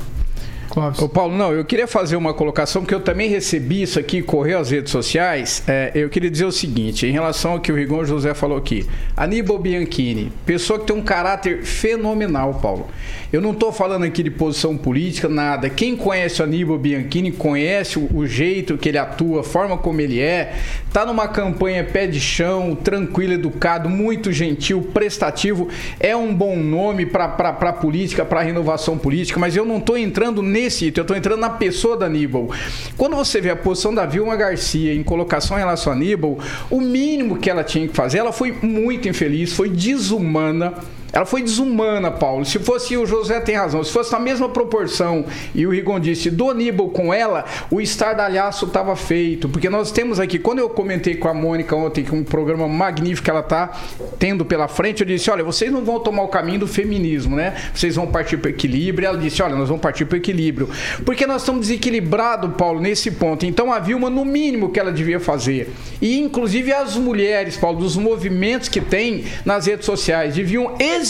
Ô 1.00 1.08
Paulo, 1.08 1.36
não, 1.36 1.52
eu 1.52 1.64
queria 1.64 1.86
fazer 1.86 2.16
uma 2.16 2.34
colocação, 2.34 2.82
porque 2.82 2.94
eu 2.94 3.00
também 3.00 3.28
recebi 3.28 3.82
isso 3.82 3.98
aqui, 3.98 4.22
correu 4.22 4.58
às 4.58 4.70
redes 4.70 4.90
sociais. 4.90 5.62
É, 5.66 5.92
eu 5.94 6.08
queria 6.08 6.30
dizer 6.30 6.44
o 6.44 6.52
seguinte, 6.52 7.06
em 7.06 7.12
relação 7.12 7.52
ao 7.52 7.60
que 7.60 7.70
o 7.70 7.74
Rigon 7.74 8.04
José 8.04 8.34
falou 8.34 8.58
aqui. 8.58 8.86
Aníbal 9.16 9.58
Bianchini, 9.58 10.32
pessoa 10.44 10.78
que 10.78 10.86
tem 10.86 10.96
um 10.96 11.02
caráter 11.02 11.62
fenomenal, 11.64 12.54
Paulo. 12.54 12.86
Eu 13.32 13.40
não 13.40 13.52
estou 13.52 13.72
falando 13.72 14.04
aqui 14.04 14.22
de 14.22 14.30
posição 14.30 14.76
política, 14.76 15.28
nada. 15.28 15.68
Quem 15.68 15.96
conhece 15.96 16.40
o 16.40 16.44
Aníbal 16.44 16.78
Bianchini 16.78 17.32
conhece 17.32 17.98
o, 17.98 18.08
o 18.14 18.26
jeito 18.26 18.78
que 18.78 18.88
ele 18.88 18.98
atua, 18.98 19.40
a 19.40 19.44
forma 19.44 19.76
como 19.76 20.00
ele 20.00 20.20
é. 20.20 20.54
Tá 20.92 21.04
numa 21.04 21.28
campanha 21.28 21.84
pé 21.84 22.06
de 22.06 22.20
chão, 22.20 22.74
tranquilo, 22.74 23.32
educado, 23.32 23.88
muito 23.88 24.32
gentil, 24.32 24.82
prestativo. 24.94 25.68
É 25.98 26.16
um 26.16 26.34
bom 26.34 26.56
nome 26.56 27.04
para 27.04 27.72
política, 27.72 28.24
para 28.24 28.42
renovação 28.42 28.96
política, 28.96 29.38
mas 29.38 29.56
eu 29.56 29.64
não 29.64 29.78
estou 29.78 29.98
entrando 29.98 30.42
nesse 30.56 30.86
item, 30.86 31.02
eu 31.02 31.02
estou 31.02 31.16
entrando 31.16 31.40
na 31.40 31.50
pessoa 31.50 31.96
da 31.96 32.06
Aníbal. 32.06 32.50
Quando 32.96 33.14
você 33.14 33.40
vê 33.40 33.50
a 33.50 33.56
posição 33.56 33.94
da 33.94 34.06
Vilma 34.06 34.34
Garcia 34.36 34.94
em 34.94 35.02
colocação 35.02 35.56
em 35.56 35.60
relação 35.60 35.92
a 35.92 35.96
Aníbal, 35.96 36.38
o 36.70 36.80
mínimo 36.80 37.36
que 37.36 37.50
ela 37.50 37.62
tinha 37.62 37.86
que 37.86 37.94
fazer, 37.94 38.18
ela 38.18 38.32
foi 38.32 38.52
muito 38.62 39.06
infeliz, 39.06 39.52
foi 39.52 39.68
desumana. 39.68 40.74
Ela 41.16 41.24
foi 41.24 41.40
desumana, 41.40 42.10
Paulo. 42.10 42.44
Se 42.44 42.58
fosse 42.58 42.94
o 42.94 43.06
José 43.06 43.40
tem 43.40 43.54
razão, 43.54 43.82
se 43.82 43.90
fosse 43.90 44.12
na 44.12 44.18
mesma 44.18 44.50
proporção 44.50 45.24
e 45.54 45.66
o 45.66 45.70
Rigon 45.70 45.98
disse 45.98 46.30
do 46.30 46.50
Aníbal 46.50 46.90
com 46.90 47.12
ela, 47.12 47.46
o 47.70 47.80
estardalhaço 47.80 48.66
estava 48.66 48.94
feito. 48.94 49.48
Porque 49.48 49.70
nós 49.70 49.90
temos 49.90 50.20
aqui, 50.20 50.38
quando 50.38 50.58
eu 50.58 50.68
comentei 50.68 51.14
com 51.14 51.26
a 51.26 51.32
Mônica 51.32 51.74
ontem, 51.74 52.04
que 52.04 52.14
um 52.14 52.22
programa 52.22 52.68
magnífico 52.68 53.24
que 53.24 53.30
ela 53.30 53.40
está 53.40 53.72
tendo 54.18 54.44
pela 54.44 54.68
frente, 54.68 55.00
eu 55.00 55.06
disse: 55.06 55.30
olha, 55.30 55.42
vocês 55.42 55.72
não 55.72 55.82
vão 55.82 56.00
tomar 56.00 56.22
o 56.22 56.28
caminho 56.28 56.58
do 56.58 56.66
feminismo, 56.66 57.34
né? 57.34 57.54
Vocês 57.74 57.96
vão 57.96 58.06
partir 58.08 58.36
para 58.36 58.50
equilíbrio. 58.50 59.08
Ela 59.08 59.16
disse: 59.16 59.42
olha, 59.42 59.56
nós 59.56 59.68
vamos 59.68 59.80
partir 59.80 60.04
para 60.04 60.18
equilíbrio. 60.18 60.68
Porque 61.02 61.26
nós 61.26 61.40
estamos 61.40 61.62
desequilibrados, 61.62 62.52
Paulo, 62.58 62.78
nesse 62.78 63.10
ponto. 63.10 63.46
Então 63.46 63.72
a 63.72 63.78
Vilma, 63.78 64.10
no 64.10 64.22
mínimo 64.22 64.70
que 64.70 64.78
ela 64.78 64.92
devia 64.92 65.18
fazer, 65.18 65.72
e 65.98 66.20
inclusive 66.20 66.74
as 66.74 66.94
mulheres, 66.94 67.56
Paulo, 67.56 67.78
dos 67.78 67.96
movimentos 67.96 68.68
que 68.68 68.82
tem 68.82 69.24
nas 69.46 69.64
redes 69.64 69.86
sociais, 69.86 70.34
deviam 70.34 70.74
exigir 70.78 71.05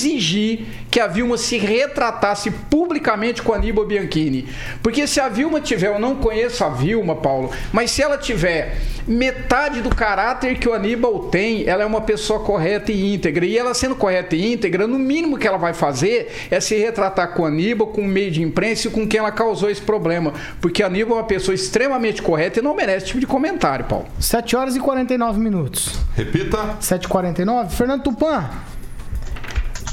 que 0.90 1.00
a 1.00 1.06
Vilma 1.06 1.36
se 1.36 1.58
retratasse 1.58 2.50
publicamente 2.50 3.42
com 3.42 3.52
a 3.52 3.56
Aníbal 3.56 3.86
Bianchini. 3.86 4.48
Porque 4.82 5.06
se 5.06 5.20
a 5.20 5.28
Vilma 5.28 5.60
tiver, 5.60 5.88
eu 5.88 5.98
não 5.98 6.16
conheço 6.16 6.64
a 6.64 6.68
Vilma, 6.68 7.14
Paulo, 7.16 7.50
mas 7.72 7.90
se 7.90 8.02
ela 8.02 8.16
tiver 8.16 8.76
metade 9.06 9.82
do 9.82 9.94
caráter 9.94 10.58
que 10.58 10.68
o 10.68 10.72
Aníbal 10.72 11.28
tem, 11.28 11.66
ela 11.66 11.82
é 11.82 11.86
uma 11.86 12.00
pessoa 12.00 12.40
correta 12.40 12.90
e 12.90 13.14
íntegra. 13.14 13.46
E 13.46 13.56
ela 13.56 13.72
sendo 13.74 13.94
correta 13.94 14.34
e 14.34 14.52
íntegra, 14.52 14.86
no 14.86 14.98
mínimo 14.98 15.38
que 15.38 15.46
ela 15.46 15.58
vai 15.58 15.72
fazer 15.72 16.48
é 16.50 16.60
se 16.60 16.76
retratar 16.76 17.32
com 17.32 17.42
o 17.42 17.46
Aníbal, 17.46 17.88
com 17.88 18.02
o 18.02 18.08
meio 18.08 18.30
de 18.30 18.42
imprensa 18.42 18.88
e 18.88 18.90
com 18.90 19.06
quem 19.06 19.20
ela 19.20 19.30
causou 19.30 19.70
esse 19.70 19.82
problema. 19.82 20.32
Porque 20.60 20.82
a 20.82 20.86
Aníbal 20.86 21.18
é 21.18 21.20
uma 21.20 21.26
pessoa 21.26 21.54
extremamente 21.54 22.20
correta 22.22 22.58
e 22.58 22.62
não 22.62 22.74
merece 22.74 22.96
esse 22.96 23.06
tipo 23.06 23.20
de 23.20 23.26
comentário, 23.26 23.84
Paulo. 23.84 24.06
7 24.18 24.56
horas 24.56 24.76
e 24.76 24.80
49 24.80 25.38
minutos. 25.38 25.94
Repita. 26.14 26.76
7h49. 26.80 27.70
Fernando 27.70 28.02
Tupan, 28.02 28.48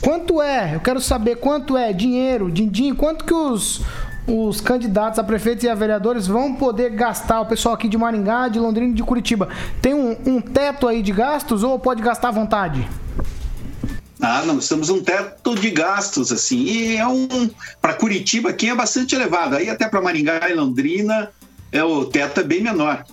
quanto 0.04 0.42
é? 0.42 0.76
Eu 0.76 0.82
quero 0.82 1.00
saber 1.00 1.38
quanto 1.38 1.78
é 1.78 1.94
dinheiro, 1.94 2.52
din-din, 2.52 2.94
quanto 2.94 3.24
que 3.24 3.34
os, 3.34 3.82
os 4.28 4.60
candidatos 4.60 5.18
a 5.18 5.24
prefeitos 5.24 5.64
e 5.64 5.70
a 5.70 5.74
vereadores 5.74 6.28
vão 6.28 6.54
poder 6.54 6.90
gastar, 6.92 7.40
o 7.42 7.46
pessoal 7.46 7.76
aqui 7.76 7.88
de 7.88 7.98
Maringá, 7.98 8.50
de 8.50 8.60
Londrina 8.60 8.92
e 8.92 8.96
de 8.96 9.04
Curitiba. 9.04 9.48
Tem 9.82 9.94
um, 9.94 10.18
um 10.26 10.42
teto 10.42 10.88
aí 10.88 11.02
de 11.02 11.12
gastos 11.12 11.64
ou 11.64 11.80
pode 11.80 12.02
gastar 12.04 12.28
à 12.28 12.32
vontade? 12.32 12.88
Ah, 14.22 14.44
nós 14.46 14.68
temos 14.68 14.90
um 14.90 15.04
teto 15.04 15.56
de 15.56 15.70
gastos, 15.70 16.32
assim, 16.32 16.64
e 16.64 16.96
é 16.96 17.08
um. 17.08 17.50
Para 17.82 17.94
Curitiba 17.94 18.50
aqui 18.52 18.70
é 18.70 18.76
bastante 18.76 19.16
elevado. 19.16 19.56
Aí 19.56 19.70
até 19.70 19.88
para 19.88 20.02
Maringá 20.02 20.50
e 20.50 20.54
Londrina 20.54 21.30
é, 21.72 21.84
o 21.84 22.06
teto 22.06 22.40
é 22.40 22.44
bem 22.44 22.62
menor. 22.62 23.04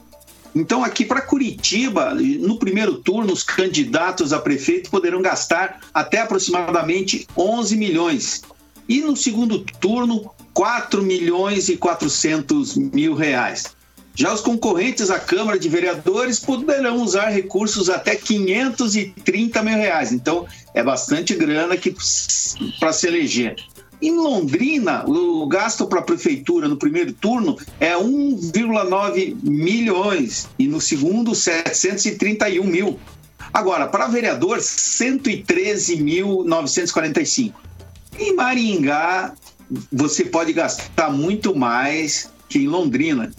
Então, 0.55 0.83
aqui 0.83 1.05
para 1.05 1.21
Curitiba, 1.21 2.15
no 2.15 2.59
primeiro 2.59 2.97
turno, 2.97 3.33
os 3.33 3.43
candidatos 3.43 4.33
a 4.33 4.39
prefeito 4.39 4.91
poderão 4.91 5.23
gastar 5.23 5.81
até 5.95 6.21
aproximadamente 6.21 7.27
11 7.37 7.77
milhões. 7.77 8.43
E 8.89 9.01
no 9.01 9.17
segundo 9.17 9.61
turno, 9.81 10.31
4 10.53 11.03
milhões 11.03 11.69
e 11.69 11.77
400 11.77 12.77
mil 12.77 13.15
reais. 13.15 13.77
Já 14.15 14.35
os 14.35 14.41
concorrentes 14.41 15.09
à 15.09 15.21
Câmara 15.21 15.59
de 15.59 15.69
Vereadores 15.69 16.41
poderão 16.41 17.01
usar 17.01 17.29
recursos 17.29 17.89
até 17.89 18.17
530 18.17 19.63
mil 19.63 19.77
reais. 19.77 20.13
Então, 20.13 20.47
é 20.75 20.83
bastante 20.83 21.35
grana 21.35 21.77
para 22.81 22.93
se 22.93 23.07
eleger. 23.07 23.57
Em 24.03 24.17
Londrina, 24.17 25.05
o 25.07 25.47
gasto 25.47 25.87
para 25.87 26.01
a 26.01 26.03
prefeitura 26.03 26.67
no 26.67 26.79
primeiro 26.79 27.13
turno 27.13 27.59
é 27.79 27.95
1,9 27.95 29.37
milhões 29.43 30.49
e 30.59 30.67
no 30.67 30.81
segundo, 30.81 31.35
731 31.35 32.65
mil. 32.65 32.99
Agora, 33.53 33.87
para 33.87 34.07
vereador, 34.07 34.57
113.945. 34.59 37.53
Em 38.19 38.35
Maringá, 38.35 39.35
você 39.93 40.25
pode 40.25 40.55
gastar 40.55 41.11
muito 41.11 41.55
mais 41.55 42.31
que 42.49 42.61
em 42.61 42.69
Londrina. 42.69 43.31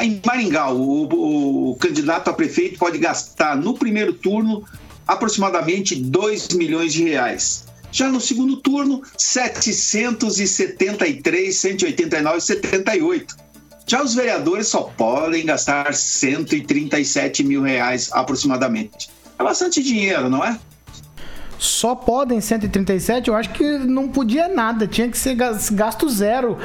Em 0.00 0.22
Maringá, 0.24 0.72
o, 0.72 1.70
o 1.70 1.74
candidato 1.76 2.30
a 2.30 2.32
prefeito 2.32 2.78
pode 2.78 2.98
gastar 2.98 3.56
no 3.56 3.74
primeiro 3.74 4.12
turno 4.12 4.64
aproximadamente 5.06 5.96
2 5.96 6.50
milhões 6.50 6.92
de 6.92 7.02
reais. 7.02 7.64
Já 7.94 8.10
no 8.10 8.20
segundo 8.20 8.56
turno, 8.56 9.00
773, 9.16 11.56
189, 11.56 12.40
78. 12.40 13.36
Já 13.86 14.02
os 14.02 14.14
vereadores 14.14 14.66
só 14.66 14.82
podem 14.82 15.46
gastar 15.46 15.94
137 15.94 17.44
mil 17.44 17.62
reais 17.62 18.10
aproximadamente. 18.12 19.08
É 19.38 19.44
bastante 19.44 19.80
dinheiro, 19.80 20.28
não 20.28 20.44
é? 20.44 20.58
Só 21.56 21.94
podem 21.94 22.40
137? 22.40 23.28
Eu 23.28 23.36
acho 23.36 23.50
que 23.50 23.78
não 23.78 24.08
podia 24.08 24.48
nada, 24.48 24.88
tinha 24.88 25.08
que 25.08 25.16
ser 25.16 25.36
gas- 25.36 25.70
gasto 25.70 26.08
zero. 26.08 26.58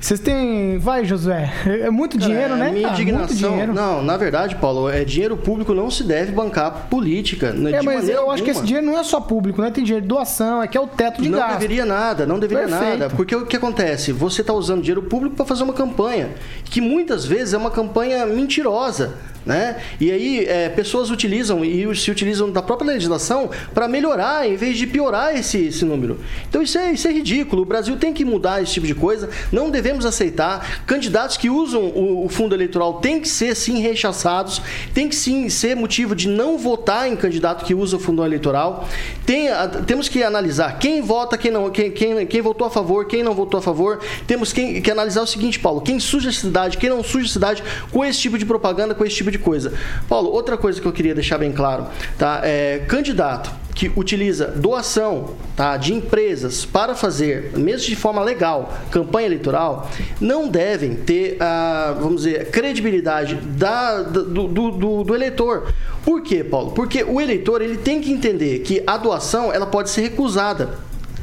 Vocês 0.00 0.20
têm. 0.20 0.78
Vai, 0.78 1.04
Josué. 1.04 1.52
É 1.66 1.90
muito 1.90 2.16
dinheiro, 2.18 2.54
É, 2.54 2.56
né? 2.56 2.70
Minha 2.70 2.88
cara? 2.88 2.96
Muito 2.98 3.02
indignação. 3.02 3.50
dinheiro. 3.50 3.74
Não, 3.74 4.02
na 4.02 4.16
verdade, 4.16 4.54
Paulo, 4.56 4.88
é 4.88 5.04
dinheiro 5.04 5.36
público 5.36 5.74
não 5.74 5.90
se 5.90 6.04
deve 6.04 6.30
bancar 6.32 6.86
política. 6.88 7.50
né, 7.52 7.72
É, 7.72 7.82
mas 7.82 8.08
eu 8.08 8.30
acho 8.30 8.42
que 8.42 8.50
esse 8.50 8.58
alguma. 8.60 8.66
dinheiro 8.66 8.86
não 8.86 8.98
é 8.98 9.02
só 9.02 9.20
público, 9.20 9.60
né? 9.62 9.70
Tem 9.70 9.82
dinheiro 9.82 10.02
de 10.02 10.08
doação, 10.08 10.62
é 10.62 10.68
que 10.68 10.76
é 10.76 10.80
o 10.80 10.86
teto 10.86 11.20
de 11.22 11.28
não 11.28 11.38
gasto. 11.38 11.52
deveria 11.58 11.84
nada, 11.84 12.24
não 12.26 12.38
deveria 12.38 12.68
Perfeito. 12.68 12.98
nada. 12.98 13.14
Porque 13.16 13.34
o 13.34 13.46
que 13.46 13.56
acontece? 13.56 14.12
Você 14.12 14.42
está 14.42 14.52
usando 14.52 14.80
dinheiro 14.82 15.02
público 15.02 15.34
para 15.34 15.44
fazer 15.46 15.64
uma 15.64 15.72
campanha, 15.72 16.28
que 16.64 16.80
muitas 16.80 17.24
vezes 17.24 17.54
é 17.54 17.58
uma 17.58 17.70
campanha 17.70 18.24
mentirosa. 18.26 19.14
Né? 19.46 19.76
E 20.00 20.10
aí 20.10 20.44
é, 20.44 20.68
pessoas 20.68 21.08
utilizam 21.08 21.64
e 21.64 21.94
se 21.94 22.10
utilizam 22.10 22.50
da 22.50 22.60
própria 22.60 22.88
legislação 22.90 23.48
para 23.72 23.86
melhorar 23.86 24.44
em 24.44 24.56
vez 24.56 24.76
de 24.76 24.88
piorar 24.88 25.36
esse, 25.36 25.66
esse 25.66 25.84
número. 25.84 26.18
Então 26.48 26.60
isso 26.60 26.76
é, 26.76 26.90
isso 26.92 27.06
é 27.06 27.12
ridículo. 27.12 27.62
O 27.62 27.64
Brasil 27.64 27.96
tem 27.96 28.12
que 28.12 28.24
mudar 28.24 28.60
esse 28.60 28.72
tipo 28.72 28.88
de 28.88 28.94
coisa. 28.94 29.30
Não 29.52 29.70
devemos 29.70 30.04
aceitar. 30.04 30.82
Candidatos 30.84 31.36
que 31.36 31.48
usam 31.48 31.80
o, 31.84 32.24
o 32.24 32.28
fundo 32.28 32.56
eleitoral 32.56 32.94
têm 32.94 33.20
que 33.20 33.28
ser 33.28 33.54
sim 33.54 33.78
rechaçados. 33.80 34.60
Tem 34.92 35.08
que 35.08 35.14
sim 35.14 35.48
ser 35.48 35.76
motivo 35.76 36.16
de 36.16 36.26
não 36.26 36.58
votar 36.58 37.08
em 37.08 37.14
candidato 37.14 37.64
que 37.64 37.72
usa 37.72 37.98
o 37.98 38.00
fundo 38.00 38.24
eleitoral. 38.24 38.88
Tem, 39.24 39.48
a- 39.48 39.68
temos 39.68 40.08
que 40.08 40.24
analisar 40.24 40.80
quem 40.80 41.00
vota, 41.02 41.38
quem 41.38 41.52
não, 41.52 41.70
quem, 41.70 41.92
quem, 41.92 42.26
quem 42.26 42.40
votou 42.40 42.66
a 42.66 42.70
favor, 42.70 43.06
quem 43.06 43.22
não 43.22 43.32
votou 43.32 43.58
a 43.58 43.62
favor. 43.62 44.00
Temos 44.26 44.52
que, 44.52 44.80
que 44.80 44.90
analisar 44.90 45.22
o 45.22 45.26
seguinte, 45.26 45.60
Paulo: 45.60 45.80
quem 45.82 46.00
suja 46.00 46.30
a 46.30 46.32
cidade, 46.32 46.78
quem 46.78 46.90
não 46.90 47.04
suja 47.04 47.26
a 47.26 47.32
cidade 47.32 47.62
com 47.92 48.04
esse 48.04 48.18
tipo 48.18 48.36
de 48.36 48.44
propaganda, 48.44 48.92
com 48.92 49.04
esse 49.04 49.14
tipo 49.14 49.30
de 49.30 49.35
coisa. 49.38 49.72
Paulo, 50.08 50.30
outra 50.30 50.56
coisa 50.56 50.80
que 50.80 50.86
eu 50.86 50.92
queria 50.92 51.14
deixar 51.14 51.38
bem 51.38 51.52
claro, 51.52 51.86
tá? 52.18 52.40
É, 52.44 52.80
candidato 52.86 53.50
que 53.74 53.92
utiliza 53.94 54.46
doação 54.46 55.34
tá, 55.54 55.76
de 55.76 55.92
empresas 55.92 56.64
para 56.64 56.94
fazer, 56.94 57.52
mesmo 57.56 57.86
de 57.86 57.94
forma 57.94 58.22
legal, 58.22 58.72
campanha 58.90 59.26
eleitoral, 59.26 59.90
não 60.18 60.48
devem 60.48 60.94
ter, 60.94 61.36
ah, 61.40 61.94
vamos 62.00 62.22
dizer, 62.22 62.50
credibilidade 62.50 63.34
da, 63.34 64.00
da- 64.02 64.22
do, 64.22 64.48
do, 64.48 64.70
do- 64.70 65.04
do 65.04 65.14
eleitor. 65.14 65.74
Por 66.02 66.22
quê, 66.22 66.42
Paulo? 66.42 66.70
Porque 66.70 67.02
o 67.04 67.20
eleitor 67.20 67.60
ele 67.60 67.76
tem 67.76 68.00
que 68.00 68.10
entender 68.10 68.60
que 68.60 68.82
a 68.86 68.96
doação 68.96 69.52
ela 69.52 69.66
pode 69.66 69.90
ser 69.90 70.02
recusada. 70.02 70.70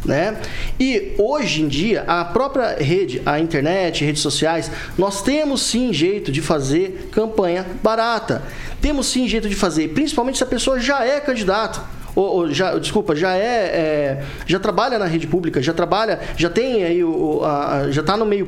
Né? 0.06 0.36
E 0.80 1.14
hoje 1.18 1.62
em 1.62 1.68
dia, 1.68 2.04
a 2.06 2.26
própria 2.26 2.76
rede, 2.78 3.22
a 3.26 3.40
internet, 3.40 4.04
redes 4.04 4.22
sociais, 4.22 4.70
nós 4.98 5.22
temos 5.22 5.62
sim 5.62 5.94
jeito 5.94 6.32
de 6.32 6.42
fazer 6.42 7.08
campanha 7.12 7.66
barata. 7.82 8.44
Temos 8.82 9.08
sim 9.08 9.28
jeito 9.30 9.48
de 9.48 9.56
fazer, 9.56 9.90
principalmente 9.90 10.38
se 10.38 10.44
a 10.44 10.48
pessoa 10.48 10.80
já 10.80 11.06
é 11.06 11.20
candidato. 11.22 11.82
Ou, 12.16 12.26
ou 12.26 12.52
já, 12.54 12.78
desculpa, 12.78 13.16
já 13.16 13.34
é, 13.36 13.40
é, 13.42 14.24
já 14.46 14.60
trabalha 14.60 15.00
na 15.00 15.06
rede 15.06 15.26
pública, 15.26 15.60
já 15.64 15.74
trabalha, 15.74 16.20
já 16.38 16.48
tem 16.48 16.84
aí 16.84 17.04
o, 17.04 17.42
a- 17.44 17.90
já 17.90 18.02
está 18.02 18.16
no 18.16 18.24
meio 18.26 18.48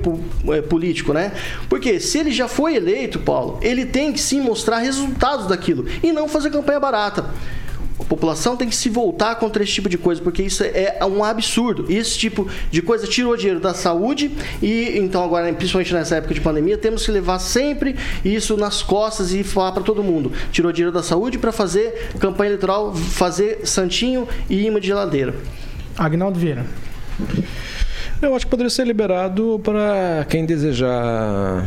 é, 0.50 0.62
político, 0.62 1.14
né? 1.14 1.32
Porque 1.68 2.00
se 2.00 2.20
ele 2.20 2.32
já 2.32 2.48
foi 2.48 2.76
eleito, 2.76 3.18
Paulo, 3.20 3.58
ele 3.64 3.84
tem 3.86 4.14
que 4.14 4.20
sim 4.20 4.40
mostrar 4.40 4.78
resultados 4.80 5.48
daquilo 5.48 5.86
e 6.04 6.12
não 6.12 6.28
fazer 6.28 6.52
campanha 6.52 6.80
barata. 6.80 7.26
A 8.00 8.04
população 8.04 8.58
tem 8.58 8.68
que 8.68 8.76
se 8.76 8.90
voltar 8.90 9.36
contra 9.36 9.64
esse 9.64 9.72
tipo 9.72 9.88
de 9.88 9.98
coisa, 9.98 10.22
porque 10.22 10.44
isso 10.44 10.64
é 10.64 10.98
um 11.06 11.24
absurdo. 11.24 11.86
Esse 11.90 12.18
tipo 12.18 12.48
de 12.70 12.82
coisa 12.82 13.08
tirou 13.08 13.36
dinheiro 13.38 13.60
da 13.60 13.74
saúde 13.74 14.32
e 14.62 14.98
então 14.98 15.24
agora, 15.24 15.52
principalmente 15.54 15.94
nessa 15.94 16.18
época 16.18 16.34
de 16.34 16.42
pandemia, 16.42 16.78
temos 16.78 17.06
que 17.06 17.12
levar 17.12 17.40
sempre 17.40 17.96
isso 18.24 18.58
nas 18.58 18.84
costas 18.84 19.34
e 19.34 19.44
falar 19.44 19.72
para 19.72 19.84
todo 19.84 20.04
mundo. 20.04 20.32
Tirou 20.52 20.72
dinheiro 20.72 20.92
da 20.92 21.02
saúde 21.02 21.38
para 21.38 21.52
fazer 21.54 22.10
campanha 22.20 22.50
eleitoral, 22.50 22.94
fazer 22.94 23.66
santinho 23.66 24.28
e 24.50 24.66
imã 24.66 24.80
de 24.80 24.88
geladeira. 24.88 25.34
Agnaldo 25.98 26.38
Vieira. 26.38 26.66
Eu 28.22 28.36
acho 28.36 28.46
que 28.46 28.52
poderia 28.52 28.70
ser 28.70 28.86
liberado 28.86 29.60
para 29.64 30.26
quem 30.30 30.46
desejar 30.46 31.66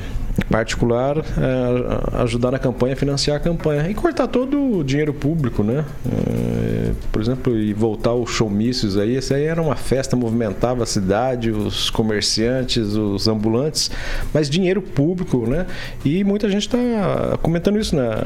particular 0.51 1.19
é, 1.19 2.23
ajudar 2.23 2.51
na 2.51 2.59
campanha, 2.59 2.97
financiar 2.97 3.37
a 3.37 3.41
campanha 3.41 3.89
e 3.91 3.95
cortar 3.95 4.27
todo 4.27 4.79
o 4.79 4.85
dinheiro 4.85 5.13
público, 5.13 5.63
né? 5.63 5.85
É, 6.07 6.93
por 7.13 7.21
exemplo, 7.21 7.57
e 7.57 7.73
voltar 7.73 8.15
os 8.15 8.31
showmícios 8.31 8.97
aí, 8.97 9.17
essa 9.17 9.35
aí 9.35 9.45
era 9.45 9.61
uma 9.61 9.77
festa, 9.77 10.17
movimentava 10.17 10.83
a 10.83 10.87
cidade, 10.87 11.51
os 11.51 11.91
comerciantes, 11.91 12.95
os 12.95 13.29
ambulantes, 13.29 13.91
mas 14.33 14.49
dinheiro 14.49 14.81
público, 14.81 15.47
né? 15.47 15.67
E 16.05 16.25
muita 16.25 16.49
gente 16.49 16.67
está 16.67 17.39
comentando 17.43 17.79
isso 17.79 17.95
na, 17.95 18.17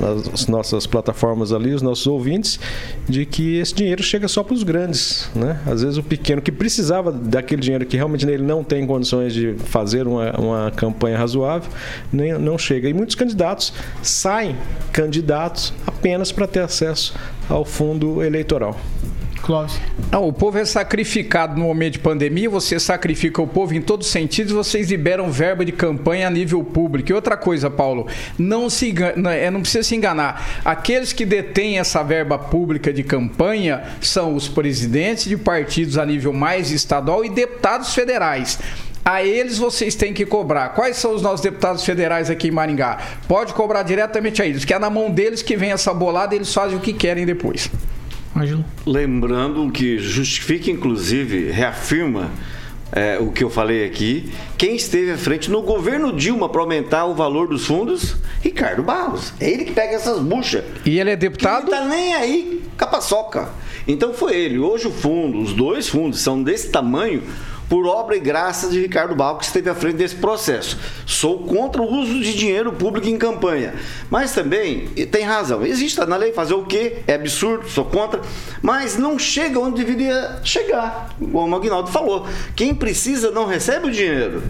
nas 0.00 0.46
nossas 0.46 0.86
plataformas 0.86 1.52
ali, 1.52 1.72
os 1.72 1.82
nossos 1.82 2.06
ouvintes, 2.06 2.60
de 3.08 3.24
que 3.24 3.56
esse 3.58 3.74
dinheiro 3.74 4.02
chega 4.02 4.28
só 4.28 4.42
para 4.42 4.54
os 4.54 4.62
grandes, 4.62 5.30
né? 5.34 5.60
Às 5.66 5.82
vezes 5.82 5.96
o 5.96 6.02
pequeno 6.02 6.42
que 6.42 6.52
precisava 6.52 7.10
daquele 7.10 7.62
dinheiro 7.62 7.86
que 7.86 7.96
realmente 7.96 8.26
ele 8.26 8.42
não 8.42 8.62
tem 8.62 8.86
condições 8.86 9.32
de 9.32 9.54
fazer 9.54 10.06
uma, 10.06 10.32
uma 10.38 10.70
campanha 10.70 11.16
razoável, 11.16 11.69
nem, 12.12 12.32
não 12.34 12.58
chega. 12.58 12.88
E 12.88 12.94
muitos 12.94 13.14
candidatos 13.14 13.72
saem 14.02 14.56
candidatos 14.92 15.72
apenas 15.86 16.32
para 16.32 16.46
ter 16.46 16.60
acesso 16.60 17.14
ao 17.48 17.64
fundo 17.64 18.22
eleitoral. 18.22 18.78
Clóvis. 19.42 19.80
Não, 20.12 20.28
o 20.28 20.32
povo 20.32 20.58
é 20.58 20.64
sacrificado 20.66 21.58
no 21.58 21.64
momento 21.64 21.94
de 21.94 21.98
pandemia, 21.98 22.48
você 22.50 22.78
sacrifica 22.78 23.40
o 23.40 23.46
povo 23.46 23.74
em 23.74 23.80
todos 23.80 24.06
os 24.06 24.12
sentidos, 24.12 24.52
vocês 24.52 24.90
liberam 24.90 25.30
verba 25.30 25.64
de 25.64 25.72
campanha 25.72 26.26
a 26.26 26.30
nível 26.30 26.62
público. 26.62 27.10
E 27.10 27.14
outra 27.14 27.38
coisa, 27.38 27.70
Paulo, 27.70 28.06
não, 28.38 28.68
se 28.68 28.90
engan- 28.90 29.14
não, 29.16 29.30
é, 29.30 29.50
não 29.50 29.62
precisa 29.62 29.82
se 29.82 29.96
enganar. 29.96 30.60
Aqueles 30.62 31.12
que 31.14 31.24
detêm 31.24 31.78
essa 31.78 32.02
verba 32.02 32.38
pública 32.38 32.92
de 32.92 33.02
campanha 33.02 33.82
são 34.00 34.34
os 34.34 34.46
presidentes 34.46 35.24
de 35.24 35.38
partidos 35.38 35.96
a 35.96 36.04
nível 36.04 36.34
mais 36.34 36.70
estadual 36.70 37.24
e 37.24 37.30
deputados 37.30 37.94
federais. 37.94 38.58
A 39.04 39.24
eles 39.24 39.58
vocês 39.58 39.94
têm 39.94 40.12
que 40.12 40.26
cobrar. 40.26 40.70
Quais 40.70 40.96
são 40.96 41.14
os 41.14 41.22
nossos 41.22 41.40
deputados 41.40 41.84
federais 41.84 42.30
aqui 42.30 42.48
em 42.48 42.50
Maringá? 42.50 42.98
Pode 43.26 43.54
cobrar 43.54 43.82
diretamente 43.82 44.42
a 44.42 44.46
eles, 44.46 44.64
que 44.64 44.74
é 44.74 44.78
na 44.78 44.90
mão 44.90 45.10
deles 45.10 45.42
que 45.42 45.56
vem 45.56 45.72
essa 45.72 45.92
bolada 45.92 46.34
e 46.34 46.38
eles 46.38 46.52
fazem 46.52 46.76
o 46.76 46.80
que 46.80 46.92
querem 46.92 47.24
depois. 47.24 47.70
Ângelo. 48.36 48.64
Lembrando 48.86 49.70
que 49.70 49.98
justifica, 49.98 50.70
inclusive, 50.70 51.50
reafirma 51.50 52.30
é, 52.92 53.18
o 53.18 53.30
que 53.30 53.42
eu 53.42 53.50
falei 53.50 53.84
aqui. 53.84 54.30
Quem 54.56 54.76
esteve 54.76 55.12
à 55.12 55.18
frente 55.18 55.50
no 55.50 55.62
governo 55.62 56.12
Dilma 56.12 56.48
para 56.48 56.60
aumentar 56.60 57.06
o 57.06 57.14
valor 57.14 57.48
dos 57.48 57.66
fundos? 57.66 58.16
Ricardo 58.42 58.82
Barros. 58.82 59.32
É 59.40 59.50
ele 59.50 59.64
que 59.64 59.72
pega 59.72 59.94
essas 59.94 60.20
buchas. 60.20 60.64
E 60.84 60.98
ele 60.98 61.10
é 61.10 61.16
deputado? 61.16 61.66
Que 61.66 61.70
não 61.70 61.82
tá 61.82 61.88
nem 61.88 62.14
aí 62.14 62.62
com 62.78 62.84
a 62.84 62.88
paçoca. 62.88 63.48
Então 63.86 64.12
foi 64.12 64.36
ele. 64.36 64.58
Hoje 64.58 64.88
o 64.88 64.90
fundo, 64.90 65.40
os 65.40 65.52
dois 65.52 65.88
fundos 65.88 66.20
são 66.20 66.42
desse 66.42 66.70
tamanho 66.70 67.22
por 67.70 67.86
obra 67.86 68.16
e 68.16 68.20
graça 68.20 68.68
de 68.68 68.80
Ricardo 68.80 69.14
Barros 69.14 69.38
que 69.38 69.44
esteve 69.44 69.70
à 69.70 69.74
frente 69.76 69.94
desse 69.94 70.16
processo. 70.16 70.76
Sou 71.06 71.38
contra 71.44 71.80
o 71.80 71.88
uso 71.88 72.18
de 72.20 72.34
dinheiro 72.34 72.72
público 72.72 73.06
em 73.06 73.16
campanha. 73.16 73.72
Mas 74.10 74.32
também, 74.32 74.88
tem 74.88 75.22
razão, 75.22 75.64
existe 75.64 75.96
tá 75.96 76.04
na 76.04 76.16
lei 76.16 76.32
fazer 76.32 76.54
o 76.54 76.64
quê? 76.64 76.96
É 77.06 77.14
absurdo, 77.14 77.68
sou 77.68 77.84
contra, 77.84 78.20
mas 78.60 78.98
não 78.98 79.16
chega 79.20 79.60
onde 79.60 79.84
deveria 79.84 80.40
chegar, 80.42 81.14
como 81.20 81.54
o 81.54 81.54
Aguinaldo 81.54 81.92
falou. 81.92 82.26
Quem 82.56 82.74
precisa 82.74 83.30
não 83.30 83.46
recebe 83.46 83.86
o 83.86 83.90
dinheiro. 83.92 84.42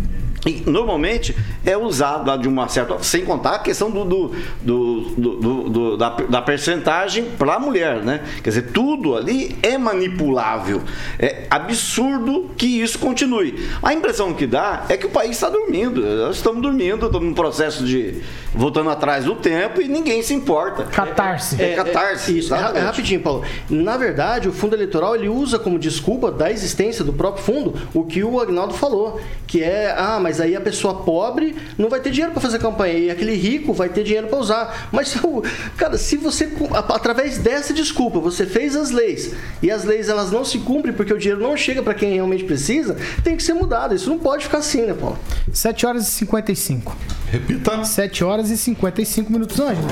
E 0.46 0.62
normalmente 0.64 1.36
é 1.64 1.76
usado 1.76 2.26
lá 2.28 2.36
de 2.36 2.48
uma 2.48 2.68
certa. 2.68 3.02
Sem 3.02 3.24
contar 3.24 3.56
a 3.56 3.58
questão 3.58 3.90
do, 3.90 4.04
do, 4.04 4.32
do- 4.62 5.00
do- 5.16 5.36
do- 5.36 5.68
do- 5.70 5.96
da, 5.96 6.10
da 6.10 6.42
percentagem 6.42 7.24
para 7.38 7.54
a 7.54 7.58
mulher, 7.58 8.02
né? 8.02 8.22
Quer 8.42 8.50
dizer, 8.50 8.62
tudo 8.72 9.16
ali 9.16 9.56
é 9.62 9.76
manipulável. 9.78 10.82
É 11.18 11.46
absurdo 11.50 12.50
que 12.56 12.66
isso 12.80 12.98
continue. 12.98 13.68
A 13.82 13.92
impressão 13.92 14.32
que 14.32 14.46
dá 14.46 14.84
é 14.88 14.96
que 14.96 15.06
o 15.06 15.10
país 15.10 15.32
está 15.32 15.48
dormindo. 15.48 16.00
Nós 16.00 16.36
estamos 16.36 16.62
dormindo, 16.62 17.06
estamos 17.06 17.26
num 17.28 17.34
processo 17.34 17.84
de. 17.84 18.22
voltando 18.54 18.90
atrás 18.90 19.24
do 19.24 19.34
tempo 19.36 19.80
e 19.80 19.88
ninguém 19.88 20.22
se 20.22 20.34
importa. 20.34 20.84
Catarse. 20.84 21.60
É, 21.62 21.74
catarse. 21.74 22.38
Isso, 22.38 22.54
é, 22.54 22.56
ra- 22.56 22.62
é 22.62 22.64
exatamente. 22.66 22.86
rapidinho, 22.86 23.20
Paulo. 23.20 23.44
Na 23.68 23.96
verdade, 23.96 24.48
o 24.48 24.52
fundo 24.52 24.74
eleitoral 24.74 25.14
ele 25.14 25.28
usa 25.28 25.58
como 25.58 25.78
desculpa 25.78 26.30
da 26.30 26.50
existência 26.50 27.04
do 27.04 27.12
próprio 27.12 27.44
fundo 27.44 27.74
o 27.94 28.04
que 28.04 28.22
o 28.24 28.40
Agnaldo 28.40 28.74
falou, 28.74 29.20
que 29.46 29.62
é, 29.62 29.94
ah, 29.96 30.18
mas 30.20 30.40
aí 30.40 30.54
a 30.56 30.60
pessoa 30.60 30.94
pobre 30.94 31.49
não 31.78 31.88
vai 31.88 32.00
ter 32.00 32.10
dinheiro 32.10 32.32
para 32.32 32.40
fazer 32.40 32.58
campanha 32.58 32.94
e 32.94 33.10
aquele 33.10 33.34
rico 33.34 33.72
vai 33.72 33.88
ter 33.88 34.02
dinheiro 34.02 34.28
para 34.28 34.38
usar. 34.38 34.88
Mas, 34.92 35.14
cara, 35.76 35.96
se 35.96 36.16
você, 36.16 36.48
através 36.88 37.38
dessa 37.38 37.72
desculpa, 37.72 38.18
você 38.18 38.46
fez 38.46 38.76
as 38.76 38.90
leis 38.90 39.32
e 39.62 39.70
as 39.70 39.84
leis 39.84 40.08
elas 40.08 40.30
não 40.30 40.44
se 40.44 40.58
cumprem 40.58 40.94
porque 40.94 41.12
o 41.12 41.18
dinheiro 41.18 41.40
não 41.40 41.56
chega 41.56 41.82
para 41.82 41.94
quem 41.94 42.14
realmente 42.14 42.44
precisa, 42.44 42.96
tem 43.22 43.36
que 43.36 43.42
ser 43.42 43.54
mudado. 43.54 43.94
Isso 43.94 44.08
não 44.08 44.18
pode 44.18 44.44
ficar 44.44 44.58
assim, 44.58 44.82
né, 44.82 44.94
Paulo? 44.94 45.18
7 45.52 45.86
horas 45.86 46.08
e 46.08 46.10
55. 46.10 46.96
Repita. 47.30 47.84
7 47.84 48.24
horas 48.24 48.50
e 48.50 48.56
55 48.56 49.32
minutos, 49.32 49.58
Ângelo. 49.60 49.86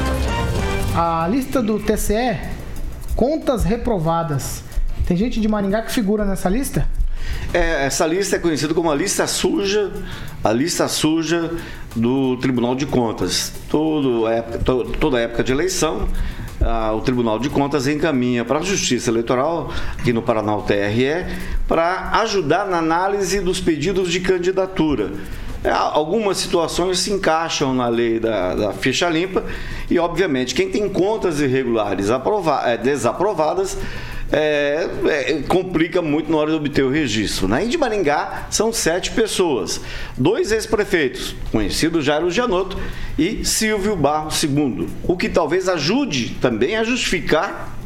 A 0.94 1.28
lista 1.28 1.62
do 1.62 1.78
TCE, 1.78 2.38
contas 3.14 3.64
reprovadas. 3.64 4.62
Tem 5.06 5.16
gente 5.16 5.40
de 5.40 5.48
Maringá 5.48 5.82
que 5.82 5.92
figura 5.92 6.24
nessa 6.24 6.48
lista? 6.48 6.86
É, 7.52 7.86
essa 7.86 8.06
lista 8.06 8.36
é 8.36 8.38
conhecida 8.38 8.74
como 8.74 8.90
a 8.90 8.94
lista 8.94 9.26
suja, 9.26 9.90
a 10.44 10.52
lista 10.52 10.86
suja 10.88 11.50
do 11.96 12.36
Tribunal 12.36 12.74
de 12.74 12.84
Contas. 12.86 13.52
Todo 13.70 14.26
época, 14.28 14.58
to- 14.58 14.84
toda 15.00 15.18
época 15.18 15.42
de 15.42 15.52
eleição, 15.52 16.06
o 16.94 17.00
Tribunal 17.00 17.38
de 17.38 17.48
Contas 17.48 17.86
encaminha 17.86 18.44
para 18.44 18.58
a 18.58 18.62
Justiça 18.62 19.10
Eleitoral, 19.10 19.72
aqui 19.98 20.12
no 20.12 20.20
Paraná, 20.20 20.56
o 20.56 20.62
TRE, 20.62 21.24
para 21.66 22.10
ajudar 22.20 22.66
na 22.66 22.78
análise 22.78 23.40
dos 23.40 23.60
pedidos 23.60 24.10
de 24.12 24.20
candidatura. 24.20 25.12
É, 25.64 25.70
Algumas 25.70 26.36
situações 26.36 27.00
se 27.00 27.10
encaixam 27.12 27.74
na 27.74 27.88
lei 27.88 28.20
da, 28.20 28.54
da 28.54 28.72
ficha 28.72 29.08
limpa 29.08 29.42
e, 29.90 29.98
obviamente, 29.98 30.54
quem 30.54 30.68
tem 30.70 30.88
contas 30.88 31.40
irregulares 31.40 32.10
aprova- 32.10 32.62
eh, 32.66 32.76
desaprovadas 32.76 33.76
é, 34.30 34.88
é, 35.06 35.42
complica 35.42 36.02
muito 36.02 36.30
na 36.30 36.36
hora 36.36 36.50
de 36.50 36.56
obter 36.56 36.84
o 36.84 36.90
registro. 36.90 37.48
Na 37.48 37.62
de 37.62 37.78
Maringá 37.78 38.46
são 38.50 38.72
sete 38.72 39.10
pessoas, 39.12 39.80
dois 40.16 40.52
ex-prefeitos, 40.52 41.34
conhecido 41.50 42.02
Jairo 42.02 42.30
Gianotto 42.30 42.76
e 43.18 43.44
Silvio 43.44 43.96
Barros 43.96 44.42
II, 44.42 44.88
o 45.04 45.16
que 45.16 45.28
talvez 45.28 45.68
ajude 45.68 46.36
também 46.40 46.76
a 46.76 46.84
justificar 46.84 47.77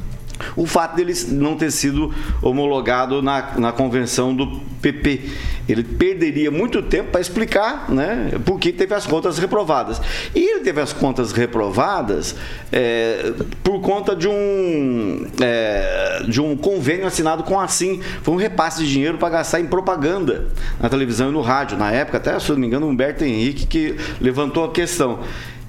o 0.56 0.66
fato 0.66 0.96
dele 0.96 1.14
não 1.28 1.56
ter 1.56 1.70
sido 1.70 2.12
homologado 2.40 3.22
na, 3.22 3.58
na 3.58 3.72
convenção 3.72 4.34
do 4.34 4.60
PP. 4.80 5.30
Ele 5.68 5.84
perderia 5.84 6.50
muito 6.50 6.82
tempo 6.82 7.12
para 7.12 7.20
explicar 7.20 7.88
né, 7.88 8.32
por 8.44 8.58
que 8.58 8.72
teve 8.72 8.94
as 8.94 9.06
contas 9.06 9.38
reprovadas. 9.38 10.00
E 10.34 10.40
ele 10.40 10.60
teve 10.60 10.80
as 10.80 10.92
contas 10.92 11.30
reprovadas 11.30 12.34
é, 12.70 13.32
por 13.62 13.80
conta 13.80 14.14
de 14.16 14.26
um, 14.26 15.26
é, 15.40 16.24
de 16.28 16.40
um 16.40 16.56
convênio 16.56 17.06
assinado 17.06 17.42
com 17.44 17.58
a 17.58 17.62
Assim. 17.62 18.00
Foi 18.22 18.34
um 18.34 18.36
repasse 18.36 18.84
de 18.84 18.90
dinheiro 18.90 19.18
para 19.18 19.30
gastar 19.30 19.60
em 19.60 19.66
propaganda 19.66 20.48
na 20.80 20.88
televisão 20.88 21.30
e 21.30 21.32
no 21.32 21.40
rádio. 21.40 21.78
Na 21.78 21.90
época, 21.92 22.18
até, 22.18 22.38
se 22.38 22.50
não 22.50 22.58
me 22.58 22.66
engano, 22.66 22.86
Humberto 22.88 23.24
Henrique 23.24 23.66
que 23.66 23.96
levantou 24.20 24.64
a 24.64 24.72
questão 24.72 25.20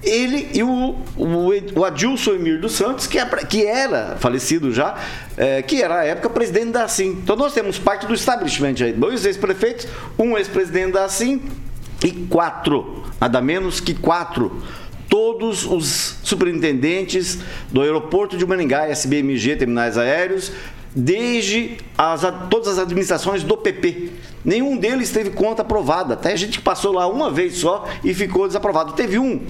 ele 0.03 0.49
e 0.53 0.63
o, 0.63 0.95
o, 1.17 1.49
o 1.75 1.85
Adilson 1.85 2.33
Emir 2.33 2.59
dos 2.59 2.73
Santos, 2.73 3.07
que, 3.07 3.17
é 3.17 3.25
que 3.25 3.65
era 3.65 4.17
falecido 4.19 4.71
já, 4.71 4.95
é, 5.37 5.61
que 5.61 5.81
era 5.81 5.99
à 5.99 6.05
época 6.05 6.29
presidente 6.29 6.71
da 6.71 6.83
Assim. 6.83 7.17
Então 7.23 7.35
nós 7.35 7.53
temos 7.53 7.79
parte 7.79 8.05
do 8.05 8.13
establishment 8.13 8.75
aí, 8.81 8.91
dois 8.91 9.25
ex-prefeitos, 9.25 9.87
um 10.19 10.37
ex-presidente 10.37 10.93
da 10.93 11.05
Assim 11.05 11.41
e 12.03 12.11
quatro, 12.11 13.03
nada 13.19 13.41
menos 13.41 13.79
que 13.79 13.93
quatro. 13.93 14.61
Todos 15.07 15.63
os 15.65 16.17
superintendentes 16.23 17.39
do 17.71 17.81
aeroporto 17.81 18.35
de 18.35 18.45
Maringá, 18.45 18.87
SBMG, 18.87 19.55
terminais 19.55 19.97
aéreos, 19.97 20.51
desde 20.95 21.77
as, 21.97 22.21
todas 22.49 22.67
as 22.67 22.79
administrações 22.79 23.43
do 23.43 23.55
PP. 23.55 24.11
Nenhum 24.43 24.75
deles 24.77 25.11
teve 25.11 25.29
conta 25.29 25.61
aprovada. 25.61 26.15
Até 26.15 26.33
a 26.33 26.35
gente 26.35 26.59
passou 26.59 26.91
lá 26.93 27.07
uma 27.07 27.31
vez 27.31 27.57
só 27.57 27.87
e 28.03 28.13
ficou 28.13 28.47
desaprovado. 28.47 28.93
Teve 28.93 29.17
um 29.19 29.41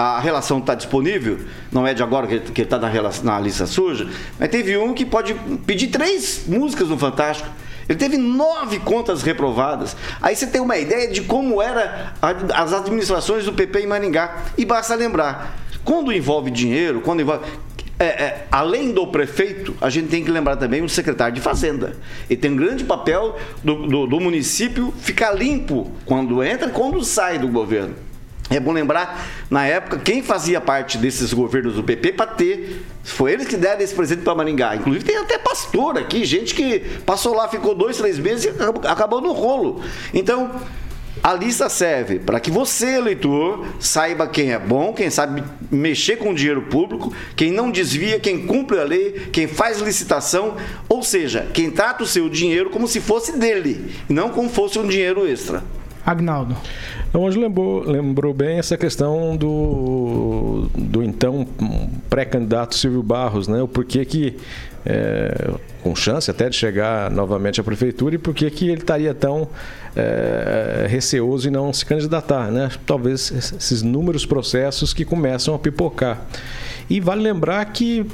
a 0.00 0.20
relação 0.20 0.58
está 0.58 0.76
disponível, 0.76 1.40
não 1.72 1.84
é 1.84 1.92
de 1.92 2.04
agora 2.04 2.28
que 2.28 2.62
está 2.62 2.78
na, 2.78 2.88
na 3.24 3.40
lista 3.40 3.66
suja, 3.66 4.08
mas 4.38 4.48
teve 4.48 4.78
um 4.78 4.94
que 4.94 5.04
pode 5.04 5.34
pedir 5.66 5.88
três 5.88 6.44
músicas 6.46 6.88
no 6.88 6.96
Fantástico. 6.96 7.48
Ele 7.88 7.98
teve 7.98 8.16
nove 8.16 8.78
contas 8.78 9.22
reprovadas. 9.22 9.96
Aí 10.22 10.36
você 10.36 10.46
tem 10.46 10.60
uma 10.60 10.76
ideia 10.78 11.10
de 11.10 11.22
como 11.22 11.60
era 11.60 12.14
as 12.54 12.72
administrações 12.72 13.44
do 13.44 13.52
PP 13.52 13.80
em 13.80 13.86
Maringá. 13.88 14.44
E 14.56 14.64
basta 14.64 14.94
lembrar, 14.94 15.58
quando 15.84 16.12
envolve 16.12 16.48
dinheiro, 16.52 17.00
quando 17.00 17.22
envolve. 17.22 17.44
É, 17.98 18.04
é, 18.04 18.46
além 18.52 18.92
do 18.92 19.04
prefeito, 19.08 19.74
a 19.80 19.90
gente 19.90 20.06
tem 20.06 20.22
que 20.22 20.30
lembrar 20.30 20.54
também 20.54 20.80
o 20.80 20.88
secretário 20.88 21.34
de 21.34 21.40
Fazenda. 21.40 21.96
Ele 22.30 22.38
tem 22.38 22.52
um 22.52 22.56
grande 22.56 22.84
papel 22.84 23.36
do, 23.64 23.88
do, 23.88 24.06
do 24.06 24.20
município 24.20 24.94
ficar 25.00 25.32
limpo 25.32 25.90
quando 26.04 26.40
entra 26.44 26.68
e 26.68 26.70
quando 26.70 27.02
sai 27.02 27.40
do 27.40 27.48
governo. 27.48 28.06
É 28.50 28.58
bom 28.58 28.72
lembrar, 28.72 29.26
na 29.50 29.66
época, 29.66 29.98
quem 29.98 30.22
fazia 30.22 30.60
parte 30.60 30.96
desses 30.96 31.34
governos 31.34 31.74
do 31.74 31.82
PP 31.84 32.12
para 32.12 32.26
ter. 32.26 32.82
Foi 33.04 33.32
eles 33.32 33.46
que 33.46 33.56
deram 33.56 33.80
esse 33.80 33.94
presente 33.94 34.22
para 34.22 34.34
Maringá. 34.34 34.74
Inclusive 34.74 35.04
tem 35.04 35.16
até 35.18 35.38
pastor 35.38 35.98
aqui, 35.98 36.24
gente 36.24 36.54
que 36.54 36.80
passou 37.04 37.34
lá, 37.34 37.48
ficou 37.48 37.74
dois, 37.74 37.98
três 37.98 38.18
meses 38.18 38.46
e 38.46 38.88
acabou 38.88 39.20
no 39.20 39.32
rolo. 39.32 39.82
Então, 40.14 40.50
a 41.22 41.34
lista 41.34 41.68
serve 41.68 42.18
para 42.18 42.40
que 42.40 42.50
você, 42.50 42.96
eleitor, 42.96 43.66
saiba 43.80 44.26
quem 44.28 44.52
é 44.52 44.58
bom, 44.58 44.92
quem 44.92 45.10
sabe 45.10 45.42
mexer 45.70 46.16
com 46.16 46.30
o 46.30 46.34
dinheiro 46.34 46.62
público, 46.62 47.12
quem 47.34 47.50
não 47.50 47.70
desvia, 47.70 48.20
quem 48.20 48.46
cumpre 48.46 48.78
a 48.78 48.84
lei, 48.84 49.28
quem 49.32 49.46
faz 49.46 49.80
licitação, 49.80 50.56
ou 50.88 51.02
seja, 51.02 51.46
quem 51.52 51.70
trata 51.70 52.04
o 52.04 52.06
seu 52.06 52.28
dinheiro 52.28 52.70
como 52.70 52.86
se 52.86 53.00
fosse 53.00 53.36
dele, 53.36 53.92
não 54.08 54.30
como 54.30 54.48
fosse 54.48 54.78
um 54.78 54.86
dinheiro 54.86 55.26
extra. 55.26 55.62
Agnaldo. 56.08 56.56
Então, 57.06 57.22
hoje 57.22 57.38
lembrou, 57.38 57.82
lembrou 57.82 58.32
bem 58.32 58.58
essa 58.58 58.78
questão 58.78 59.36
do, 59.36 60.70
do 60.74 61.02
então 61.02 61.46
pré-candidato 62.08 62.74
Silvio 62.74 63.02
Barros, 63.02 63.46
né? 63.46 63.60
O 63.60 63.68
porquê 63.68 64.06
que, 64.06 64.34
é, 64.86 65.50
com 65.82 65.94
chance 65.94 66.30
até 66.30 66.48
de 66.48 66.56
chegar 66.56 67.10
novamente 67.10 67.60
à 67.60 67.64
prefeitura, 67.64 68.14
e 68.14 68.18
por 68.18 68.32
que 68.32 68.46
ele 68.46 68.80
estaria 68.80 69.12
tão 69.12 69.50
é, 69.94 70.86
receoso 70.88 71.46
em 71.46 71.50
não 71.50 71.70
se 71.74 71.84
candidatar, 71.84 72.50
né? 72.50 72.70
Talvez 72.86 73.30
esses 73.30 73.82
números 73.82 74.24
processos 74.24 74.94
que 74.94 75.04
começam 75.04 75.54
a 75.54 75.58
pipocar. 75.58 76.22
E 76.88 77.00
vale 77.00 77.20
lembrar 77.20 77.62
que 77.66 78.06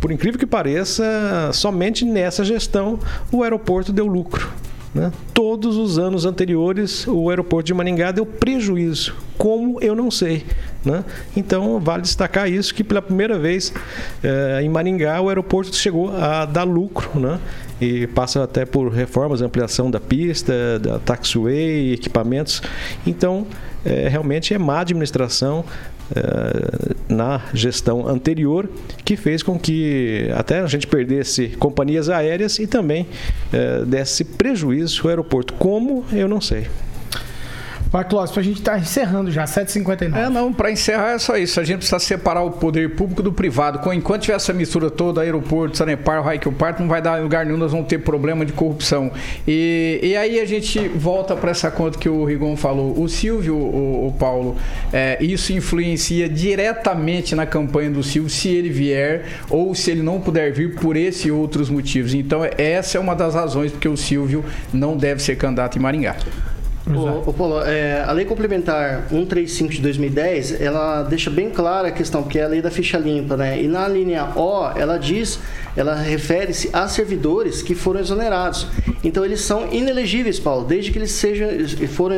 por 0.00 0.10
incrível 0.10 0.38
que 0.38 0.46
pareça, 0.46 1.50
somente 1.52 2.04
nessa 2.04 2.44
gestão 2.44 2.98
o 3.30 3.42
aeroporto 3.42 3.92
deu 3.92 4.06
lucro. 4.06 4.50
Né? 4.94 5.10
Todos 5.32 5.76
os 5.76 5.98
anos 5.98 6.24
anteriores, 6.24 7.06
o 7.08 7.28
aeroporto 7.28 7.66
de 7.66 7.74
Maringá 7.74 8.12
deu 8.12 8.24
prejuízo. 8.24 9.14
Como 9.36 9.80
eu 9.80 9.94
não 9.94 10.10
sei. 10.10 10.46
Né? 10.84 11.04
Então, 11.36 11.80
vale 11.80 12.02
destacar 12.02 12.48
isso: 12.48 12.72
que 12.72 12.84
pela 12.84 13.02
primeira 13.02 13.36
vez 13.36 13.72
eh, 14.22 14.60
em 14.62 14.68
Maringá, 14.68 15.20
o 15.20 15.28
aeroporto 15.28 15.74
chegou 15.74 16.16
a 16.16 16.44
dar 16.44 16.62
lucro. 16.62 17.18
Né? 17.18 17.40
E 17.80 18.06
passa 18.06 18.44
até 18.44 18.64
por 18.64 18.88
reformas, 18.92 19.42
ampliação 19.42 19.90
da 19.90 19.98
pista, 19.98 20.78
da 20.78 21.00
taxiway, 21.00 21.92
equipamentos. 21.92 22.62
Então, 23.04 23.46
eh, 23.84 24.08
realmente 24.08 24.54
é 24.54 24.58
má 24.58 24.80
administração 24.80 25.64
eh, 26.14 26.94
na 27.08 27.40
gestão 27.52 28.06
anterior 28.06 28.68
que 29.04 29.16
fez 29.16 29.42
com 29.42 29.58
que 29.58 30.28
até 30.34 30.60
a 30.60 30.66
gente 30.66 30.86
perdesse 30.86 31.48
companhias 31.58 32.08
aéreas 32.08 32.58
e 32.58 32.66
também 32.66 33.06
eh, 33.52 33.84
desse 33.86 34.24
prejuízo 34.24 35.02
ao 35.02 35.08
aeroporto. 35.08 35.54
Como, 35.54 36.04
eu 36.12 36.28
não 36.28 36.40
sei. 36.40 36.66
Vai, 37.94 38.02
Clóvis, 38.02 38.32
pra 38.32 38.42
gente 38.42 38.58
estar 38.58 38.72
tá 38.72 38.78
encerrando 38.80 39.30
já, 39.30 39.44
7h59. 39.44 40.16
É, 40.16 40.28
não, 40.28 40.52
para 40.52 40.68
encerrar 40.68 41.12
é 41.12 41.18
só 41.20 41.36
isso. 41.36 41.60
A 41.60 41.62
gente 41.62 41.76
precisa 41.76 42.00
separar 42.00 42.42
o 42.42 42.50
poder 42.50 42.96
público 42.96 43.22
do 43.22 43.32
privado. 43.32 43.78
Enquanto 43.94 44.22
tiver 44.22 44.34
essa 44.34 44.52
mistura 44.52 44.90
toda, 44.90 45.20
aeroporto, 45.20 45.76
Sanepar, 45.76 46.20
Raikio 46.24 46.50
Park, 46.50 46.80
não 46.80 46.88
vai 46.88 47.00
dar 47.00 47.22
lugar 47.22 47.46
nenhum, 47.46 47.56
nós 47.56 47.70
vamos 47.70 47.86
ter 47.86 47.98
problema 47.98 48.44
de 48.44 48.52
corrupção. 48.52 49.12
E, 49.46 50.00
e 50.02 50.16
aí 50.16 50.40
a 50.40 50.44
gente 50.44 50.88
volta 50.88 51.36
para 51.36 51.52
essa 51.52 51.70
conta 51.70 51.96
que 51.96 52.08
o 52.08 52.24
Rigon 52.24 52.56
falou. 52.56 53.00
O 53.00 53.08
Silvio, 53.08 53.54
o, 53.54 54.08
o 54.08 54.12
Paulo, 54.18 54.56
é, 54.92 55.16
isso 55.20 55.52
influencia 55.52 56.28
diretamente 56.28 57.36
na 57.36 57.46
campanha 57.46 57.90
do 57.92 58.02
Silvio, 58.02 58.28
se 58.28 58.48
ele 58.48 58.70
vier 58.70 59.24
ou 59.48 59.72
se 59.72 59.92
ele 59.92 60.02
não 60.02 60.20
puder 60.20 60.52
vir 60.52 60.74
por 60.74 60.96
esse 60.96 61.28
e 61.28 61.30
outros 61.30 61.70
motivos. 61.70 62.12
Então, 62.12 62.40
essa 62.58 62.98
é 62.98 63.00
uma 63.00 63.14
das 63.14 63.36
razões 63.36 63.70
porque 63.70 63.88
o 63.88 63.96
Silvio 63.96 64.44
não 64.72 64.96
deve 64.96 65.22
ser 65.22 65.36
candidato 65.36 65.78
em 65.78 65.80
Maringá. 65.80 66.16
O, 66.86 67.32
Paulo, 67.32 67.62
é, 67.62 68.02
a 68.02 68.12
lei 68.12 68.26
complementar 68.26 69.06
135 69.08 69.72
de 69.72 69.80
2010, 69.80 70.60
ela 70.60 71.02
deixa 71.02 71.30
bem 71.30 71.48
clara 71.48 71.88
a 71.88 71.90
questão, 71.90 72.22
porque 72.22 72.38
é 72.38 72.44
a 72.44 72.48
lei 72.48 72.60
da 72.60 72.70
ficha 72.70 72.98
limpa, 72.98 73.36
né? 73.36 73.62
E 73.62 73.66
na 73.66 73.88
linha 73.88 74.28
O, 74.36 74.70
ela 74.76 74.98
diz 74.98 75.40
ela 75.76 75.94
refere-se 75.94 76.70
a 76.72 76.86
servidores 76.86 77.62
que 77.62 77.74
foram 77.74 78.00
exonerados. 78.00 78.66
Então 79.02 79.24
eles 79.24 79.40
são 79.40 79.72
inelegíveis, 79.72 80.38
Paulo, 80.38 80.64
desde 80.64 80.90
que 80.90 80.98
eles 80.98 81.10
sejam 81.10 81.48
foram 81.88 82.16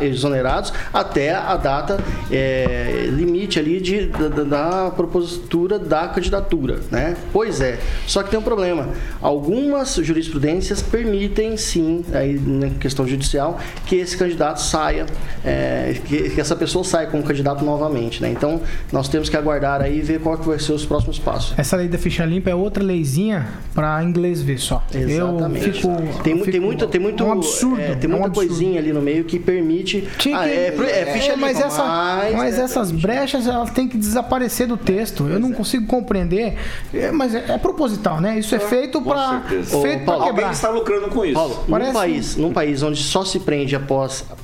exonerados 0.00 0.72
até 0.92 1.34
a 1.34 1.56
data 1.56 1.98
é, 2.30 3.08
limite 3.10 3.58
ali 3.58 3.80
de, 3.80 4.06
da, 4.06 4.28
da 4.28 4.90
propositura 4.90 5.78
da 5.78 6.08
candidatura, 6.08 6.80
né? 6.90 7.16
Pois 7.32 7.60
é. 7.60 7.78
Só 8.06 8.22
que 8.22 8.30
tem 8.30 8.38
um 8.38 8.42
problema. 8.42 8.88
Algumas 9.20 9.94
jurisprudências 9.96 10.82
permitem, 10.82 11.56
sim, 11.56 12.04
aí 12.12 12.38
na 12.38 12.70
questão 12.70 13.06
judicial, 13.06 13.58
que 13.86 14.03
esse 14.04 14.16
candidato 14.16 14.60
saia, 14.60 15.06
é, 15.44 15.94
que, 16.04 16.30
que, 16.30 16.40
essa 16.40 16.56
pessoa 16.56 16.84
saia 16.84 17.06
como 17.06 17.22
candidato 17.22 17.64
novamente, 17.64 18.22
né? 18.22 18.30
Então 18.30 18.60
nós 18.92 19.08
temos 19.08 19.28
que 19.28 19.36
aguardar 19.36 19.82
aí 19.82 19.98
e 19.98 20.02
ver 20.02 20.20
qual 20.20 20.38
que 20.38 20.46
vai 20.46 20.58
ser 20.58 20.72
os 20.72 20.84
próximos 20.84 21.18
passos. 21.18 21.54
Essa 21.56 21.76
lei 21.76 21.88
da 21.88 21.98
ficha 21.98 22.24
limpa 22.24 22.50
é 22.50 22.54
outra 22.54 22.82
lei 22.82 22.94
leizinha 22.94 23.46
para 23.74 24.02
inglês 24.02 24.40
ver 24.40 24.58
só. 24.58 24.82
Exatamente. 24.92 25.66
Eu 25.66 25.74
fico, 25.74 25.88
tem, 26.22 26.32
eu 26.32 26.38
fico, 26.38 26.50
tem 26.50 26.60
muito, 26.60 26.86
tem 26.86 27.00
muito, 27.00 27.22
é 27.22 27.26
um 27.26 27.32
absurdo. 27.32 27.80
É, 27.80 27.94
tem 27.94 28.08
muita 28.08 28.26
é 28.26 28.30
um 28.30 28.32
coisinha 28.32 28.80
ali 28.80 28.92
no 28.92 29.02
meio 29.02 29.24
que 29.24 29.38
permite. 29.38 30.08
ah, 30.34 30.48
é, 30.48 30.68
é, 30.68 31.06
ficha 31.12 31.32
é, 31.32 31.36
mas, 31.36 31.60
essa, 31.60 31.84
mas, 31.84 32.34
mas 32.34 32.58
essas 32.58 32.90
brechas 32.90 33.46
elas 33.46 33.70
têm 33.70 33.88
que 33.88 33.98
desaparecer 33.98 34.66
do 34.66 34.76
texto. 34.76 35.28
Eu 35.28 35.38
não 35.38 35.50
é. 35.50 35.54
consigo 35.54 35.86
compreender. 35.86 36.56
É, 36.92 37.10
mas 37.10 37.34
é, 37.34 37.58
proposital, 37.58 38.20
né? 38.20 38.38
Isso 38.38 38.54
é 38.54 38.58
feito 38.58 39.00
para 39.02 39.42
feito 39.42 40.04
para 40.04 40.14
quebrar. 40.14 40.28
Alguém 40.28 40.50
está 40.50 40.70
lucrando 40.70 41.08
com 41.08 41.24
isso. 41.24 41.34
Paulo, 41.34 41.64
num 41.66 41.92
país, 41.92 42.36
num 42.36 42.52
país 42.52 42.82
onde 42.82 43.02
só 43.02 43.24
se 43.24 43.40
prende 43.40 43.74
após 43.74 43.93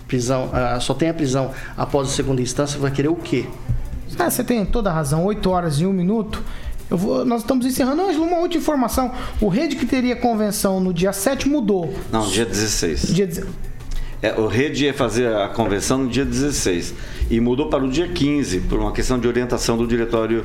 prisão, 0.06 0.46
uh, 0.46 0.80
só 0.80 0.94
tem 0.94 1.08
a 1.08 1.14
prisão 1.14 1.50
após 1.76 2.08
a 2.08 2.10
segunda 2.10 2.40
instância, 2.42 2.78
vai 2.78 2.90
querer 2.90 3.08
o 3.08 3.16
quê? 3.16 3.46
Ah, 4.18 4.28
você 4.28 4.44
tem 4.44 4.64
toda 4.66 4.90
a 4.90 4.92
razão. 4.92 5.24
8 5.24 5.48
horas 5.50 5.80
e 5.80 5.86
1 5.86 5.92
minuto. 5.92 6.42
Vou, 6.90 7.24
nós 7.24 7.42
estamos 7.42 7.64
encerrando. 7.64 8.02
Ângelo, 8.02 8.24
uma 8.24 8.38
última 8.38 8.60
informação. 8.60 9.12
O 9.40 9.48
rede 9.48 9.76
que 9.76 9.86
teria 9.86 10.16
convenção 10.16 10.80
no 10.80 10.92
dia 10.92 11.12
7 11.12 11.48
mudou. 11.48 11.94
Não, 12.10 12.26
dia 12.26 12.44
16. 12.44 13.14
Dia 13.14 13.26
16. 13.26 13.69
É, 14.22 14.32
o 14.38 14.46
Rede 14.46 14.84
ia 14.84 14.94
fazer 14.94 15.34
a 15.34 15.48
convenção 15.48 15.98
no 15.98 16.08
dia 16.08 16.24
16 16.24 16.94
e 17.30 17.40
mudou 17.40 17.68
para 17.68 17.82
o 17.82 17.88
dia 17.88 18.08
15 18.08 18.60
por 18.62 18.78
uma 18.78 18.92
questão 18.92 19.18
de 19.18 19.26
orientação 19.26 19.76
do 19.76 19.86
diretório 19.86 20.44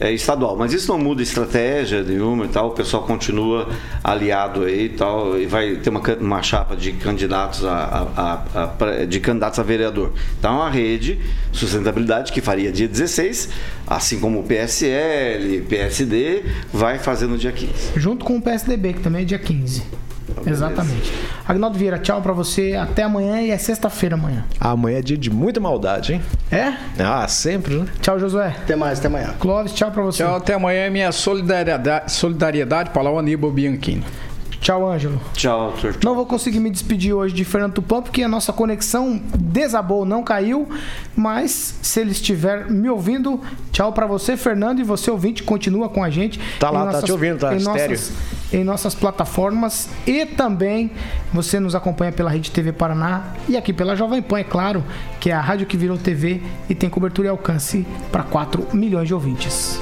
é, 0.00 0.12
estadual. 0.12 0.56
Mas 0.56 0.72
isso 0.72 0.90
não 0.90 0.98
muda 0.98 1.22
estratégia 1.22 2.02
nenhuma 2.02 2.46
e 2.46 2.48
tal, 2.48 2.68
o 2.68 2.70
pessoal 2.72 3.04
continua 3.04 3.68
aliado 4.02 4.64
aí 4.64 4.86
e 4.86 4.88
tal, 4.88 5.38
e 5.38 5.46
vai 5.46 5.76
ter 5.76 5.90
uma, 5.90 6.02
uma 6.20 6.42
chapa 6.42 6.74
de 6.74 6.92
candidatos 6.92 7.64
a, 7.64 8.08
a, 8.16 8.62
a, 8.62 9.04
de 9.04 9.20
candidatos 9.20 9.60
a 9.60 9.62
vereador. 9.62 10.12
Então 10.38 10.60
a 10.60 10.68
rede 10.68 11.20
sustentabilidade 11.52 12.32
que 12.32 12.40
faria 12.40 12.72
dia 12.72 12.88
16, 12.88 13.50
assim 13.86 14.18
como 14.18 14.40
o 14.40 14.42
PSL, 14.42 15.62
PSD, 15.68 16.42
vai 16.72 16.98
fazer 16.98 17.28
no 17.28 17.38
dia 17.38 17.52
15. 17.52 17.72
Junto 17.96 18.24
com 18.24 18.36
o 18.36 18.42
PSDB, 18.42 18.94
que 18.94 19.00
também 19.00 19.22
é 19.22 19.24
dia 19.24 19.38
15. 19.38 19.82
Exatamente. 20.46 21.12
Agnaldo 21.46 21.78
Vieira, 21.78 21.98
tchau 21.98 22.20
pra 22.22 22.32
você. 22.32 22.74
Até 22.74 23.02
amanhã 23.02 23.40
e 23.40 23.50
é 23.50 23.58
sexta-feira 23.58 24.14
amanhã. 24.14 24.44
Amanhã 24.60 24.98
é 24.98 25.02
dia 25.02 25.16
de 25.16 25.30
muita 25.30 25.60
maldade, 25.60 26.14
hein? 26.14 26.22
É? 26.50 26.72
Ah, 26.98 27.26
sempre, 27.28 27.76
né? 27.76 27.86
Tchau, 28.00 28.18
Josué. 28.18 28.54
Até 28.62 28.76
mais, 28.76 28.98
até 28.98 29.08
amanhã. 29.08 29.34
Clóvis, 29.38 29.72
tchau 29.72 29.90
pra 29.90 30.02
você. 30.02 30.22
Tchau, 30.22 30.36
até 30.36 30.54
amanhã. 30.54 30.90
Minha 30.90 31.12
solidariedade, 31.12 32.12
solidariedade 32.12 32.90
para 32.90 33.10
o 33.10 33.18
Aníbal 33.18 33.50
Bianchini. 33.50 34.04
Tchau, 34.62 34.88
Ângelo. 34.88 35.20
Tchau, 35.34 35.72
Arthur. 35.72 35.96
Não 36.04 36.14
vou 36.14 36.24
conseguir 36.24 36.60
me 36.60 36.70
despedir 36.70 37.12
hoje 37.12 37.34
de 37.34 37.44
Fernando 37.44 37.74
Tupan 37.74 38.00
porque 38.00 38.22
a 38.22 38.28
nossa 38.28 38.52
conexão 38.52 39.20
desabou, 39.36 40.04
não 40.04 40.22
caiu. 40.22 40.68
Mas 41.16 41.78
se 41.82 42.00
ele 42.00 42.12
estiver 42.12 42.70
me 42.70 42.88
ouvindo, 42.88 43.40
tchau 43.72 43.92
para 43.92 44.06
você, 44.06 44.36
Fernando, 44.36 44.78
e 44.78 44.84
você 44.84 45.10
ouvinte 45.10 45.42
continua 45.42 45.88
com 45.88 46.04
a 46.04 46.08
gente. 46.08 46.38
Tá 46.60 46.70
lá, 46.70 46.84
nossas, 46.84 47.00
tá 47.00 47.06
te 47.06 47.12
ouvindo, 47.12 47.40
tá? 47.40 47.52
Em 47.52 47.56
Estéreo. 47.56 47.90
nossas, 47.90 48.12
em 48.52 48.62
nossas 48.62 48.94
plataformas 48.94 49.88
e 50.06 50.24
também 50.24 50.92
você 51.32 51.58
nos 51.58 51.74
acompanha 51.74 52.12
pela 52.12 52.30
Rede 52.30 52.48
TV 52.52 52.72
Paraná 52.72 53.34
e 53.48 53.56
aqui 53.56 53.72
pela 53.72 53.96
Jovem 53.96 54.22
Pan, 54.22 54.38
é 54.38 54.44
claro, 54.44 54.84
que 55.18 55.30
é 55.30 55.34
a 55.34 55.40
rádio 55.40 55.66
que 55.66 55.76
virou 55.76 55.98
TV 55.98 56.40
e 56.70 56.74
tem 56.74 56.88
cobertura 56.88 57.26
e 57.26 57.30
alcance 57.30 57.84
para 58.12 58.22
4 58.22 58.68
milhões 58.72 59.08
de 59.08 59.14
ouvintes. 59.14 59.80